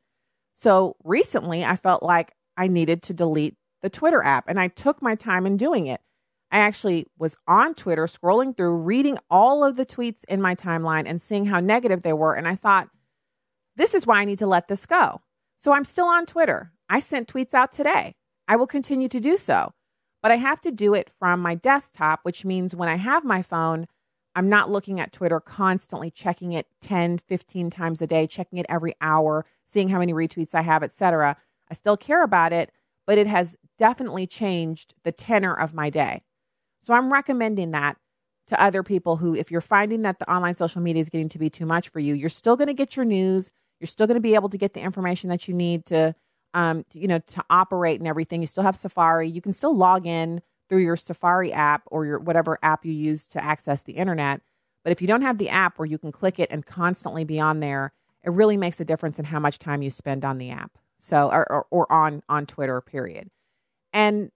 So 0.52 0.96
recently, 1.04 1.64
I 1.64 1.76
felt 1.76 2.02
like 2.02 2.32
I 2.56 2.66
needed 2.66 3.02
to 3.04 3.14
delete 3.14 3.56
the 3.82 3.90
Twitter 3.90 4.22
app, 4.22 4.44
and 4.48 4.60
I 4.60 4.68
took 4.68 5.00
my 5.00 5.14
time 5.14 5.46
in 5.46 5.56
doing 5.56 5.86
it. 5.86 6.00
I 6.52 6.58
actually 6.58 7.06
was 7.18 7.36
on 7.46 7.74
Twitter, 7.74 8.06
scrolling 8.06 8.56
through, 8.56 8.76
reading 8.76 9.18
all 9.30 9.64
of 9.64 9.76
the 9.76 9.86
tweets 9.86 10.24
in 10.28 10.42
my 10.42 10.54
timeline 10.54 11.04
and 11.06 11.20
seeing 11.20 11.46
how 11.46 11.60
negative 11.60 12.02
they 12.02 12.12
were. 12.12 12.34
And 12.34 12.48
I 12.48 12.56
thought, 12.56 12.88
this 13.76 13.94
is 13.94 14.06
why 14.06 14.20
I 14.20 14.24
need 14.24 14.40
to 14.40 14.46
let 14.46 14.68
this 14.68 14.84
go. 14.84 15.20
So 15.58 15.72
I'm 15.72 15.84
still 15.84 16.06
on 16.06 16.26
Twitter. 16.26 16.72
I 16.88 17.00
sent 17.00 17.32
tweets 17.32 17.54
out 17.54 17.72
today. 17.72 18.16
I 18.48 18.56
will 18.56 18.66
continue 18.66 19.08
to 19.08 19.20
do 19.20 19.36
so, 19.36 19.72
but 20.22 20.32
I 20.32 20.36
have 20.36 20.60
to 20.62 20.72
do 20.72 20.92
it 20.92 21.08
from 21.08 21.40
my 21.40 21.54
desktop, 21.54 22.20
which 22.24 22.44
means 22.44 22.74
when 22.74 22.88
I 22.88 22.96
have 22.96 23.24
my 23.24 23.42
phone, 23.42 23.86
I'm 24.34 24.48
not 24.48 24.70
looking 24.70 25.00
at 25.00 25.12
Twitter 25.12 25.40
constantly, 25.40 26.10
checking 26.10 26.52
it 26.52 26.66
10, 26.80 27.18
15 27.18 27.70
times 27.70 28.00
a 28.00 28.06
day, 28.06 28.26
checking 28.26 28.58
it 28.58 28.66
every 28.68 28.94
hour, 29.00 29.44
seeing 29.64 29.88
how 29.88 29.98
many 29.98 30.12
retweets 30.12 30.54
I 30.54 30.62
have, 30.62 30.82
etc. 30.82 31.36
I 31.70 31.74
still 31.74 31.96
care 31.96 32.22
about 32.22 32.52
it, 32.52 32.70
but 33.06 33.18
it 33.18 33.26
has 33.26 33.56
definitely 33.78 34.26
changed 34.26 34.94
the 35.04 35.12
tenor 35.12 35.54
of 35.54 35.74
my 35.74 35.90
day. 35.90 36.22
So 36.82 36.94
I'm 36.94 37.12
recommending 37.12 37.72
that 37.72 37.96
to 38.48 38.62
other 38.62 38.82
people 38.82 39.16
who, 39.16 39.34
if 39.34 39.50
you're 39.50 39.60
finding 39.60 40.02
that 40.02 40.18
the 40.18 40.30
online 40.30 40.54
social 40.54 40.80
media 40.80 41.00
is 41.00 41.08
getting 41.08 41.28
to 41.30 41.38
be 41.38 41.50
too 41.50 41.66
much 41.66 41.88
for 41.88 42.00
you, 42.00 42.14
you're 42.14 42.28
still 42.28 42.56
going 42.56 42.68
to 42.68 42.74
get 42.74 42.96
your 42.96 43.04
news. 43.04 43.50
You're 43.80 43.86
still 43.86 44.06
going 44.06 44.16
to 44.16 44.20
be 44.20 44.34
able 44.34 44.48
to 44.48 44.58
get 44.58 44.74
the 44.74 44.80
information 44.80 45.30
that 45.30 45.48
you 45.48 45.54
need 45.54 45.86
to, 45.86 46.14
um, 46.54 46.84
you 46.92 47.08
know, 47.08 47.18
to 47.18 47.44
operate 47.48 48.00
and 48.00 48.08
everything. 48.08 48.40
You 48.40 48.46
still 48.46 48.64
have 48.64 48.76
Safari. 48.76 49.28
You 49.28 49.40
can 49.40 49.52
still 49.52 49.76
log 49.76 50.06
in 50.06 50.40
through 50.70 50.78
your 50.78 50.96
Safari 50.96 51.52
app 51.52 51.82
or 51.86 52.06
your 52.06 52.18
whatever 52.18 52.58
app 52.62 52.86
you 52.86 52.92
use 52.92 53.28
to 53.28 53.44
access 53.44 53.82
the 53.82 53.94
internet. 53.94 54.40
But 54.82 54.92
if 54.92 55.02
you 55.02 55.08
don't 55.08 55.20
have 55.22 55.36
the 55.36 55.50
app 55.50 55.78
where 55.78 55.86
you 55.86 55.98
can 55.98 56.12
click 56.12 56.38
it 56.38 56.48
and 56.50 56.64
constantly 56.64 57.24
be 57.24 57.38
on 57.38 57.60
there, 57.60 57.92
it 58.24 58.30
really 58.30 58.56
makes 58.56 58.80
a 58.80 58.84
difference 58.84 59.18
in 59.18 59.26
how 59.26 59.40
much 59.40 59.58
time 59.58 59.82
you 59.82 59.90
spend 59.90 60.24
on 60.24 60.38
the 60.38 60.50
app. 60.50 60.78
So 60.96 61.28
or, 61.28 61.50
or, 61.52 61.66
or 61.70 61.92
on 61.92 62.22
on 62.28 62.46
Twitter, 62.46 62.80
period. 62.80 63.30
And 63.92 64.30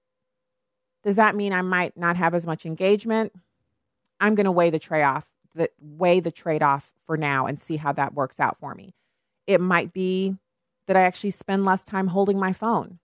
does 1.05 1.17
that 1.17 1.37
mean 1.37 1.53
I 1.53 1.63
might 1.63 1.97
not 1.97 2.17
have 2.17 2.35
as 2.35 2.47
much 2.47 2.67
engagement? 2.67 3.33
I'm 4.21 4.35
going 4.35 4.47
to 4.47 4.53
weigh 4.53 4.71
the 4.71 4.79
trade 4.79 5.03
off, 5.03 5.27
the 5.55 5.71
weigh 5.81 6.21
the 6.21 6.31
trade 6.31 6.63
off 6.63 6.93
for 7.07 7.17
now 7.17 7.47
and 7.47 7.61
see 7.61 7.77
how 7.77 7.93
that 7.93 8.15
works 8.15 8.41
out 8.41 8.59
for 8.59 8.75
me. 8.75 8.95
It 9.47 9.61
might 9.61 9.93
be 9.93 10.37
that 10.87 10.97
I 10.97 11.03
actually 11.03 11.31
spend 11.31 11.65
less 11.65 11.85
time 11.85 12.09
holding 12.09 12.39
my 12.39 12.53
phone. 12.53 12.99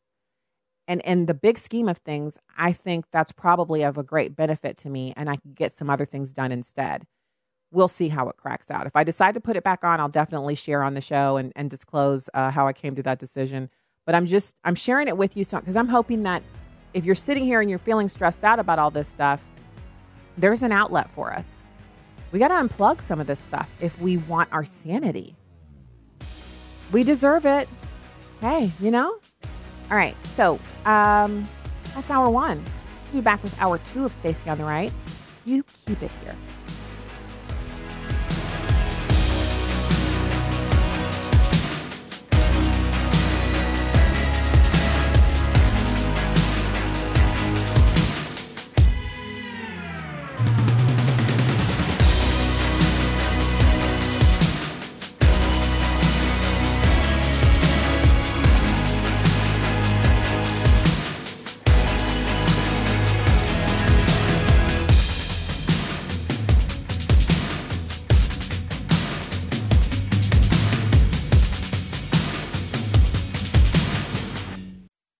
And 0.90 1.00
in 1.02 1.26
the 1.26 1.34
big 1.34 1.56
scheme 1.56 1.88
of 1.88 1.98
things, 1.98 2.36
I 2.58 2.72
think 2.72 3.10
that's 3.12 3.30
probably 3.30 3.82
of 3.82 3.96
a 3.96 4.02
great 4.02 4.34
benefit 4.34 4.76
to 4.78 4.90
me 4.90 5.12
and 5.16 5.30
I 5.30 5.36
can 5.36 5.52
get 5.52 5.72
some 5.72 5.88
other 5.88 6.04
things 6.04 6.32
done 6.32 6.50
instead 6.50 7.06
we'll 7.72 7.88
see 7.88 8.08
how 8.08 8.28
it 8.28 8.36
cracks 8.36 8.70
out. 8.70 8.86
If 8.86 8.96
I 8.96 9.04
decide 9.04 9.34
to 9.34 9.40
put 9.40 9.56
it 9.56 9.64
back 9.64 9.84
on, 9.84 10.00
I'll 10.00 10.08
definitely 10.08 10.54
share 10.54 10.82
on 10.82 10.94
the 10.94 11.00
show 11.00 11.36
and, 11.36 11.52
and 11.54 11.70
disclose 11.70 12.28
uh, 12.34 12.50
how 12.50 12.66
I 12.66 12.72
came 12.72 12.94
to 12.96 13.02
that 13.04 13.18
decision. 13.18 13.70
But 14.06 14.14
I'm 14.14 14.26
just 14.26 14.56
I'm 14.64 14.74
sharing 14.74 15.08
it 15.08 15.16
with 15.16 15.36
you 15.36 15.44
so 15.44 15.60
because 15.60 15.76
I'm 15.76 15.88
hoping 15.88 16.24
that 16.24 16.42
if 16.94 17.04
you're 17.04 17.14
sitting 17.14 17.44
here 17.44 17.60
and 17.60 17.70
you're 17.70 17.78
feeling 17.78 18.08
stressed 18.08 18.42
out 18.42 18.58
about 18.58 18.78
all 18.78 18.90
this 18.90 19.08
stuff, 19.08 19.44
there's 20.36 20.62
an 20.62 20.72
outlet 20.72 21.10
for 21.10 21.32
us. 21.32 21.62
We 22.32 22.38
got 22.38 22.48
to 22.48 22.54
unplug 22.54 23.02
some 23.02 23.20
of 23.20 23.26
this 23.26 23.40
stuff 23.40 23.70
if 23.80 24.00
we 24.00 24.16
want 24.16 24.52
our 24.52 24.64
sanity. 24.64 25.36
We 26.92 27.04
deserve 27.04 27.46
it. 27.46 27.68
Hey, 28.40 28.72
you 28.80 28.90
know? 28.90 29.18
All 29.90 29.96
right. 29.96 30.16
So, 30.34 30.58
um, 30.84 31.48
that's 31.94 32.10
hour 32.10 32.30
one. 32.30 32.64
We'll 33.12 33.22
be 33.22 33.24
back 33.24 33.42
with 33.42 33.60
hour 33.60 33.78
two 33.78 34.04
of 34.04 34.12
Stacy 34.12 34.48
on 34.48 34.58
the 34.58 34.64
Right. 34.64 34.92
You 35.44 35.64
keep 35.86 36.02
it 36.02 36.10
here. 36.22 36.36